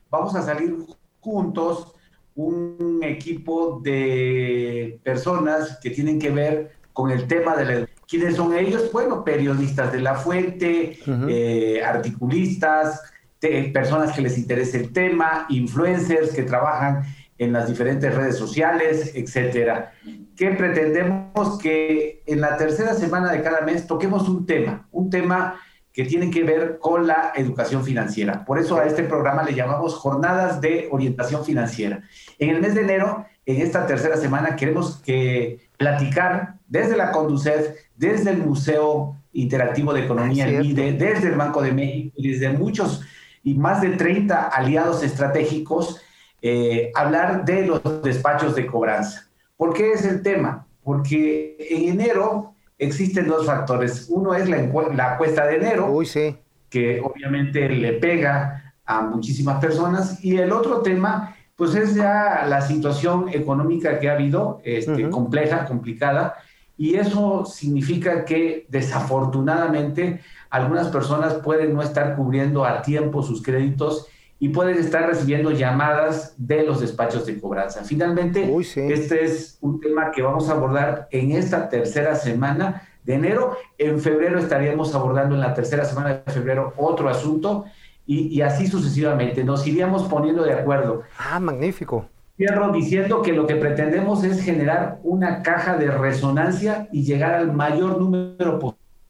Vamos 0.10 0.36
a 0.36 0.42
salir 0.42 0.76
juntos 1.20 1.94
un 2.36 3.00
equipo 3.04 3.80
de 3.84 5.00
personas 5.04 5.80
que 5.82 5.90
tienen 5.90 6.20
que 6.20 6.32
ver 6.32 6.72
con 6.94 7.12
el 7.12 7.28
tema 7.28 7.56
de 7.56 7.66
la 7.66 7.88
¿Quiénes 8.08 8.36
son 8.36 8.56
ellos? 8.56 8.92
Bueno, 8.92 9.24
periodistas 9.24 9.92
de 9.92 10.00
la 10.00 10.16
fuente, 10.16 11.00
uh 11.08 11.10
-huh. 11.10 11.28
eh, 11.30 11.84
articulistas, 11.84 13.02
te, 13.40 13.64
personas 13.70 14.16
que 14.16 14.22
les 14.22 14.38
interese 14.38 14.78
el 14.78 14.94
tema, 14.94 15.46
influencers 15.50 16.32
que 16.34 16.44
trabajan 16.44 17.04
en 17.38 17.52
las 17.52 17.68
diferentes 17.68 18.14
redes 18.14 18.38
sociales, 18.38 19.12
etcétera. 19.16 19.94
¿Qué 20.36 20.52
pretendemos? 20.52 21.58
Que 21.60 22.24
en 22.26 22.42
la 22.42 22.58
tercera 22.58 22.94
semana 22.94 23.32
de 23.32 23.42
cada 23.42 23.62
mes 23.62 23.88
toquemos 23.88 24.28
un 24.28 24.46
tema, 24.46 24.88
un 24.92 25.10
tema 25.10 25.56
que 25.94 26.04
tiene 26.04 26.30
que 26.30 26.44
ver 26.44 26.78
con 26.80 27.08
la 27.08 27.32
educación 27.36 27.84
financiera. 27.84 28.44
Por 28.44 28.60
eso 28.60 28.78
a 28.78 28.86
este 28.86 29.04
programa 29.04 29.44
le 29.44 29.54
llamamos 29.56 29.96
Jornadas 29.96 30.60
de 30.60 30.90
Orientación 30.92 31.46
Financiera. 31.46 32.04
En 32.38 32.50
el 32.50 32.60
mes 32.60 32.76
de 32.76 32.82
enero, 32.82 33.26
en 33.46 33.62
esta 33.62 33.88
tercera 33.88 34.18
semana, 34.18 34.58
queremos 34.58 34.98
que 34.98 35.70
platicar 35.78 36.56
desde 36.68 36.98
la 36.98 37.12
Conducef, 37.12 37.76
desde 37.96 38.32
el 38.32 38.40
Museo 38.40 39.16
Interactivo 39.32 39.94
de 39.94 40.04
Economía, 40.04 40.48
el 40.48 40.60
MIDE, 40.60 40.94
desde 40.94 41.30
el 41.30 41.36
Banco 41.36 41.62
de 41.62 41.72
México 41.72 42.14
y 42.18 42.32
desde 42.32 42.50
muchos 42.50 43.02
y 43.46 43.54
más 43.54 43.80
de 43.80 43.92
30 43.92 44.48
aliados 44.48 45.04
estratégicos, 45.04 46.02
eh, 46.42 46.92
hablar 46.96 47.46
de 47.46 47.68
los 47.68 48.02
despachos 48.02 48.56
de 48.56 48.66
cobranza. 48.66 49.25
¿Por 49.58 49.74
qué 49.74 49.94
es 49.94 50.06
el 50.06 50.22
tema? 50.22 50.68
Porque 50.84 51.56
en 51.70 52.00
enero 52.00 52.54
existen 52.78 53.28
dos 53.28 53.46
factores. 53.46 54.08
Uno 54.10 54.34
es 54.34 54.50
la, 54.50 54.58
la 54.94 55.18
cuesta 55.18 55.46
de 55.46 55.56
enero, 55.56 55.92
Uy, 55.92 56.06
sí. 56.06 56.38
que 56.70 57.00
obviamente 57.02 57.70
le 57.70 57.94
pega 57.94 58.74
a 58.86 59.02
muchísimas 59.02 59.60
personas, 59.60 60.24
y 60.24 60.38
el 60.38 60.52
otro 60.52 60.82
tema, 60.82 61.36
pues 61.56 61.74
es 61.74 61.96
ya 61.96 62.46
la 62.48 62.62
situación 62.62 63.30
económica 63.30 64.00
que 64.00 64.10
ha 64.10 64.14
habido, 64.14 64.62
este, 64.64 65.06
uh 65.06 65.08
-huh. 65.08 65.10
compleja, 65.10 65.66
complicada, 65.66 66.36
y 66.78 66.96
eso 66.96 67.46
significa 67.46 68.26
que 68.26 68.66
desafortunadamente 68.70 70.20
algunas 70.50 70.90
personas 70.90 71.36
pueden 71.36 71.74
no 71.74 71.82
estar 71.82 72.16
cubriendo 72.16 72.66
a 72.66 72.82
tiempo 72.82 73.24
sus 73.24 73.42
créditos 73.42 74.08
y 74.40 74.50
pueden 74.50 74.78
estar 74.78 75.08
recibiendo 75.08 75.52
llamadas 75.52 76.34
de 76.38 76.64
los 76.64 76.82
despachos 76.82 77.26
de 77.26 77.40
cobranza. 77.40 77.84
Finalmente, 77.84 78.50
Uy, 78.52 78.64
sí. 78.64 78.82
este 78.82 79.24
es 79.24 79.58
un 79.62 79.80
tema 79.80 80.12
que 80.12 80.22
vamos 80.22 80.50
a 80.50 80.54
abordar 80.54 81.08
en 81.12 81.32
esta 81.32 81.70
tercera 81.70 82.16
semana 82.16 82.88
de 83.04 83.14
enero. 83.16 83.56
En 83.78 84.00
febrero 84.00 84.40
estaríamos 84.40 84.94
abordando 84.94 85.36
en 85.36 85.42
la 85.42 85.54
tercera 85.54 85.86
semana 85.86 86.22
de 86.26 86.32
febrero 86.32 86.74
otro 86.78 87.08
asunto 87.10 87.66
y, 88.06 88.28
y 88.28 88.42
así 88.42 88.68
sucesivamente. 88.68 89.44
Nos 89.44 89.66
iríamos 89.66 90.04
poniendo 90.04 90.44
de 90.44 90.54
acuerdo. 90.54 91.04
Ah, 91.18 91.40
magnífico. 91.40 92.10
Cierro 92.36 92.74
diciendo 92.74 93.22
que 93.22 93.32
lo 93.32 93.48
que 93.48 93.56
pretendemos 93.56 94.26
es 94.26 94.42
generar 94.44 95.00
una 95.04 95.42
caja 95.42 95.78
de 95.78 95.90
resonancia 95.90 96.90
y 96.92 97.04
llegar 97.04 97.34
al 97.34 97.54
mayor 97.54 97.98
número 97.98 98.60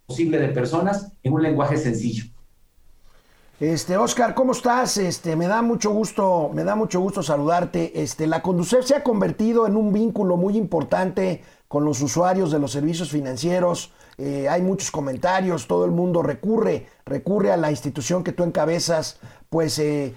posible 0.05 0.37
de 0.37 0.49
personas 0.49 1.11
en 1.23 1.33
un 1.33 1.41
lenguaje 1.41 1.77
sencillo. 1.77 2.25
Este, 3.59 3.95
Oscar, 3.95 4.35
¿cómo 4.35 4.51
estás? 4.51 4.97
Este, 4.97 5.37
me 5.37 5.47
da 5.47 5.61
mucho 5.61 5.91
gusto, 5.91 6.51
me 6.53 6.65
da 6.65 6.75
mucho 6.75 6.99
gusto 6.99 7.23
saludarte. 7.23 8.01
Este, 8.03 8.27
la 8.27 8.41
Conducef 8.41 8.85
se 8.85 8.95
ha 8.95 9.03
convertido 9.03 9.65
en 9.65 9.77
un 9.77 9.93
vínculo 9.93 10.35
muy 10.35 10.57
importante 10.57 11.41
con 11.69 11.85
los 11.85 12.01
usuarios 12.01 12.51
de 12.51 12.59
los 12.59 12.73
servicios 12.73 13.11
financieros. 13.11 13.93
Eh, 14.17 14.49
hay 14.49 14.61
muchos 14.61 14.91
comentarios, 14.91 15.67
todo 15.67 15.85
el 15.85 15.91
mundo 15.91 16.21
recurre, 16.21 16.87
recurre 17.05 17.53
a 17.53 17.57
la 17.57 17.71
institución 17.71 18.25
que 18.25 18.33
tú 18.33 18.43
encabezas, 18.43 19.19
pues 19.55 19.79
eh, 19.79 20.13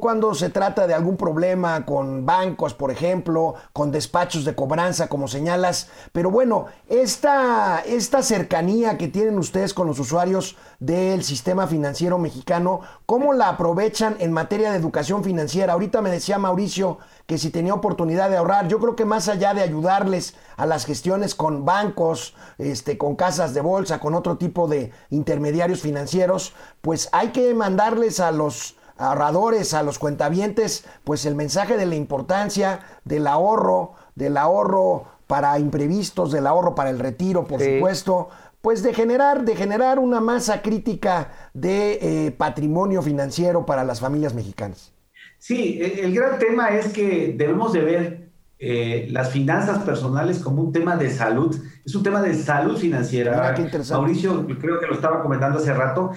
cuando 0.00 0.32
se 0.32 0.48
trata 0.48 0.86
de 0.86 0.94
algún 0.94 1.16
problema 1.16 1.84
con 1.84 2.24
bancos, 2.24 2.72
por 2.72 2.92
ejemplo, 2.92 3.56
con 3.72 3.90
despachos 3.90 4.44
de 4.44 4.54
cobranza, 4.54 5.08
como 5.08 5.26
señalas. 5.26 5.88
Pero 6.12 6.30
bueno, 6.30 6.66
esta, 6.88 7.80
esta 7.80 8.22
cercanía 8.22 8.96
que 8.96 9.08
tienen 9.08 9.40
ustedes 9.40 9.74
con 9.74 9.88
los 9.88 9.98
usuarios 9.98 10.56
del 10.78 11.24
sistema 11.24 11.66
financiero 11.66 12.16
mexicano, 12.18 12.80
¿cómo 13.06 13.32
la 13.32 13.48
aprovechan 13.48 14.14
en 14.20 14.30
materia 14.30 14.70
de 14.70 14.78
educación 14.78 15.24
financiera? 15.24 15.72
Ahorita 15.72 16.00
me 16.00 16.10
decía 16.10 16.38
Mauricio 16.38 16.98
que 17.26 17.38
si 17.38 17.50
tenía 17.50 17.74
oportunidad 17.74 18.30
de 18.30 18.36
ahorrar, 18.36 18.68
yo 18.68 18.78
creo 18.78 18.94
que 18.94 19.04
más 19.04 19.28
allá 19.28 19.52
de 19.52 19.62
ayudarles 19.62 20.34
a 20.56 20.64
las 20.64 20.86
gestiones 20.86 21.34
con 21.34 21.64
bancos, 21.64 22.36
este, 22.58 22.96
con 22.96 23.16
casas 23.16 23.52
de 23.52 23.62
bolsa, 23.62 23.98
con 23.98 24.14
otro 24.14 24.36
tipo 24.36 24.68
de 24.68 24.92
intermediarios 25.10 25.80
financieros, 25.80 26.54
pues 26.82 27.08
hay 27.10 27.30
que 27.30 27.52
mandarles 27.52 28.20
a 28.20 28.30
los 28.30 28.75
ahorradores, 28.98 29.74
a 29.74 29.82
los 29.82 29.98
cuentavientes, 29.98 30.84
pues 31.04 31.26
el 31.26 31.34
mensaje 31.34 31.76
de 31.76 31.86
la 31.86 31.94
importancia 31.94 32.80
del 33.04 33.26
ahorro, 33.26 33.92
del 34.14 34.36
ahorro 34.36 35.04
para 35.26 35.58
imprevistos, 35.58 36.32
del 36.32 36.46
ahorro 36.46 36.74
para 36.74 36.90
el 36.90 36.98
retiro, 36.98 37.44
por 37.44 37.60
sí. 37.60 37.76
supuesto, 37.76 38.28
pues 38.60 38.82
de 38.82 38.94
generar, 38.94 39.44
de 39.44 39.56
generar 39.56 39.98
una 39.98 40.20
masa 40.20 40.62
crítica 40.62 41.30
de 41.54 41.98
eh, 42.00 42.30
patrimonio 42.32 43.02
financiero 43.02 43.66
para 43.66 43.84
las 43.84 44.00
familias 44.00 44.34
mexicanas. 44.34 44.92
Sí, 45.38 45.78
el 45.80 46.14
gran 46.14 46.38
tema 46.38 46.70
es 46.70 46.92
que 46.92 47.34
debemos 47.36 47.72
de 47.72 47.80
ver 47.82 48.26
eh, 48.58 49.06
las 49.10 49.30
finanzas 49.30 49.84
personales 49.84 50.38
como 50.38 50.62
un 50.62 50.72
tema 50.72 50.96
de 50.96 51.10
salud. 51.10 51.54
Es 51.84 51.94
un 51.94 52.02
tema 52.02 52.22
de 52.22 52.34
salud 52.34 52.78
financiera. 52.78 53.54
Mira, 53.56 53.84
Mauricio, 53.90 54.46
creo 54.58 54.80
que 54.80 54.86
lo 54.86 54.94
estaba 54.94 55.22
comentando 55.22 55.58
hace 55.58 55.74
rato. 55.74 56.10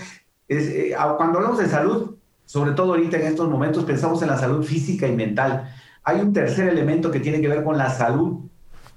Es, 0.48 0.68
eh, 0.68 0.96
cuando 1.18 1.40
hablamos 1.40 1.60
de 1.60 1.68
salud, 1.68 2.16
sobre 2.50 2.72
todo 2.72 2.93
ahorita 2.93 3.18
en 3.18 3.28
estos 3.28 3.47
momentos, 3.47 3.84
pensamos 3.84 4.24
en 4.24 4.28
la 4.28 4.36
salud 4.36 4.66
física 4.66 5.06
y 5.06 5.16
mental. 5.16 5.72
Hay 6.04 6.20
un 6.20 6.34
tercer 6.34 6.68
elemento 6.68 7.12
que 7.12 7.20
tiene 7.20 7.39
que 7.41 7.47
ver 7.47 7.64
con 7.64 7.78
la 7.78 7.91
salud 7.91 8.39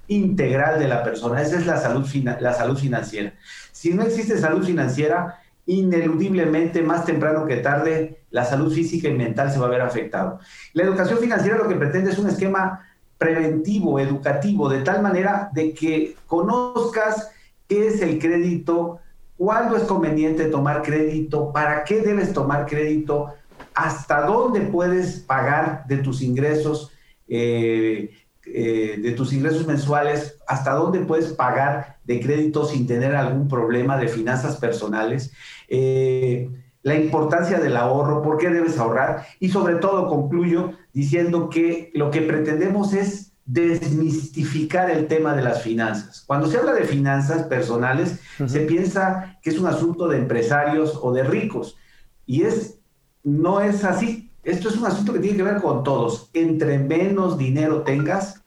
integral 0.07 0.79
de 0.79 0.87
la 0.87 1.03
persona. 1.03 1.39
Esa 1.39 1.59
es 1.59 1.67
la 1.67 1.77
salud, 1.77 2.03
la 2.39 2.53
salud 2.55 2.75
financiera. 2.75 3.31
Si 3.71 3.93
no 3.93 4.01
existe 4.01 4.39
salud 4.39 4.65
financiera, 4.65 5.39
ineludiblemente, 5.67 6.81
más 6.81 7.05
temprano 7.05 7.45
que 7.45 7.57
tarde, 7.57 8.23
la 8.31 8.43
salud 8.43 8.73
física 8.73 9.07
y 9.07 9.13
mental 9.13 9.51
se 9.51 9.59
va 9.59 9.67
a 9.67 9.69
ver 9.69 9.81
afectado. 9.81 10.39
La 10.73 10.81
educación 10.81 11.19
financiera 11.19 11.59
lo 11.59 11.67
que 11.67 11.75
pretende 11.75 12.09
es 12.09 12.17
un 12.17 12.29
esquema 12.29 12.87
preventivo, 13.19 13.99
educativo, 13.99 14.67
de 14.67 14.81
tal 14.81 15.03
manera 15.03 15.51
de 15.53 15.75
que 15.75 16.15
conozcas 16.25 17.29
qué 17.67 17.85
es 17.85 18.01
el 18.01 18.17
crédito, 18.17 18.99
cuándo 19.37 19.75
es 19.75 19.83
conveniente 19.83 20.45
tomar 20.45 20.81
crédito, 20.81 21.51
para 21.51 21.83
qué 21.83 22.01
debes 22.01 22.33
tomar 22.33 22.65
crédito, 22.65 23.33
hasta 23.75 24.25
dónde 24.25 24.61
puedes 24.61 25.19
pagar 25.19 25.85
de 25.87 25.97
tus 25.97 26.21
ingresos, 26.21 26.91
eh, 27.27 28.11
eh, 28.45 28.99
de 29.01 29.11
tus 29.11 29.33
ingresos 29.33 29.65
mensuales, 29.65 30.37
hasta 30.47 30.73
dónde 30.73 30.99
puedes 30.99 31.33
pagar 31.33 31.97
de 32.03 32.19
crédito 32.19 32.65
sin 32.65 32.85
tener 32.87 33.15
algún 33.15 33.47
problema 33.47 33.97
de 33.97 34.07
finanzas 34.07 34.57
personales. 34.57 35.31
Eh, 35.67 36.49
la 36.81 36.95
importancia 36.95 37.59
del 37.59 37.77
ahorro, 37.77 38.21
por 38.21 38.37
qué 38.37 38.49
debes 38.49 38.77
ahorrar 38.77 39.25
y 39.39 39.49
sobre 39.49 39.75
todo 39.75 40.09
concluyo 40.09 40.73
diciendo 40.91 41.49
que 41.49 41.91
lo 41.93 42.11
que 42.11 42.21
pretendemos 42.21 42.93
es 42.93 43.31
desmistificar 43.45 44.89
el 44.89 45.07
tema 45.07 45.35
de 45.35 45.43
las 45.43 45.61
finanzas. 45.61 46.23
Cuando 46.25 46.47
se 46.47 46.57
habla 46.57 46.73
de 46.73 46.83
finanzas 46.83 47.43
personales, 47.43 48.19
se 48.45 48.61
piensa 48.61 49.37
que 49.41 49.49
es 49.49 49.59
un 49.59 49.67
asunto 49.67 50.07
de 50.07 50.17
empresarios 50.17 50.99
o 51.01 51.13
de 51.13 51.23
ricos 51.23 51.77
y 52.25 52.43
es 52.43 52.79
no 53.23 53.61
es 53.61 53.83
así. 53.83 54.29
Esto 54.43 54.69
es 54.69 54.75
un 54.77 54.85
asunto 54.85 55.13
que 55.13 55.19
tiene 55.19 55.37
que 55.37 55.43
ver 55.43 55.61
con 55.61 55.83
todos. 55.83 56.29
Entre 56.33 56.77
menos 56.77 57.37
dinero 57.37 57.81
tengas, 57.83 58.43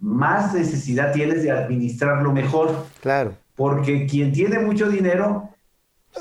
más 0.00 0.52
necesidad 0.54 1.12
tienes 1.12 1.42
de 1.42 1.50
administrarlo 1.50 2.32
mejor. 2.32 2.86
Claro. 3.00 3.34
Porque 3.56 4.06
quien 4.06 4.32
tiene 4.32 4.58
mucho 4.58 4.88
dinero, 4.88 5.48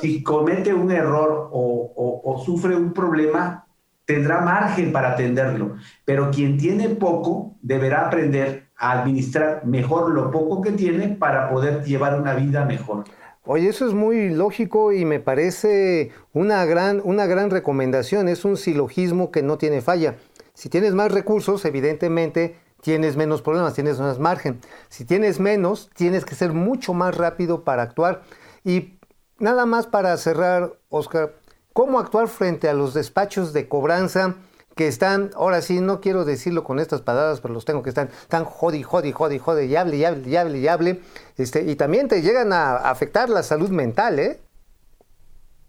si 0.01 0.23
comete 0.23 0.73
un 0.73 0.91
error 0.91 1.49
o, 1.51 1.91
o- 1.95 2.21
o 2.33 2.43
sufre 2.43 2.75
un 2.75 2.93
problema, 2.93 3.65
tendrá 4.05 4.39
margen 4.41 4.91
para 4.91 5.11
atenderlo. 5.11 5.75
Pero 6.05 6.31
quien 6.31 6.57
tiene 6.57 6.89
poco, 6.89 7.55
deberá 7.61 8.07
aprender 8.07 8.67
a 8.77 8.91
administrar 8.93 9.65
mejor 9.65 10.11
lo 10.11 10.31
poco 10.31 10.61
que 10.61 10.71
tiene 10.71 11.09
para 11.09 11.49
poder 11.49 11.83
llevar 11.83 12.19
una 12.19 12.33
vida 12.33 12.63
mejor. 12.63 13.03
Oye, 13.49 13.69
eso 13.69 13.87
es 13.87 13.93
muy 13.93 14.29
lógico 14.29 14.91
y 14.91 15.05
me 15.05 15.21
parece 15.21 16.11
una 16.33 16.65
gran, 16.65 17.01
una 17.05 17.25
gran 17.27 17.49
recomendación. 17.49 18.27
Es 18.27 18.43
un 18.43 18.57
silogismo 18.57 19.31
que 19.31 19.41
no 19.41 19.57
tiene 19.57 19.81
falla. 19.81 20.17
Si 20.53 20.67
tienes 20.67 20.93
más 20.93 21.13
recursos, 21.13 21.63
evidentemente 21.63 22.57
tienes 22.81 23.15
menos 23.15 23.41
problemas, 23.41 23.73
tienes 23.73 24.01
más 24.01 24.19
margen. 24.19 24.59
Si 24.89 25.05
tienes 25.05 25.39
menos, 25.39 25.89
tienes 25.95 26.25
que 26.25 26.35
ser 26.35 26.51
mucho 26.51 26.93
más 26.93 27.15
rápido 27.15 27.63
para 27.63 27.83
actuar. 27.83 28.23
Y 28.65 28.99
nada 29.39 29.65
más 29.65 29.87
para 29.87 30.17
cerrar, 30.17 30.73
Oscar, 30.89 31.35
¿cómo 31.71 31.99
actuar 31.99 32.27
frente 32.27 32.67
a 32.67 32.73
los 32.73 32.93
despachos 32.93 33.53
de 33.53 33.69
cobranza 33.69 34.35
que 34.77 34.87
están, 34.87 35.31
ahora 35.35 35.61
sí, 35.61 35.81
no 35.81 35.99
quiero 35.99 36.23
decirlo 36.23 36.63
con 36.63 36.79
estas 36.79 37.01
palabras, 37.01 37.41
pero 37.41 37.53
los 37.53 37.65
tengo 37.65 37.83
que 37.83 37.89
están 37.89 38.09
tan 38.29 38.45
jodi, 38.45 38.81
jodi, 38.83 39.11
jodi, 39.11 39.37
jodi, 39.39 39.65
y 39.65 39.75
hable, 39.75 39.97
y 39.97 40.05
hable, 40.05 40.29
y 40.29 40.35
hable, 40.37 40.57
y 40.59 40.67
hable, 40.69 41.01
este, 41.37 41.63
y 41.69 41.75
también 41.75 42.07
te 42.07 42.21
llegan 42.21 42.53
a 42.53 42.77
afectar 42.77 43.27
la 43.29 43.43
salud 43.43 43.69
mental, 43.71 44.19
¿eh? 44.19 44.39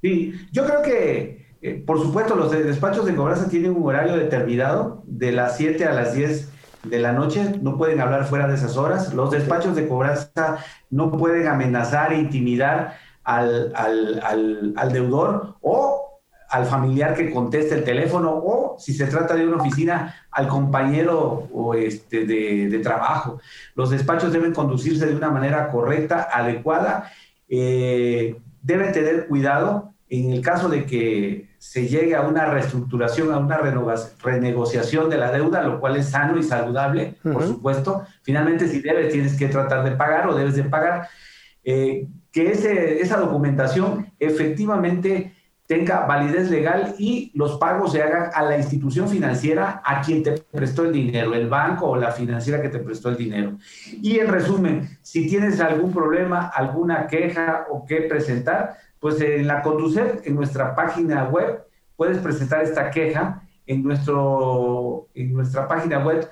Sí, 0.01 0.33
yo 0.53 0.65
creo 0.65 0.83
que, 0.83 1.47
eh, 1.61 1.83
por 1.85 2.01
supuesto, 2.01 2.37
los 2.37 2.53
de- 2.53 2.63
despachos 2.63 3.05
de 3.07 3.17
cobranza 3.17 3.49
tienen 3.49 3.73
un 3.73 3.85
horario 3.85 4.15
determinado, 4.17 5.03
de 5.07 5.33
las 5.33 5.57
7 5.57 5.85
a 5.87 5.93
las 5.93 6.15
10 6.15 6.51
de 6.85 6.99
la 7.01 7.13
noche, 7.13 7.59
no 7.61 7.77
pueden 7.77 8.01
hablar 8.01 8.27
fuera 8.27 8.47
de 8.47 8.55
esas 8.55 8.77
horas. 8.77 9.13
Los 9.13 9.33
despachos 9.33 9.75
de 9.75 9.89
cobranza 9.89 10.59
no 10.91 11.11
pueden 11.11 11.49
amenazar 11.49 12.13
e 12.13 12.19
intimidar 12.19 12.97
al, 13.25 13.73
al- 13.75 14.21
al- 14.23 14.73
al 14.77 14.93
deudor 14.93 15.57
o 15.61 16.08
al 16.51 16.65
familiar 16.67 17.15
que 17.15 17.31
conteste 17.31 17.75
el 17.75 17.85
teléfono 17.85 18.31
o, 18.33 18.77
si 18.79 18.95
se 18.95 19.07
trata 19.07 19.35
de 19.35 19.47
una 19.47 19.57
oficina, 19.59 20.15
al 20.31 20.49
compañero 20.49 21.49
o 21.53 21.75
este, 21.75 22.25
de, 22.25 22.69
de 22.71 22.79
trabajo. 22.79 23.39
Los 23.75 23.91
despachos 23.91 24.33
deben 24.33 24.53
conducirse 24.55 25.07
de 25.07 25.15
una 25.15 25.31
manera 25.31 25.69
correcta, 25.71 26.29
adecuada. 26.33 27.11
eh, 27.49 28.37
deben 28.63 28.93
tener 28.93 29.27
cuidado 29.29 29.93
en 30.11 30.33
el 30.33 30.41
caso 30.41 30.69
de 30.69 30.85
que 30.85 31.49
se 31.59 31.87
llegue 31.87 32.15
a 32.15 32.23
una 32.23 32.47
reestructuración, 32.47 33.33
a 33.33 33.39
una 33.39 33.59
renegociación 34.23 35.11
de 35.11 35.17
la 35.19 35.31
deuda, 35.33 35.63
lo 35.63 35.81
cual 35.81 35.97
es 35.97 36.09
sano 36.11 36.39
y 36.39 36.43
saludable, 36.43 37.15
por 37.23 37.43
supuesto. 37.47 38.05
Finalmente, 38.23 38.69
si 38.69 38.81
debes, 38.81 39.13
tienes 39.13 39.37
que 39.37 39.49
tratar 39.49 39.85
de 39.85 39.93
pagar 39.97 40.29
o 40.29 40.35
debes 40.35 40.55
de 40.57 40.65
pagar. 40.65 41.09
Eh, 41.65 42.07
que 42.33 42.53
ese- 42.53 43.01
esa 43.01 43.17
documentación 43.19 44.13
efectivamente 44.19 45.35
tenga 45.69 46.07
validez 46.07 46.51
legal 46.51 46.95
y 46.99 47.31
los 47.35 47.59
pagos 47.59 47.93
se 47.93 48.03
hagan 48.03 48.31
a 48.35 48.43
la 48.43 48.57
institución 48.57 49.07
financiera 49.09 49.81
a 49.85 50.01
quien 50.01 50.23
te 50.23 50.33
prestó 50.33 50.83
el 50.85 50.93
dinero, 50.93 51.35
el 51.35 51.49
banco 51.49 51.91
o 51.91 51.97
la 51.97 52.11
financiera 52.11 52.61
que 52.63 52.71
te 52.71 52.79
prestó 52.79 53.11
el 53.11 53.17
dinero. 53.19 53.59
Y 54.03 54.19
en 54.19 54.29
resumen, 54.29 54.89
si 55.03 55.29
tienes 55.29 55.61
algún 55.61 55.93
problema, 55.93 56.49
alguna 56.49 57.07
queja 57.07 57.67
o 57.71 57.85
qué 57.85 58.01
presentar, 58.09 58.77
pues 58.99 59.21
en 59.21 59.47
la 59.47 59.63
Conducet, 59.63 60.27
en 60.27 60.35
nuestra 60.35 60.75
página 60.75 61.25
web, 61.29 61.63
puedes 61.97 62.19
presentar 62.19 62.63
esta 62.65 62.91
queja 62.91 63.43
en, 63.67 63.83
nuestro, 63.83 65.09
en 65.15 65.35
nuestra 65.35 65.69
página 65.69 65.99
web. 66.05 66.29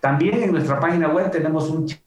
También 0.00 0.42
en 0.42 0.52
nuestra 0.52 0.80
página 0.80 1.08
web 1.08 1.30
tenemos 1.30 1.68
un 1.68 1.86
chat 1.86 2.00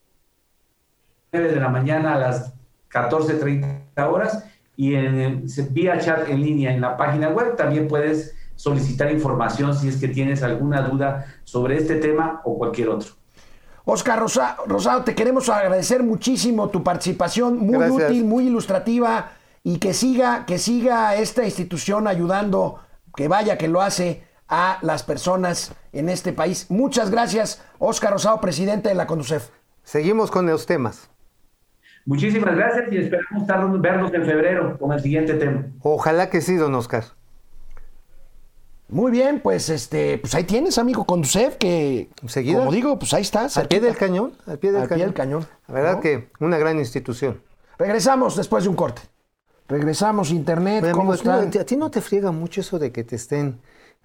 9 1.32 1.52
de 1.52 1.60
la 1.60 1.68
mañana 1.68 2.14
a 2.14 2.18
las 2.18 2.54
14.30 2.94 4.08
horas 4.10 4.44
y 4.76 4.94
en, 4.94 5.44
vía 5.70 5.98
chat 5.98 6.28
en 6.28 6.40
línea 6.42 6.72
en 6.72 6.80
la 6.80 6.96
página 6.96 7.28
web 7.28 7.56
también 7.56 7.88
puedes 7.88 8.34
solicitar 8.56 9.10
información 9.12 9.74
si 9.76 9.88
es 9.88 9.96
que 9.96 10.08
tienes 10.08 10.42
alguna 10.42 10.82
duda 10.82 11.26
sobre 11.44 11.76
este 11.76 11.96
tema 11.96 12.40
o 12.44 12.56
cualquier 12.56 12.88
otro. 12.88 13.10
Oscar 13.84 14.18
Rosa- 14.20 14.56
Rosado, 14.66 15.02
te 15.02 15.14
queremos 15.14 15.48
agradecer 15.48 16.02
muchísimo 16.02 16.68
tu 16.68 16.82
participación, 16.82 17.58
muy 17.58 17.76
Gracias. 17.78 18.10
útil, 18.10 18.24
muy 18.24 18.46
ilustrativa 18.46 19.32
y 19.62 19.78
que 19.78 19.92
siga, 19.92 20.46
que 20.46 20.58
siga 20.58 21.16
esta 21.16 21.44
institución 21.44 22.06
ayudando, 22.08 22.78
que 23.14 23.28
vaya 23.28 23.58
que 23.58 23.68
lo 23.68 23.82
hace 23.82 24.22
a 24.48 24.78
las 24.82 25.02
personas 25.02 25.72
en 25.92 26.08
este 26.08 26.32
país. 26.32 26.66
Muchas 26.70 27.10
gracias, 27.10 27.62
Oscar 27.78 28.12
Rosado, 28.12 28.40
presidente 28.40 28.88
de 28.88 28.94
la 28.94 29.06
Conducef. 29.06 29.50
Seguimos 29.82 30.30
con 30.30 30.46
los 30.46 30.64
temas. 30.66 31.10
Muchísimas 32.06 32.54
gracias 32.54 32.92
y 32.92 32.98
esperamos 32.98 33.80
vernos 33.80 34.12
en 34.12 34.24
febrero 34.24 34.76
con 34.78 34.92
el 34.92 35.00
siguiente 35.00 35.34
tema. 35.34 35.66
Ojalá 35.80 36.28
que 36.28 36.40
sí, 36.40 36.54
don 36.56 36.74
Oscar. 36.74 37.04
Muy 38.88 39.10
bien, 39.10 39.40
pues 39.40 39.70
este, 39.70 40.18
pues 40.18 40.34
ahí 40.34 40.44
tienes, 40.44 40.76
amigo 40.76 41.04
Conducef, 41.04 41.56
que 41.56 42.10
Seguida. 42.26 42.58
como 42.58 42.70
digo, 42.70 42.98
pues 42.98 43.14
ahí 43.14 43.22
está. 43.22 43.48
Al 43.56 43.66
pie 43.68 43.80
del 43.80 43.96
cañón, 43.96 44.34
al 44.46 44.58
pie 44.58 44.72
del 44.72 44.82
Al 44.82 44.88
pie 44.88 44.96
cañón. 44.96 45.06
del 45.08 45.14
cañón, 45.14 45.46
La 45.68 45.74
verdad 45.74 45.94
¿no? 45.94 46.00
que 46.00 46.28
una 46.40 46.58
gran 46.58 46.78
institución. 46.78 47.40
Regresamos 47.78 48.36
después 48.36 48.64
de 48.64 48.70
un 48.70 48.76
corte. 48.76 49.00
Regresamos, 49.66 50.30
internet, 50.30 50.84
¿cómo 50.92 51.12
amigo, 51.12 51.14
¿a 51.14 51.16
ti 51.16 51.24
no- 51.28 51.40
están? 51.42 51.62
¿a 51.62 51.64
ti 51.64 51.76
no 51.76 51.90
te 51.90 52.02
friega 52.02 52.30
mucho 52.30 52.60
eso 52.60 52.78
de 52.78 52.92
que 52.92 53.02
te 53.02 53.16
estén 53.16 53.58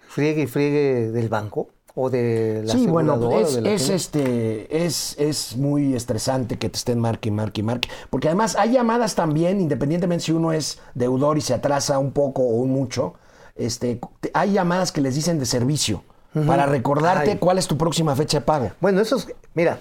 friegue 0.08 0.43
y 0.43 0.47
friegue 0.47 1.12
del 1.12 1.28
banco? 1.28 1.70
¿O 2.02 2.10
de 2.10 2.62
la 2.64 2.74
Sí, 2.74 2.88
bueno, 2.88 3.16
es, 3.32 3.56
de 3.56 3.62
la 3.62 3.70
es, 3.72 3.78
tienda? 3.84 3.95
este, 3.95 4.86
es, 4.86 5.16
es 5.20 5.58
muy 5.58 5.95
estresante 5.95 6.58
que 6.58 6.70
te 6.70 6.78
estén 6.78 6.97
marque, 7.00 7.30
marque, 7.30 7.62
marque. 7.62 7.89
Porque 8.10 8.28
además 8.30 8.56
hay 8.56 8.72
llamadas 8.72 9.16
también, 9.16 9.60
independientemente 9.60 10.24
si 10.26 10.32
uno 10.32 10.54
es 10.54 10.80
deudor 10.93 11.38
y 11.38 11.41
se 11.41 11.54
atrasa 11.54 12.00
un 12.00 12.12
poco 12.12 12.41
o 12.43 12.56
un 12.56 12.70
mucho, 12.72 13.16
este, 13.56 14.00
te- 14.22 14.32
hay 14.34 14.54
llamadas 14.54 14.93
que 14.93 15.02
les 15.02 15.16
dicen 15.16 15.39
de 15.39 15.45
servicio 15.45 16.04
para 16.47 16.66
recordarte 16.68 17.32
Ay. 17.32 17.38
cuál 17.38 17.58
es 17.58 17.68
tu 17.68 17.78
próxima 17.78 18.16
fecha 18.16 18.39
de 18.39 18.45
pago. 18.45 18.72
Bueno, 18.80 19.02
eso 19.02 19.18
es, 19.18 19.28
mira, 19.54 19.80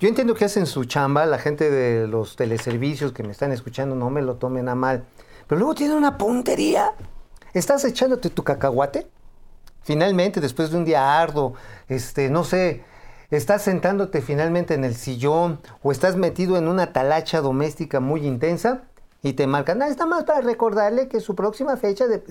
yo 0.00 0.08
entiendo 0.08 0.34
que 0.34 0.46
hacen 0.46 0.66
su 0.66 0.84
chamba, 0.86 1.24
la 1.26 1.38
gente 1.38 1.70
de 1.70 2.08
los 2.08 2.34
teleservicios 2.34 3.12
que 3.12 3.22
me 3.22 3.30
están 3.30 3.52
escuchando, 3.52 3.94
no 3.94 4.10
me 4.10 4.22
lo 4.22 4.34
tomen 4.36 4.68
a 4.68 4.74
mal, 4.74 5.04
pero 5.46 5.58
luego 5.60 5.74
tienen 5.76 5.96
una 5.96 6.18
puntería. 6.18 6.92
Estás 7.54 7.84
echándote 7.84 8.30
tu 8.30 8.42
cacahuate, 8.42 9.06
finalmente, 9.94 10.40
después 10.40 10.70
de 10.70 10.76
un 10.76 10.84
día 10.84 11.20
arduo, 11.20 11.54
este, 11.88 12.30
no 12.30 12.44
sé, 12.44 12.84
estás 13.32 13.62
sentándote 13.62 14.22
finalmente 14.22 14.74
en 14.74 14.84
el 14.84 14.94
sillón 14.94 15.58
o 15.82 15.90
estás 15.90 16.14
metido 16.14 16.56
en 16.56 16.68
una 16.68 16.92
talacha 16.92 17.40
doméstica 17.40 17.98
muy 17.98 18.24
intensa 18.24 18.82
y 19.20 19.32
te 19.32 19.48
marcan, 19.48 19.82
ah, 19.82 19.88
está 19.88 20.06
más 20.06 20.22
para 20.22 20.42
recordarle 20.42 21.08
que 21.08 21.18
su 21.18 21.34
próxima 21.34 21.76
fecha 21.76 22.06
de... 22.06 22.22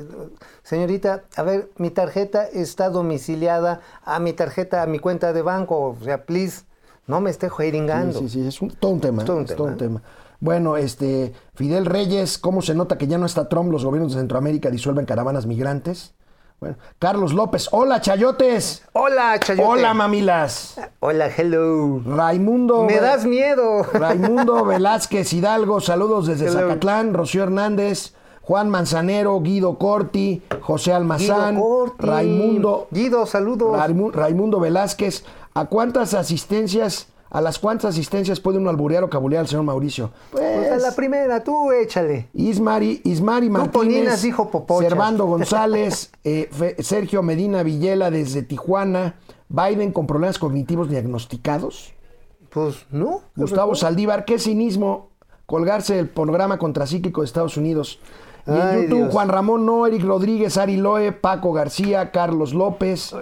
Señorita, 0.64 1.24
a 1.36 1.44
ver, 1.44 1.70
mi 1.76 1.90
tarjeta 1.90 2.46
está 2.46 2.90
domiciliada 2.90 3.82
a 4.06 4.20
mi 4.22 4.32
tarjeta, 4.32 4.82
a 4.82 4.86
mi 4.86 5.00
cuenta 5.00 5.34
de 5.34 5.42
banco, 5.42 5.98
o 6.00 6.04
sea, 6.04 6.24
please, 6.24 6.62
no 7.08 7.20
me 7.20 7.30
esté 7.30 7.50
jeringando. 7.50 8.20
Sí, 8.20 8.30
sí, 8.30 8.42
sí, 8.42 8.48
es 8.48 8.62
un- 8.62 8.70
todo 8.72 8.92
un 8.92 9.02
tema. 9.02 9.26
todo 9.26 9.36
un 9.36 9.44
es 9.44 9.54
todo 9.54 9.68
un 9.68 9.76
tema. 9.78 10.00
tema. 10.00 10.10
Bueno, 10.40 10.78
este, 10.78 11.34
Fidel 11.56 11.86
Reyes, 11.86 12.38
¿cómo 12.38 12.62
se 12.62 12.74
nota 12.74 12.98
que 12.98 13.08
ya 13.08 13.18
no 13.18 13.26
está 13.26 13.50
Trump? 13.50 13.70
Los 13.70 13.84
gobiernos 13.84 14.14
de 14.14 14.20
Centroamérica 14.20 14.70
disuelven 14.70 15.06
caravanas 15.06 15.46
migrantes. 15.46 16.14
Bueno, 16.60 16.76
Carlos 17.00 17.34
López, 17.34 17.70
hola 17.72 18.02
chayotes. 18.02 18.84
Hola, 18.92 19.40
Chayote. 19.40 19.66
Hola 19.66 19.94
mamilas. 19.94 20.78
Hola, 21.00 21.28
hello. 21.28 22.02
Raimundo. 22.06 22.84
Me 22.84 23.00
das 23.00 23.26
miedo. 23.26 23.84
Raimundo 23.94 24.66
Velázquez 24.66 25.32
Hidalgo, 25.32 25.80
saludos 25.80 26.28
desde 26.28 26.48
Hello. 26.48 26.60
Zacatlán, 26.68 27.14
Rocío 27.14 27.44
Hernández, 27.44 28.14
Juan 28.42 28.70
Manzanero, 28.70 29.40
Guido 29.40 29.78
Corti, 29.78 30.42
José 30.62 30.92
Almazán, 30.92 31.56
Guido 31.56 31.64
Corti. 31.66 32.06
Raimundo, 32.06 32.88
Guido, 32.92 33.26
saludos. 33.26 33.78
Raimu- 33.78 34.12
Raimundo 34.12 34.60
Velázquez. 34.60 35.24
¿A 35.54 35.66
cuántas 35.66 36.14
asistencias, 36.14 37.08
a 37.30 37.42
las 37.42 37.60
cuántas 37.60 37.92
asistencias 37.92 38.40
puede 38.40 38.58
uno 38.58 38.70
alburear 38.70 39.04
o 39.04 39.10
cabulear 39.10 39.42
al 39.42 39.48
señor 39.48 39.64
Mauricio? 39.64 40.12
Pues 40.32 40.72
a 40.72 40.78
la 40.78 40.96
primera, 40.96 41.44
tú 41.44 41.72
échale. 41.72 42.28
Ismari, 42.34 43.02
Ismari 43.04 43.50
Martínez, 43.50 44.26
Popochas. 44.52 44.90
Servando 44.90 45.26
González, 45.28 46.12
eh, 46.24 46.50
Sergio 46.80 47.22
Medina 47.24 47.64
Villela 47.64 48.10
desde 48.12 48.42
Tijuana, 48.42 49.16
Biden 49.48 49.92
con 49.92 50.08
problemas 50.08 50.40
cognitivos 50.40 50.90
diagnosticados. 50.90 51.94
Pues 52.50 52.86
no. 52.90 53.22
Gustavo 53.36 53.76
Saldívar, 53.76 54.26
qué 54.26 54.40
cinismo 54.40 55.10
colgarse 55.46 56.00
el 56.00 56.10
programa 56.10 56.58
contracíclico 56.58 57.22
de 57.22 57.26
Estados 57.26 57.58
Unidos. 57.58 58.00
Y 58.48 58.52
en 58.52 58.62
Ay, 58.62 58.82
YouTube, 58.84 58.98
Dios. 58.98 59.14
Juan 59.14 59.30
Ramón 59.30 59.66
No, 59.66 59.86
Eric 59.86 60.04
Rodríguez, 60.04 60.58
Ari 60.58 60.78
Loe, 60.78 61.12
Paco 61.12 61.54
García, 61.54 62.12
Carlos 62.12 62.54
López. 62.54 63.14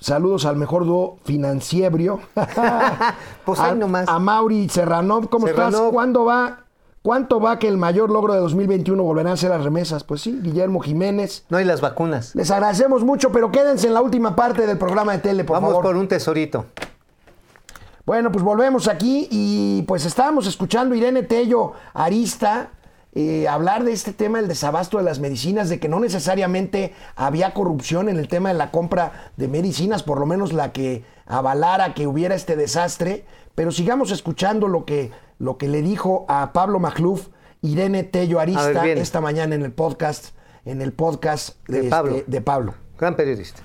Saludos 0.00 0.46
al 0.46 0.56
mejor 0.56 0.84
dúo 0.86 1.18
financiebrio. 1.24 2.20
Pues 3.44 3.58
ahí 3.58 3.72
a, 3.72 3.74
nomás. 3.74 4.08
a 4.08 4.18
Mauri 4.20 4.68
Serranov, 4.68 5.28
¿cómo 5.28 5.48
estás? 5.48 5.74
¿Cuándo 5.92 6.24
va? 6.24 6.58
¿Cuánto 7.02 7.40
va 7.40 7.58
que 7.58 7.66
el 7.66 7.76
mayor 7.76 8.10
logro 8.10 8.32
de 8.32 8.38
2021 8.38 9.02
volverán 9.02 9.32
a 9.32 9.36
ser 9.36 9.50
las 9.50 9.64
remesas? 9.64 10.04
Pues 10.04 10.20
sí, 10.20 10.38
Guillermo 10.40 10.78
Jiménez. 10.78 11.44
No 11.48 11.56
hay 11.58 11.64
las 11.64 11.80
vacunas. 11.80 12.32
Les 12.36 12.52
agradecemos 12.52 13.02
mucho, 13.02 13.32
pero 13.32 13.50
quédense 13.50 13.88
en 13.88 13.94
la 13.94 14.00
última 14.00 14.36
parte 14.36 14.64
del 14.68 14.78
programa 14.78 15.12
de 15.12 15.18
tele, 15.18 15.42
por 15.42 15.56
Vamos 15.56 15.70
favor. 15.70 15.84
por 15.84 15.96
un 15.96 16.06
tesorito. 16.06 16.66
Bueno, 18.06 18.30
pues 18.30 18.44
volvemos 18.44 18.86
aquí 18.86 19.26
y 19.32 19.82
pues 19.82 20.04
estábamos 20.04 20.46
escuchando 20.46 20.94
Irene 20.94 21.24
Tello 21.24 21.72
Arista 21.94 22.70
eh, 23.14 23.46
hablar 23.46 23.84
de 23.84 23.92
este 23.92 24.12
tema 24.12 24.38
del 24.38 24.48
desabasto 24.48 24.96
de 24.98 25.04
las 25.04 25.18
medicinas, 25.18 25.68
de 25.68 25.78
que 25.78 25.88
no 25.88 26.00
necesariamente 26.00 26.94
había 27.14 27.52
corrupción 27.52 28.08
en 28.08 28.18
el 28.18 28.28
tema 28.28 28.48
de 28.48 28.54
la 28.54 28.70
compra 28.70 29.30
de 29.36 29.48
medicinas, 29.48 30.02
por 30.02 30.18
lo 30.18 30.26
menos 30.26 30.52
la 30.52 30.72
que 30.72 31.04
avalara 31.26 31.94
que 31.94 32.06
hubiera 32.06 32.34
este 32.34 32.56
desastre, 32.56 33.24
pero 33.54 33.70
sigamos 33.70 34.10
escuchando 34.10 34.66
lo 34.66 34.86
que, 34.86 35.10
lo 35.38 35.58
que 35.58 35.68
le 35.68 35.82
dijo 35.82 36.24
a 36.28 36.52
Pablo 36.52 36.78
Magluf 36.78 37.28
Irene 37.60 38.02
Tello 38.02 38.38
ver, 38.38 38.48
Arista 38.48 38.86
esta 38.86 39.20
mañana 39.20 39.54
en 39.54 39.62
el 39.62 39.72
podcast, 39.72 40.34
en 40.64 40.82
el 40.82 40.92
podcast 40.92 41.56
De 41.68 41.78
este, 41.78 41.90
Pablo. 41.90 42.22
de 42.26 42.40
Pablo. 42.40 42.74
Gran 42.98 43.14
periodista. 43.14 43.62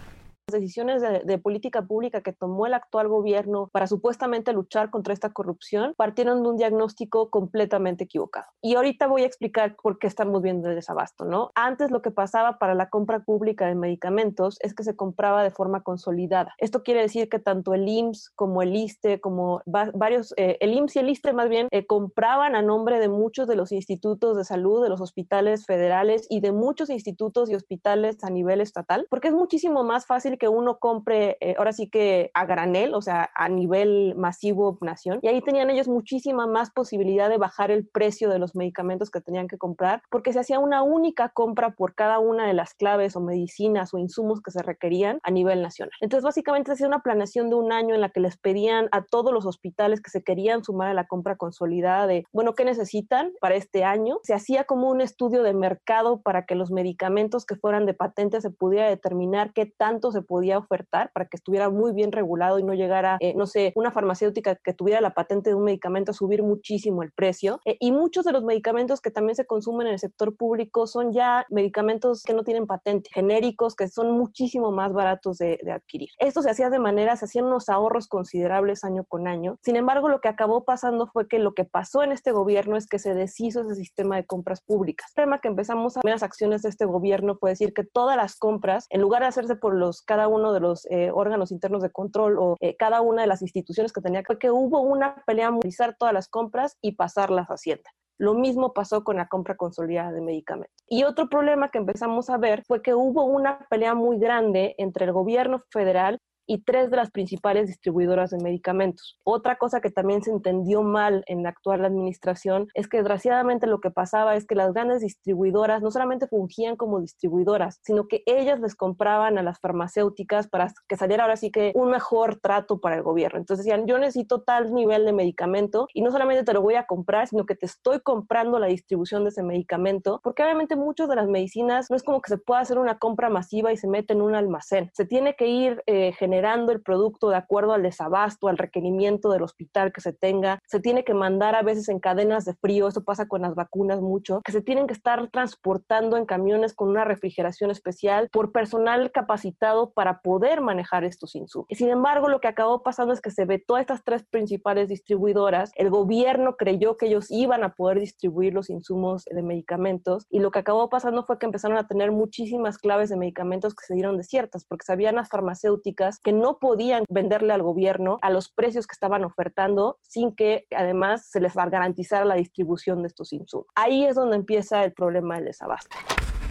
Decisiones 0.58 1.02
de, 1.02 1.24
de 1.26 1.38
política 1.40 1.82
pública 1.82 2.22
que 2.22 2.32
tomó 2.32 2.68
el 2.68 2.74
actual 2.74 3.10
gobierno 3.10 3.68
para 3.74 3.86
supuestamente 3.86 4.54
luchar 4.54 4.90
contra 4.90 5.14
esta 5.14 5.30
corrupción 5.32 5.94
partieron 5.98 6.42
de 6.42 6.48
un 6.50 6.56
diagnóstico 6.56 7.30
completamente 7.30 8.06
equivocado. 8.06 8.46
Y 8.62 8.76
ahorita 8.76 9.08
voy 9.08 9.24
a 9.24 9.26
explicar 9.26 9.76
por 9.76 10.00
qué 10.00 10.08
estamos 10.08 10.42
viendo 10.42 10.70
el 10.70 10.76
desabasto, 10.76 11.26
¿no? 11.26 11.52
Antes 11.54 11.92
lo 11.92 12.02
que 12.02 12.12
pasaba 12.12 12.60
para 12.60 12.76
la 12.76 12.90
compra 12.90 13.26
pública 13.26 13.68
de 13.68 13.76
medicamentos 13.76 14.58
es 14.62 14.74
que 14.74 14.84
se 14.84 14.96
compraba 14.96 15.44
de 15.44 15.52
forma 15.52 15.84
consolidada. 15.84 16.54
Esto 16.60 16.82
quiere 16.82 17.02
decir 17.02 17.28
que 17.28 17.40
tanto 17.40 17.74
el 17.74 17.86
IMSS 17.86 18.30
como 18.34 18.62
el 18.62 18.74
ISTE, 18.74 19.20
como 19.20 19.62
va- 19.68 19.92
varios, 19.96 20.34
eh, 20.38 20.56
el 20.62 20.72
IMSS 20.74 20.96
y 20.96 21.00
el 21.00 21.10
ISTE 21.10 21.34
más 21.34 21.50
bien, 21.50 21.68
eh, 21.72 21.86
compraban 21.86 22.56
a 22.56 22.62
nombre 22.62 23.00
de 23.02 23.10
muchos 23.10 23.50
de 23.50 23.58
los 23.58 23.74
institutos 23.74 24.38
de 24.38 24.46
salud, 24.46 24.82
de 24.82 24.88
los 24.88 25.02
hospitales 25.02 25.66
federales 25.66 26.26
y 26.30 26.40
de 26.40 26.54
muchos 26.54 26.90
institutos 26.90 27.50
y 27.50 27.56
hospitales 27.56 28.24
a 28.24 28.30
nivel 28.30 28.62
estatal, 28.62 29.08
porque 29.10 29.28
es 29.28 29.34
muchísimo 29.34 29.84
más 29.84 30.06
fácil 30.06 30.37
que 30.38 30.48
uno 30.48 30.80
compre, 30.80 31.38
eh, 31.40 31.56
ahora 31.58 31.74
sí 31.74 31.90
que 31.90 32.32
a 32.34 32.46
granel, 32.46 32.94
o 32.94 33.02
sea, 33.02 33.30
a 33.36 33.50
nivel 33.50 34.16
masivo 34.16 34.78
nación, 34.82 35.20
y 35.22 35.28
ahí 35.28 35.42
tenían 35.42 35.70
ellos 35.70 35.88
muchísima 35.88 36.48
más 36.48 36.72
posibilidad 36.72 37.30
de 37.30 37.38
bajar 37.38 37.72
el 37.72 37.88
precio 37.88 38.30
de 38.30 38.40
los 38.40 38.56
medicamentos 38.56 39.10
que 39.10 39.22
tenían 39.22 39.48
que 39.48 39.58
comprar, 39.58 40.02
porque 40.10 40.34
se 40.34 40.40
hacía 40.40 40.60
una 40.60 40.84
única 40.84 41.30
compra 41.30 41.72
por 41.72 41.96
cada 41.96 42.20
una 42.20 42.48
de 42.48 42.54
las 42.54 42.74
claves 42.74 43.16
o 43.16 43.22
medicinas 43.22 43.94
o 43.94 43.98
insumos 43.98 44.42
que 44.42 44.52
se 44.52 44.62
requerían 44.62 45.20
a 45.24 45.32
nivel 45.32 45.62
nacional. 45.62 45.92
Entonces, 46.02 46.24
básicamente 46.24 46.70
se 46.70 46.74
hacía 46.74 46.88
una 46.88 47.02
planeación 47.02 47.50
de 47.50 47.56
un 47.56 47.72
año 47.72 47.96
en 47.96 48.02
la 48.02 48.10
que 48.10 48.20
les 48.20 48.38
pedían 48.38 48.90
a 48.92 49.04
todos 49.04 49.34
los 49.34 49.46
hospitales 49.46 50.02
que 50.02 50.10
se 50.10 50.24
querían 50.24 50.64
sumar 50.64 50.90
a 50.90 50.94
la 50.94 51.08
compra 51.08 51.36
consolidada 51.36 52.08
de, 52.08 52.26
bueno, 52.32 52.54
¿qué 52.54 52.66
necesitan 52.66 53.32
para 53.40 53.56
este 53.56 53.84
año? 53.84 54.20
Se 54.24 54.34
hacía 54.34 54.66
como 54.66 54.90
un 54.90 55.02
estudio 55.02 55.44
de 55.44 55.54
mercado 55.54 56.22
para 56.22 56.46
que 56.46 56.56
los 56.56 56.72
medicamentos 56.72 57.46
que 57.46 57.56
fueran 57.56 57.86
de 57.86 57.94
patente 57.94 58.42
se 58.42 58.50
pudiera 58.50 58.90
determinar 58.90 59.54
qué 59.54 59.66
tanto 59.66 60.12
se 60.12 60.22
podía 60.28 60.58
ofertar 60.58 61.12
para 61.14 61.26
que 61.26 61.38
estuviera 61.38 61.70
muy 61.70 61.94
bien 61.94 62.12
regulado 62.12 62.60
y 62.60 62.64
no 62.64 62.74
llegara, 62.74 63.18
eh, 63.20 63.34
no 63.36 63.46
sé, 63.46 63.72
una 63.76 63.92
farmacéutica 63.92 64.56
que 64.56 64.74
tuviera 64.74 65.02
la 65.02 65.14
patente 65.14 65.50
de 65.50 65.56
un 65.56 65.64
medicamento 65.64 66.12
a 66.12 66.14
subir 66.14 66.44
muchísimo 66.44 67.04
el 67.04 67.12
precio. 67.12 67.60
Eh, 67.66 67.78
y 67.80 67.92
muchos 67.92 68.26
de 68.26 68.32
los 68.32 68.44
medicamentos 68.44 69.02
que 69.02 69.12
también 69.12 69.36
se 69.36 69.46
consumen 69.46 69.88
en 69.88 69.94
el 69.94 70.00
sector 70.00 70.36
público 70.36 70.88
son 70.88 71.14
ya 71.14 71.46
medicamentos 71.50 72.24
que 72.24 72.34
no 72.34 72.44
tienen 72.44 72.68
patente, 72.68 73.10
genéricos, 73.14 73.76
que 73.76 73.88
son 73.88 74.12
muchísimo 74.12 74.72
más 74.72 74.94
baratos 74.94 75.38
de, 75.38 75.60
de 75.64 75.72
adquirir. 75.72 76.10
Esto 76.20 76.42
se 76.42 76.50
hacía 76.50 76.70
de 76.70 76.80
manera, 76.80 77.16
se 77.16 77.26
hacían 77.26 77.46
unos 77.46 77.70
ahorros 77.70 78.08
considerables 78.08 78.84
año 78.84 79.06
con 79.06 79.28
año. 79.28 79.58
Sin 79.62 79.76
embargo, 79.76 80.10
lo 80.10 80.22
que 80.22 80.28
acabó 80.28 80.64
pasando 80.64 81.08
fue 81.08 81.28
que 81.28 81.40
lo 81.40 81.54
que 81.54 81.66
pasó 81.66 82.04
en 82.04 82.12
este 82.12 82.32
gobierno 82.32 82.76
es 82.76 82.88
que 82.88 83.00
se 83.00 83.14
deshizo 83.14 83.62
ese 83.62 83.76
sistema 83.76 84.16
de 84.16 84.26
compras 84.26 84.62
públicas. 84.62 85.12
El 85.16 85.24
tema 85.24 85.40
que 85.40 85.48
empezamos 85.48 85.98
a 85.98 86.02
ver 86.04 86.14
las 86.14 86.24
acciones 86.24 86.62
de 86.64 86.70
este 86.70 86.86
gobierno 86.86 87.38
fue 87.40 87.52
decir 87.52 87.74
que 87.74 87.84
todas 87.84 88.18
las 88.18 88.36
compras, 88.36 88.88
en 88.90 89.02
lugar 89.02 89.22
de 89.22 89.28
hacerse 89.28 89.56
por 89.56 89.76
los 89.76 90.02
cada 90.02 90.17
uno 90.26 90.54
de 90.54 90.60
los 90.60 90.86
eh, 90.90 91.12
órganos 91.14 91.52
internos 91.52 91.84
de 91.84 91.92
control 91.92 92.38
o 92.40 92.56
eh, 92.62 92.76
cada 92.78 93.02
una 93.02 93.22
de 93.22 93.28
las 93.28 93.42
instituciones 93.42 93.92
que 93.94 94.02
tenía, 94.02 94.24
fue 94.26 94.40
que 94.40 94.52
hubo 94.52 94.80
una 94.82 95.22
pelea 95.26 95.52
movilizar 95.52 95.96
todas 96.00 96.14
las 96.14 96.30
compras 96.30 96.78
y 96.82 96.94
pasarlas 96.94 97.50
a 97.50 97.54
Hacienda. 97.56 97.92
Lo 98.18 98.34
mismo 98.34 98.74
pasó 98.74 99.04
con 99.04 99.18
la 99.18 99.28
compra 99.28 99.56
consolidada 99.56 100.12
de 100.12 100.22
medicamentos. 100.22 100.74
Y 100.88 101.04
otro 101.04 101.30
problema 101.30 101.70
que 101.70 101.78
empezamos 101.78 102.30
a 102.30 102.38
ver 102.38 102.64
fue 102.66 102.82
que 102.82 102.96
hubo 102.96 103.26
una 103.26 103.68
pelea 103.70 103.94
muy 103.94 104.18
grande 104.18 104.74
entre 104.78 105.06
el 105.06 105.12
gobierno 105.12 105.62
federal 105.70 106.20
y 106.48 106.60
tres 106.64 106.90
de 106.90 106.98
las 106.98 107.12
principales 107.12 107.68
distribuidoras 107.68 108.32
de 108.32 108.38
medicamentos. 108.38 109.20
Otra 109.24 109.58
cosa 109.58 109.82
que 109.82 109.92
también 109.92 110.24
se 110.24 110.32
entendió 110.32 110.82
mal 110.82 111.24
en 111.28 111.44
la 111.44 111.50
actual 111.50 111.86
administración 111.86 112.68
es 112.74 112.88
que 112.88 112.98
desgraciadamente 112.98 113.68
lo 113.68 113.80
que 113.80 113.92
pasaba 113.92 114.36
es 114.36 114.46
que 114.46 114.56
las 114.56 114.74
grandes 114.74 115.02
distribuidoras 115.02 115.82
no 115.82 115.92
solamente 115.92 116.28
fungían 116.28 116.78
como 116.78 117.02
distribuidoras, 117.02 117.80
sino 117.84 118.08
que 118.08 118.24
ellas 118.26 118.60
les 118.60 118.76
compraban 118.76 119.38
a 119.38 119.44
las 119.44 119.60
farmacéuticas 119.60 120.48
para 120.48 120.74
que 120.88 120.98
saliera 120.98 121.24
ahora 121.24 121.36
sí 121.36 121.52
que 121.52 121.74
un 121.76 121.90
mejor 121.90 122.40
trato 122.40 122.80
para 122.80 122.96
el 122.96 123.04
gobierno. 123.04 123.40
Entonces 123.40 123.66
decían, 123.66 123.86
yo 123.86 123.98
necesito 123.98 124.42
tal 124.42 124.74
nivel 124.74 125.06
de 125.06 125.14
medicamento 125.14 125.88
y 125.94 126.02
no 126.02 126.12
solamente 126.12 126.44
te 126.44 126.54
lo 126.54 126.62
voy 126.62 126.76
a 126.76 126.86
comprar, 126.86 127.28
sino 127.28 127.46
que 127.46 127.56
te 127.56 127.66
estoy 127.66 128.00
comprando 128.00 128.60
la 128.60 128.68
distribución 128.68 129.24
de 129.24 129.30
ese 129.30 129.44
medicamento, 129.44 130.22
porque 130.24 130.44
obviamente 130.44 130.76
muchas 130.76 131.10
de 131.10 131.16
las 131.16 131.28
medicinas 131.28 131.90
no 131.90 131.96
es 131.96 132.04
como 132.04 132.22
que 132.22 132.30
se 132.30 132.38
pueda 132.38 132.62
hacer 132.62 132.78
una 132.80 132.98
compra 132.98 133.30
masiva 133.30 133.72
y 133.72 133.78
se 133.78 133.88
mete 133.88 134.14
en 134.14 134.22
un 134.22 134.36
almacén. 134.36 134.90
Se 134.94 135.06
tiene 135.06 135.36
que 135.36 135.48
ir 135.48 135.84
eh, 135.86 136.14
generando 136.14 136.37
el 136.46 136.82
producto 136.82 137.30
de 137.30 137.36
acuerdo 137.36 137.74
al 137.74 137.84
desabasto, 137.84 138.48
al 138.48 138.58
requerimiento 138.58 139.32
del 139.32 139.44
hospital 139.44 139.92
que 139.92 140.02
se 140.02 140.14
tenga. 140.14 140.60
Se 140.66 140.80
tiene 140.80 141.04
que 141.04 141.14
mandar 141.14 141.56
a 141.56 141.64
veces 141.64 141.90
en 141.90 142.00
cadenas 142.00 142.46
de 142.46 142.54
frío, 142.54 142.88
eso 142.88 143.04
pasa 143.04 143.28
con 143.28 143.42
las 143.42 143.56
vacunas 143.56 144.02
mucho, 144.02 144.42
que 144.44 144.52
se 144.52 144.62
tienen 144.62 144.88
que 144.88 144.94
estar 144.94 145.30
transportando 145.30 146.18
en 146.18 146.26
camiones 146.26 146.74
con 146.74 146.90
una 146.90 147.06
refrigeración 147.06 147.72
especial 147.72 148.30
por 148.32 148.52
personal 148.52 149.12
capacitado 149.12 149.92
para 149.92 150.22
poder 150.22 150.62
manejar 150.62 151.04
estos 151.04 151.36
insumos. 151.36 151.68
Y 151.70 151.76
sin 151.76 151.90
embargo, 151.90 152.30
lo 152.30 152.40
que 152.40 152.48
acabó 152.48 152.84
pasando 152.84 153.14
es 153.14 153.22
que 153.22 153.32
se 153.32 153.46
vetó 153.46 153.76
a 153.76 153.82
estas 153.82 154.04
tres 154.04 154.24
principales 154.24 154.90
distribuidoras, 154.90 155.72
el 155.76 155.90
gobierno 155.90 156.56
creyó 156.56 156.98
que 156.98 157.08
ellos 157.08 157.32
iban 157.32 157.64
a 157.64 157.74
poder 157.74 158.00
distribuir 158.00 158.54
los 158.54 158.70
insumos 158.70 159.26
de 159.26 159.42
medicamentos 159.42 160.26
y 160.30 160.40
lo 160.40 160.52
que 160.52 160.60
acabó 160.60 160.90
pasando 160.90 161.26
fue 161.26 161.40
que 161.40 161.46
empezaron 161.46 161.78
a 161.78 161.88
tener 161.88 162.12
muchísimas 162.12 162.78
claves 162.78 163.10
de 163.10 163.18
medicamentos 163.18 163.74
que 163.74 163.86
se 163.86 163.94
dieron 163.94 164.18
desiertas 164.18 164.66
porque 164.66 164.86
sabían 164.86 165.16
las 165.16 165.30
farmacéuticas 165.30 166.20
que 166.28 166.34
no 166.34 166.60
podían 166.60 167.06
venderle 167.08 167.54
al 167.54 167.64
gobierno 167.64 168.18
a 168.22 168.30
los 168.30 168.50
precios 168.50 168.86
que 168.86 168.92
estaban 168.92 169.24
ofertando 169.24 169.98
sin 170.02 170.36
que 170.36 170.68
además 170.76 171.26
se 171.32 171.40
les 171.40 171.56
garantizara 171.56 172.26
la 172.26 172.36
distribución 172.36 173.02
de 173.02 173.08
estos 173.08 173.32
insumos. 173.32 173.68
Ahí 173.76 174.06
es 174.06 174.16
donde 174.16 174.36
empieza 174.36 174.84
el 174.84 174.92
problema 174.92 175.36
del 175.36 175.46
desabasto. 175.46 175.96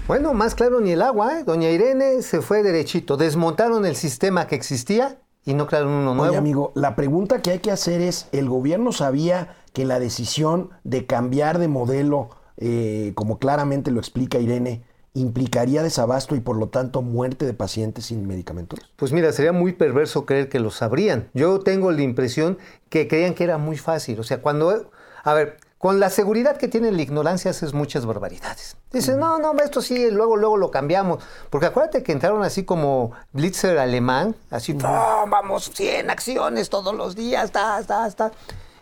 Bueno, 0.08 0.32
más 0.32 0.54
claro 0.54 0.80
ni 0.80 0.92
el 0.92 1.02
agua, 1.02 1.40
¿eh? 1.40 1.44
Doña 1.44 1.68
Irene 1.68 2.22
se 2.22 2.40
fue 2.40 2.62
derechito. 2.62 3.18
Desmontaron 3.18 3.84
el 3.84 3.96
sistema 3.96 4.46
que 4.46 4.54
existía 4.54 5.18
y 5.44 5.52
no 5.52 5.66
crearon 5.66 5.92
uno 5.92 6.14
nuevo. 6.14 6.30
Oye, 6.30 6.38
amigo, 6.38 6.72
la 6.74 6.96
pregunta 6.96 7.42
que 7.42 7.50
hay 7.50 7.58
que 7.58 7.70
hacer 7.70 8.00
es, 8.00 8.30
¿el 8.32 8.48
gobierno 8.48 8.92
sabía 8.92 9.56
que 9.74 9.84
la 9.84 10.00
decisión 10.00 10.70
de 10.84 11.04
cambiar 11.04 11.58
de 11.58 11.68
modelo, 11.68 12.30
eh, 12.56 13.12
como 13.14 13.38
claramente 13.38 13.90
lo 13.90 14.00
explica 14.00 14.38
Irene, 14.38 14.85
implicaría 15.16 15.82
desabasto 15.82 16.36
y 16.36 16.40
por 16.40 16.56
lo 16.56 16.68
tanto 16.68 17.02
muerte 17.02 17.46
de 17.46 17.54
pacientes 17.54 18.06
sin 18.06 18.26
medicamentos? 18.26 18.78
Pues 18.96 19.12
mira, 19.12 19.32
sería 19.32 19.52
muy 19.52 19.72
perverso 19.72 20.26
creer 20.26 20.48
que 20.48 20.60
lo 20.60 20.70
sabrían. 20.70 21.28
Yo 21.34 21.58
tengo 21.60 21.90
la 21.90 22.02
impresión 22.02 22.58
que 22.88 23.08
creían 23.08 23.34
que 23.34 23.44
era 23.44 23.58
muy 23.58 23.76
fácil. 23.76 24.20
O 24.20 24.22
sea, 24.22 24.42
cuando... 24.42 24.90
A 25.24 25.34
ver, 25.34 25.56
con 25.78 26.00
la 26.00 26.08
seguridad 26.08 26.56
que 26.56 26.68
tiene 26.68 26.90
la 26.90 27.02
ignorancia 27.02 27.50
haces 27.50 27.74
muchas 27.74 28.06
barbaridades. 28.06 28.76
Dices, 28.92 29.16
no, 29.16 29.38
no, 29.38 29.52
esto 29.62 29.82
sí, 29.82 30.10
luego, 30.10 30.36
luego 30.36 30.56
lo 30.56 30.70
cambiamos. 30.70 31.22
Porque 31.50 31.66
acuérdate 31.66 32.02
que 32.02 32.12
entraron 32.12 32.42
así 32.42 32.64
como 32.64 33.12
Blitzer 33.32 33.78
alemán, 33.78 34.34
así, 34.50 34.72
"No, 34.72 35.26
vamos, 35.28 35.70
100 35.74 36.08
acciones 36.10 36.70
todos 36.70 36.94
los 36.94 37.14
días, 37.14 37.52
ta, 37.52 37.82
ta, 37.86 38.10
ta. 38.10 38.32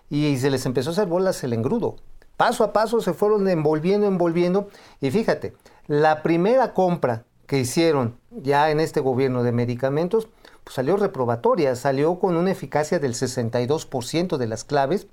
Y 0.09 0.37
se 0.39 0.51
les 0.51 0.67
empezó 0.67 0.91
a 0.91 0.93
hacer 0.93 1.07
bolas 1.07 1.43
el 1.45 1.53
engrudo. 1.53 1.97
paso 2.37 2.65
a 2.65 2.73
paso 2.73 3.01
se 3.01 3.13
fueron 3.13 3.49
envolviendo, 3.49 4.07
envolviendo. 4.07 4.69
Y 5.01 5.11
fíjate, 5.11 5.55
la 5.87 6.23
primera 6.23 6.73
compra 6.73 7.25
que 7.47 7.59
hicieron 7.59 8.17
ya 8.31 8.71
en 8.71 8.81
este 8.81 9.01
gobierno 9.01 9.43
de 9.43 9.53
medicamentos, 9.53 10.29
pues 10.65 10.75
salió 10.75 10.97
reprobatoria, 10.97 11.77
salió 11.77 12.19
con 12.19 12.37
una 12.37 12.51
eficacia 12.51 12.99
del 12.99 13.15
62% 13.15 14.37
de 14.39 14.47
las 14.47 14.65
claves. 14.65 15.07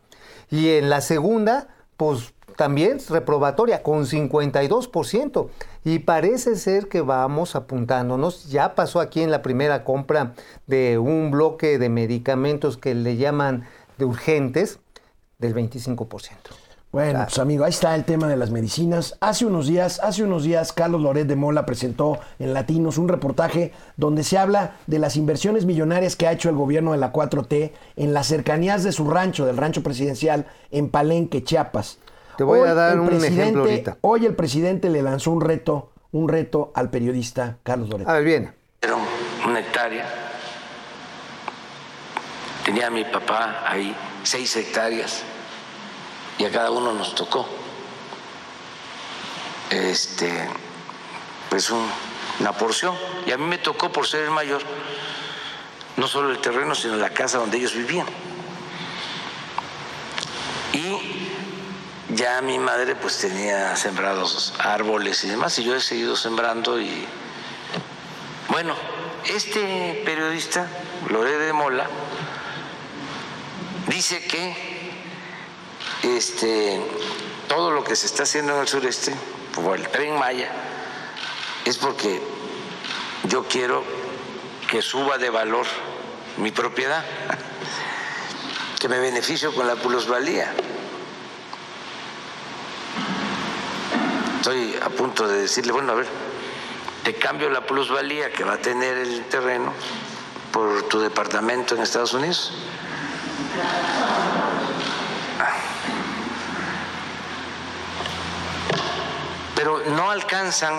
Y 0.49 0.69
en 0.69 0.89
la 0.89 1.01
segunda, 1.01 1.67
pues 1.97 2.33
también 2.55 2.99
reprobatoria, 3.09 3.83
con 3.83 4.05
52%. 4.05 5.49
Y 5.83 5.99
parece 5.99 6.55
ser 6.55 6.87
que 6.87 7.01
vamos 7.01 7.55
apuntándonos. 7.55 8.49
Ya 8.49 8.75
pasó 8.75 8.99
aquí 8.99 9.21
en 9.21 9.31
la 9.31 9.41
primera 9.41 9.83
compra 9.83 10.33
de 10.67 10.97
un 10.97 11.31
bloque 11.31 11.77
de 11.77 11.89
medicamentos 11.89 12.77
que 12.77 12.95
le 12.95 13.17
llaman 13.17 13.67
de 13.97 14.05
urgentes 14.05 14.79
del 15.37 15.53
25%. 15.53 16.60
Bueno, 16.91 17.21
pues 17.23 17.39
amigo, 17.39 17.63
ahí 17.63 17.69
está 17.69 17.95
el 17.95 18.03
tema 18.03 18.27
de 18.27 18.35
las 18.35 18.51
medicinas. 18.51 19.15
Hace 19.21 19.45
unos 19.45 19.67
días, 19.67 20.01
hace 20.03 20.23
unos 20.23 20.43
días, 20.43 20.73
Carlos 20.73 21.01
Loret 21.01 21.25
de 21.25 21.37
Mola 21.37 21.65
presentó 21.65 22.19
en 22.37 22.53
Latinos 22.53 22.97
un 22.97 23.07
reportaje 23.07 23.71
donde 23.95 24.25
se 24.25 24.37
habla 24.37 24.75
de 24.87 24.99
las 24.99 25.15
inversiones 25.15 25.63
millonarias 25.65 26.17
que 26.17 26.27
ha 26.27 26.33
hecho 26.33 26.49
el 26.49 26.55
gobierno 26.55 26.91
de 26.91 26.97
la 26.97 27.13
4T 27.13 27.71
en 27.95 28.13
las 28.13 28.27
cercanías 28.27 28.83
de 28.83 28.91
su 28.91 29.09
rancho, 29.09 29.45
del 29.45 29.55
rancho 29.55 29.83
presidencial, 29.83 30.47
en 30.69 30.89
Palenque, 30.89 31.45
Chiapas. 31.45 31.97
Te 32.37 32.43
voy 32.43 32.59
Hoy 32.59 32.67
a 32.67 32.73
dar 32.73 32.93
el 32.93 32.99
un 32.99 33.07
presidente- 33.07 33.41
ejemplo 33.41 33.63
ahorita. 33.63 33.97
Hoy 34.01 34.25
el 34.25 34.35
presidente 34.35 34.89
le 34.89 35.01
lanzó 35.01 35.31
un 35.31 35.39
reto, 35.39 35.91
un 36.11 36.27
reto 36.27 36.73
al 36.75 36.89
periodista 36.89 37.55
Carlos 37.63 37.87
Loret. 37.89 38.07
A 38.09 38.13
ver, 38.15 38.23
bien. 38.25 38.53
Era 38.81 38.95
una 39.47 39.59
hectárea. 39.61 40.05
Tenía 42.65 42.89
mi 42.89 43.05
papá 43.05 43.63
ahí 43.65 43.95
seis 44.23 44.53
hectáreas 44.57 45.23
y 46.41 46.45
a 46.45 46.51
cada 46.51 46.71
uno 46.71 46.91
nos 46.93 47.13
tocó. 47.13 47.47
Este, 49.69 50.49
pues 51.49 51.69
un- 51.69 51.87
una 52.39 52.51
porción. 52.53 52.95
Y 53.27 53.31
a 53.31 53.37
mí 53.37 53.45
me 53.45 53.59
tocó 53.59 53.91
por 53.91 54.07
ser 54.07 54.23
el 54.23 54.31
mayor, 54.31 54.63
no 55.97 56.07
solo 56.07 56.31
el 56.31 56.39
terreno, 56.39 56.73
sino 56.73 56.95
la 56.95 57.11
casa 57.11 57.37
donde 57.37 57.57
ellos 57.57 57.75
vivían. 57.75 58.07
Y 60.73 60.97
ya 62.15 62.41
mi 62.41 62.57
madre 62.57 62.95
pues 62.95 63.19
tenía 63.19 63.75
sembrados 63.75 64.55
árboles 64.57 65.23
y 65.23 65.29
demás, 65.29 65.57
y 65.59 65.63
yo 65.63 65.75
he 65.75 65.81
seguido 65.81 66.15
sembrando 66.15 66.81
y 66.81 67.05
bueno, 68.49 68.73
este 69.25 70.01
periodista, 70.05 70.67
Loré 71.09 71.37
de 71.37 71.53
Mola, 71.53 71.87
dice 73.87 74.25
que 74.27 74.70
este, 76.21 76.79
todo 77.47 77.71
lo 77.71 77.83
que 77.83 77.95
se 77.95 78.05
está 78.05 78.23
haciendo 78.23 78.53
en 78.53 78.61
el 78.61 78.67
sureste, 78.67 79.11
por 79.55 79.75
el 79.75 79.87
tren 79.87 80.19
Maya, 80.19 80.51
es 81.65 81.79
porque 81.79 82.21
yo 83.23 83.43
quiero 83.45 83.83
que 84.69 84.83
suba 84.83 85.17
de 85.17 85.31
valor 85.31 85.65
mi 86.37 86.51
propiedad, 86.51 87.03
que 88.79 88.87
me 88.87 88.99
beneficio 88.99 89.51
con 89.55 89.65
la 89.65 89.75
plusvalía. 89.77 90.53
Estoy 94.37 94.75
a 94.79 94.89
punto 94.89 95.27
de 95.27 95.41
decirle, 95.41 95.71
bueno, 95.71 95.93
a 95.93 95.95
ver, 95.95 96.07
te 97.03 97.15
cambio 97.15 97.49
la 97.49 97.65
plusvalía 97.65 98.31
que 98.31 98.43
va 98.43 98.53
a 98.53 98.57
tener 98.59 98.95
el 98.95 99.25
terreno 99.25 99.73
por 100.51 100.83
tu 100.83 100.99
departamento 100.99 101.73
en 101.73 101.81
Estados 101.81 102.13
Unidos. 102.13 102.53
Pero 109.61 109.79
no 109.95 110.09
alcanzan 110.09 110.73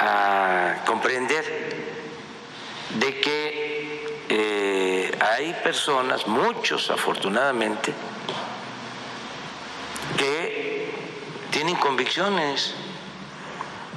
a 0.00 0.84
comprender 0.86 1.44
de 3.00 3.20
que 3.20 4.06
eh, 4.28 5.18
hay 5.20 5.52
personas, 5.64 6.28
muchos 6.28 6.88
afortunadamente, 6.92 7.92
que 10.16 10.94
tienen 11.50 11.74
convicciones, 11.74 12.74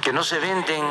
que 0.00 0.12
no 0.12 0.24
se 0.24 0.40
venden. 0.40 0.82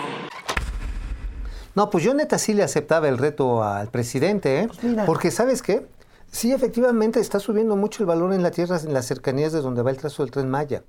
No, 1.76 1.90
pues 1.90 2.02
yo 2.06 2.14
neta 2.14 2.38
sí 2.38 2.54
le 2.54 2.64
aceptaba 2.64 3.10
el 3.10 3.18
reto 3.18 3.62
al 3.62 3.90
presidente, 3.90 4.62
¿eh? 4.62 4.70
Porque 5.06 5.32
¿sabes 5.32 5.62
qué? 5.62 5.86
Sí, 6.32 6.54
efectivamente 6.54 7.20
está 7.20 7.42
subiendo 7.42 7.76
mucho 7.76 8.02
el 8.02 8.08
valor 8.08 8.34
en 8.34 8.42
la 8.42 8.52
tierra, 8.52 8.80
en 8.82 8.94
las 8.94 9.06
cercanías 9.06 9.52
de 9.52 9.60
donde 9.60 9.82
va 9.82 9.92
el 9.92 9.98
trazo 9.98 10.24
del 10.24 10.32
tren 10.32 10.50
Maya. 10.50 10.84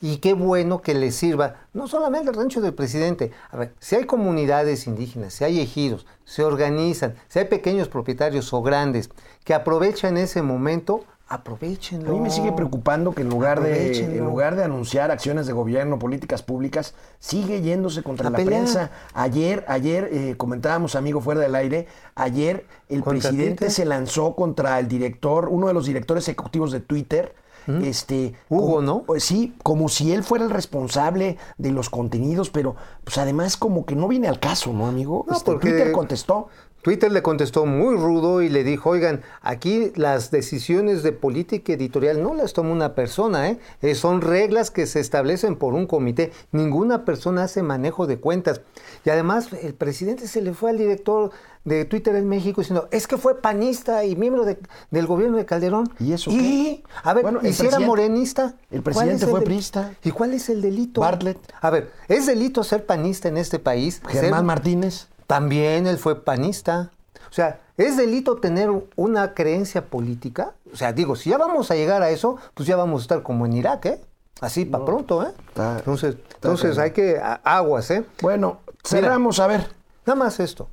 Y 0.00 0.18
qué 0.18 0.34
bueno 0.34 0.82
que 0.82 0.92
le 0.92 1.10
sirva, 1.12 1.54
no 1.72 1.88
solamente 1.88 2.28
el 2.28 2.36
rancho 2.36 2.60
del 2.60 2.74
presidente. 2.74 3.30
A 3.50 3.56
ver, 3.56 3.74
si 3.78 3.96
hay 3.96 4.04
comunidades 4.04 4.86
indígenas, 4.86 5.32
si 5.34 5.44
hay 5.44 5.60
ejidos, 5.60 6.04
se 6.24 6.44
organizan, 6.44 7.14
si 7.28 7.38
hay 7.38 7.46
pequeños 7.46 7.88
propietarios 7.88 8.52
o 8.52 8.62
grandes 8.62 9.08
que 9.44 9.54
aprovechan 9.54 10.16
ese 10.18 10.42
momento, 10.42 11.04
aprovechenlo. 11.26 12.10
A 12.10 12.12
mí 12.12 12.20
me 12.20 12.30
sigue 12.30 12.52
preocupando 12.52 13.14
que 13.14 13.22
en 13.22 13.30
lugar, 13.30 13.62
de, 13.62 13.98
en 13.98 14.24
lugar 14.24 14.56
de 14.56 14.64
anunciar 14.64 15.10
acciones 15.10 15.46
de 15.46 15.54
gobierno, 15.54 15.98
políticas 15.98 16.42
públicas, 16.42 16.94
sigue 17.18 17.62
yéndose 17.62 18.02
contra 18.02 18.28
A 18.28 18.30
la 18.30 18.36
pelear. 18.36 18.62
prensa. 18.62 18.90
Ayer, 19.14 19.64
ayer 19.68 20.10
eh, 20.12 20.34
comentábamos, 20.36 20.96
amigo, 20.96 21.22
fuera 21.22 21.40
del 21.40 21.54
aire, 21.54 21.86
ayer 22.14 22.66
el 22.90 23.02
presidente 23.02 23.46
Twitter. 23.56 23.70
se 23.70 23.84
lanzó 23.86 24.36
contra 24.36 24.78
el 24.78 24.86
director, 24.86 25.48
uno 25.48 25.68
de 25.68 25.72
los 25.72 25.86
directores 25.86 26.28
ejecutivos 26.28 26.72
de 26.72 26.80
Twitter, 26.80 27.34
este 27.82 28.34
Hugo, 28.48 28.66
como- 28.76 28.82
¿no? 28.82 29.02
pues 29.02 29.24
sí, 29.24 29.54
como 29.62 29.88
si 29.88 30.12
él 30.12 30.22
fuera 30.22 30.44
el 30.44 30.50
responsable 30.50 31.36
de 31.58 31.70
los 31.72 31.90
contenidos, 31.90 32.50
pero 32.50 32.76
pues 33.04 33.18
además 33.18 33.56
como 33.56 33.86
que 33.86 33.96
no 33.96 34.08
viene 34.08 34.28
al 34.28 34.40
caso, 34.40 34.72
¿no, 34.72 34.86
amigo? 34.86 35.24
No, 35.28 35.36
Este, 35.36 35.44
porque- 35.52 35.70
Twitter 35.70 35.92
contestó. 35.92 36.48
Twitter 36.82 37.10
le 37.10 37.22
contestó 37.22 37.64
muy 37.64 37.96
rudo 37.96 38.42
y 38.42 38.50
le 38.50 38.62
dijo, 38.62 38.90
oigan, 38.90 39.22
aquí 39.40 39.90
las 39.96 40.30
decisiones 40.30 41.02
de 41.02 41.12
política 41.12 41.72
editorial 41.72 42.22
no 42.22 42.34
las 42.34 42.52
toma 42.52 42.72
una 42.72 42.94
persona, 42.94 43.48
¿eh? 43.48 43.58
Eh, 43.80 43.94
son 43.94 44.20
reglas 44.20 44.70
que 44.70 44.84
se 44.84 45.00
establecen 45.00 45.56
por 45.56 45.72
un 45.72 45.86
comité. 45.86 46.30
Ninguna 46.52 47.06
persona 47.06 47.44
hace 47.44 47.62
manejo 47.62 48.06
de 48.06 48.18
cuentas. 48.20 48.60
Y 49.02 49.08
además 49.08 49.50
el 49.54 49.72
presidente 49.72 50.28
se 50.28 50.42
le 50.42 50.52
fue 50.52 50.68
al 50.72 50.76
director 50.76 51.30
de 51.64 51.84
Twitter 51.86 52.14
en 52.16 52.28
México 52.28 52.60
diciendo, 52.60 52.88
es 52.90 53.06
que 53.06 53.16
fue 53.16 53.40
panista 53.40 54.04
y 54.04 54.16
miembro 54.16 54.44
de- 54.44 54.58
del 54.90 55.06
gobierno 55.06 55.38
de 55.38 55.46
Calderón. 55.46 55.88
¿Y 55.98 56.12
eso 56.12 56.30
Y, 56.30 56.84
a 57.02 57.14
ver, 57.14 57.22
Bueno, 57.22 57.40
¿y 57.42 57.46
el 57.48 57.54
si 57.54 57.66
era 57.66 57.78
morenista? 57.80 58.54
el 58.70 58.82
¿Cuál 58.82 58.82
presidente 58.82 59.24
es 59.24 59.30
fue 59.30 59.40
priista. 59.40 59.94
¿Y 60.04 60.10
cuál 60.10 60.34
es 60.34 60.48
el 60.50 60.60
delito? 60.60 61.00
Bartlett. 61.00 61.38
A 61.60 61.70
ver, 61.70 61.90
¿es 62.08 62.26
delito 62.26 62.62
ser 62.64 62.84
panista 62.84 63.28
en 63.28 63.38
este 63.38 63.58
país? 63.58 64.02
Germán 64.08 64.40
Ser- 64.40 64.44
Martínez. 64.44 65.08
también 65.26 65.86
él 65.86 65.96
fue 65.98 66.22
panista. 66.22 66.90
O 67.30 67.32
sea, 67.34 67.60
¿es 67.78 67.96
delito 67.96 68.36
tener 68.36 68.70
una 68.96 69.32
creencia 69.34 69.86
política? 69.86 70.52
O 70.72 70.76
sea, 70.76 70.92
digo, 70.92 71.16
si 71.16 71.30
ya 71.30 71.38
vamos 71.38 71.70
a 71.70 71.74
llegar 71.74 72.02
a 72.02 72.10
eso, 72.10 72.36
pues 72.54 72.68
ya 72.68 72.76
vamos 72.76 73.00
a 73.00 73.02
estar 73.04 73.22
como 73.22 73.46
en 73.46 73.54
Irak, 73.54 73.86
¿eh? 73.86 74.00
Así 74.40 74.64
para 74.66 74.84
pronto, 74.84 75.22
¿eh? 75.22 75.32
Está- 75.48 75.78
entonces, 75.78 76.16
entonces 76.34 76.76
hay 76.76 76.90
que 76.90 77.18
aguas, 77.42 77.90
¿eh? 77.90 78.04
Bueno, 78.20 78.58
cerramos, 78.84 79.40
a 79.40 79.46
ver. 79.46 79.68
Nada 80.06 80.18
más 80.18 80.38
esto. 80.40 80.68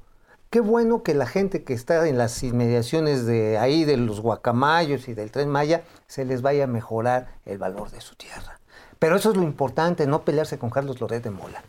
Qué 0.51 0.59
bueno 0.59 1.01
que 1.01 1.13
la 1.13 1.25
gente 1.25 1.63
que 1.63 1.73
está 1.73 2.05
en 2.09 2.17
las 2.17 2.43
inmediaciones 2.43 3.25
de 3.25 3.57
ahí, 3.57 3.85
de 3.85 3.95
los 3.95 4.19
guacamayos 4.19 5.07
y 5.07 5.13
del 5.13 5.31
tren 5.31 5.47
Maya, 5.47 5.83
se 6.07 6.25
les 6.25 6.41
vaya 6.41 6.65
a 6.65 6.67
mejorar 6.67 7.29
el 7.45 7.57
valor 7.57 7.89
de 7.89 8.01
su 8.01 8.15
tierra. 8.15 8.59
Pero 8.99 9.15
eso 9.15 9.31
es 9.31 9.37
lo 9.37 9.43
importante, 9.43 10.05
no 10.07 10.25
pelearse 10.25 10.59
con 10.59 10.69
Carlos 10.69 10.99
Loret 10.99 11.23
de 11.23 11.29
Mola. 11.29 11.63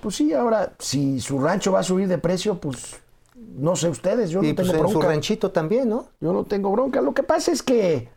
Pues 0.00 0.16
sí, 0.16 0.32
ahora, 0.32 0.72
si 0.78 1.20
su 1.20 1.38
rancho 1.40 1.72
va 1.72 1.80
a 1.80 1.82
subir 1.82 2.08
de 2.08 2.16
precio, 2.16 2.58
pues 2.58 2.96
no 3.34 3.76
sé 3.76 3.90
ustedes, 3.90 4.30
yo 4.30 4.42
y 4.42 4.48
no 4.48 4.54
pues 4.56 4.66
tengo 4.68 4.82
en 4.82 4.88
su 4.88 4.98
bronca. 4.98 5.08
ranchito 5.08 5.50
también, 5.50 5.90
¿no? 5.90 6.08
Yo 6.18 6.32
no 6.32 6.44
tengo 6.44 6.72
bronca. 6.72 7.02
Lo 7.02 7.12
que 7.12 7.22
pasa 7.22 7.52
es 7.52 7.62
que 7.62 8.08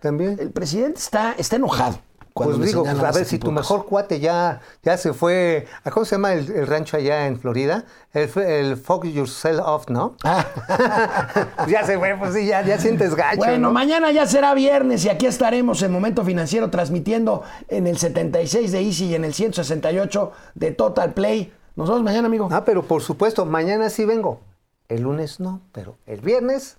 También. 0.00 0.36
el 0.38 0.50
presidente 0.50 0.98
está, 0.98 1.32
está 1.38 1.56
enojado. 1.56 1.98
Cuando 2.32 2.56
Pues 2.56 2.68
digo, 2.68 2.86
a 2.86 3.12
ver, 3.12 3.24
si 3.26 3.38
tu 3.38 3.52
mejor 3.52 3.84
cuate 3.86 4.18
ya, 4.18 4.60
ya 4.82 4.96
se 4.96 5.12
fue, 5.12 5.66
¿a 5.84 5.90
¿cómo 5.90 6.06
se 6.06 6.14
llama 6.14 6.32
el, 6.32 6.50
el 6.50 6.66
rancho 6.66 6.96
allá 6.96 7.26
en 7.26 7.38
Florida? 7.38 7.84
El, 8.14 8.30
el 8.42 8.76
Fuck 8.78 9.04
Yourself 9.04 9.60
Off, 9.64 9.88
¿no? 9.90 10.16
ya 11.68 11.84
se 11.84 11.98
fue, 11.98 12.16
pues 12.18 12.34
sí, 12.34 12.46
ya, 12.46 12.62
ya 12.62 12.78
sientes 12.78 13.14
gacho, 13.14 13.36
Bueno, 13.36 13.68
¿no? 13.68 13.72
mañana 13.72 14.10
ya 14.12 14.26
será 14.26 14.54
viernes 14.54 15.04
y 15.04 15.10
aquí 15.10 15.26
estaremos 15.26 15.82
en 15.82 15.92
Momento 15.92 16.24
Financiero 16.24 16.70
transmitiendo 16.70 17.42
en 17.68 17.86
el 17.86 17.98
76 17.98 18.72
de 18.72 18.80
Easy 18.80 19.04
y 19.06 19.14
en 19.14 19.24
el 19.24 19.34
168 19.34 20.32
de 20.54 20.70
Total 20.70 21.12
Play. 21.12 21.52
Nos 21.76 21.88
vemos 21.88 22.02
mañana, 22.02 22.26
amigo. 22.28 22.48
Ah, 22.50 22.64
pero 22.64 22.82
por 22.82 23.02
supuesto, 23.02 23.44
mañana 23.46 23.90
sí 23.90 24.04
vengo. 24.04 24.40
El 24.88 25.02
lunes 25.02 25.40
no, 25.40 25.60
pero 25.72 25.96
el 26.06 26.20
viernes 26.20 26.76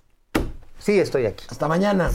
sí 0.78 0.98
estoy 1.00 1.26
aquí. 1.26 1.44
Hasta 1.48 1.66
mañana. 1.68 2.10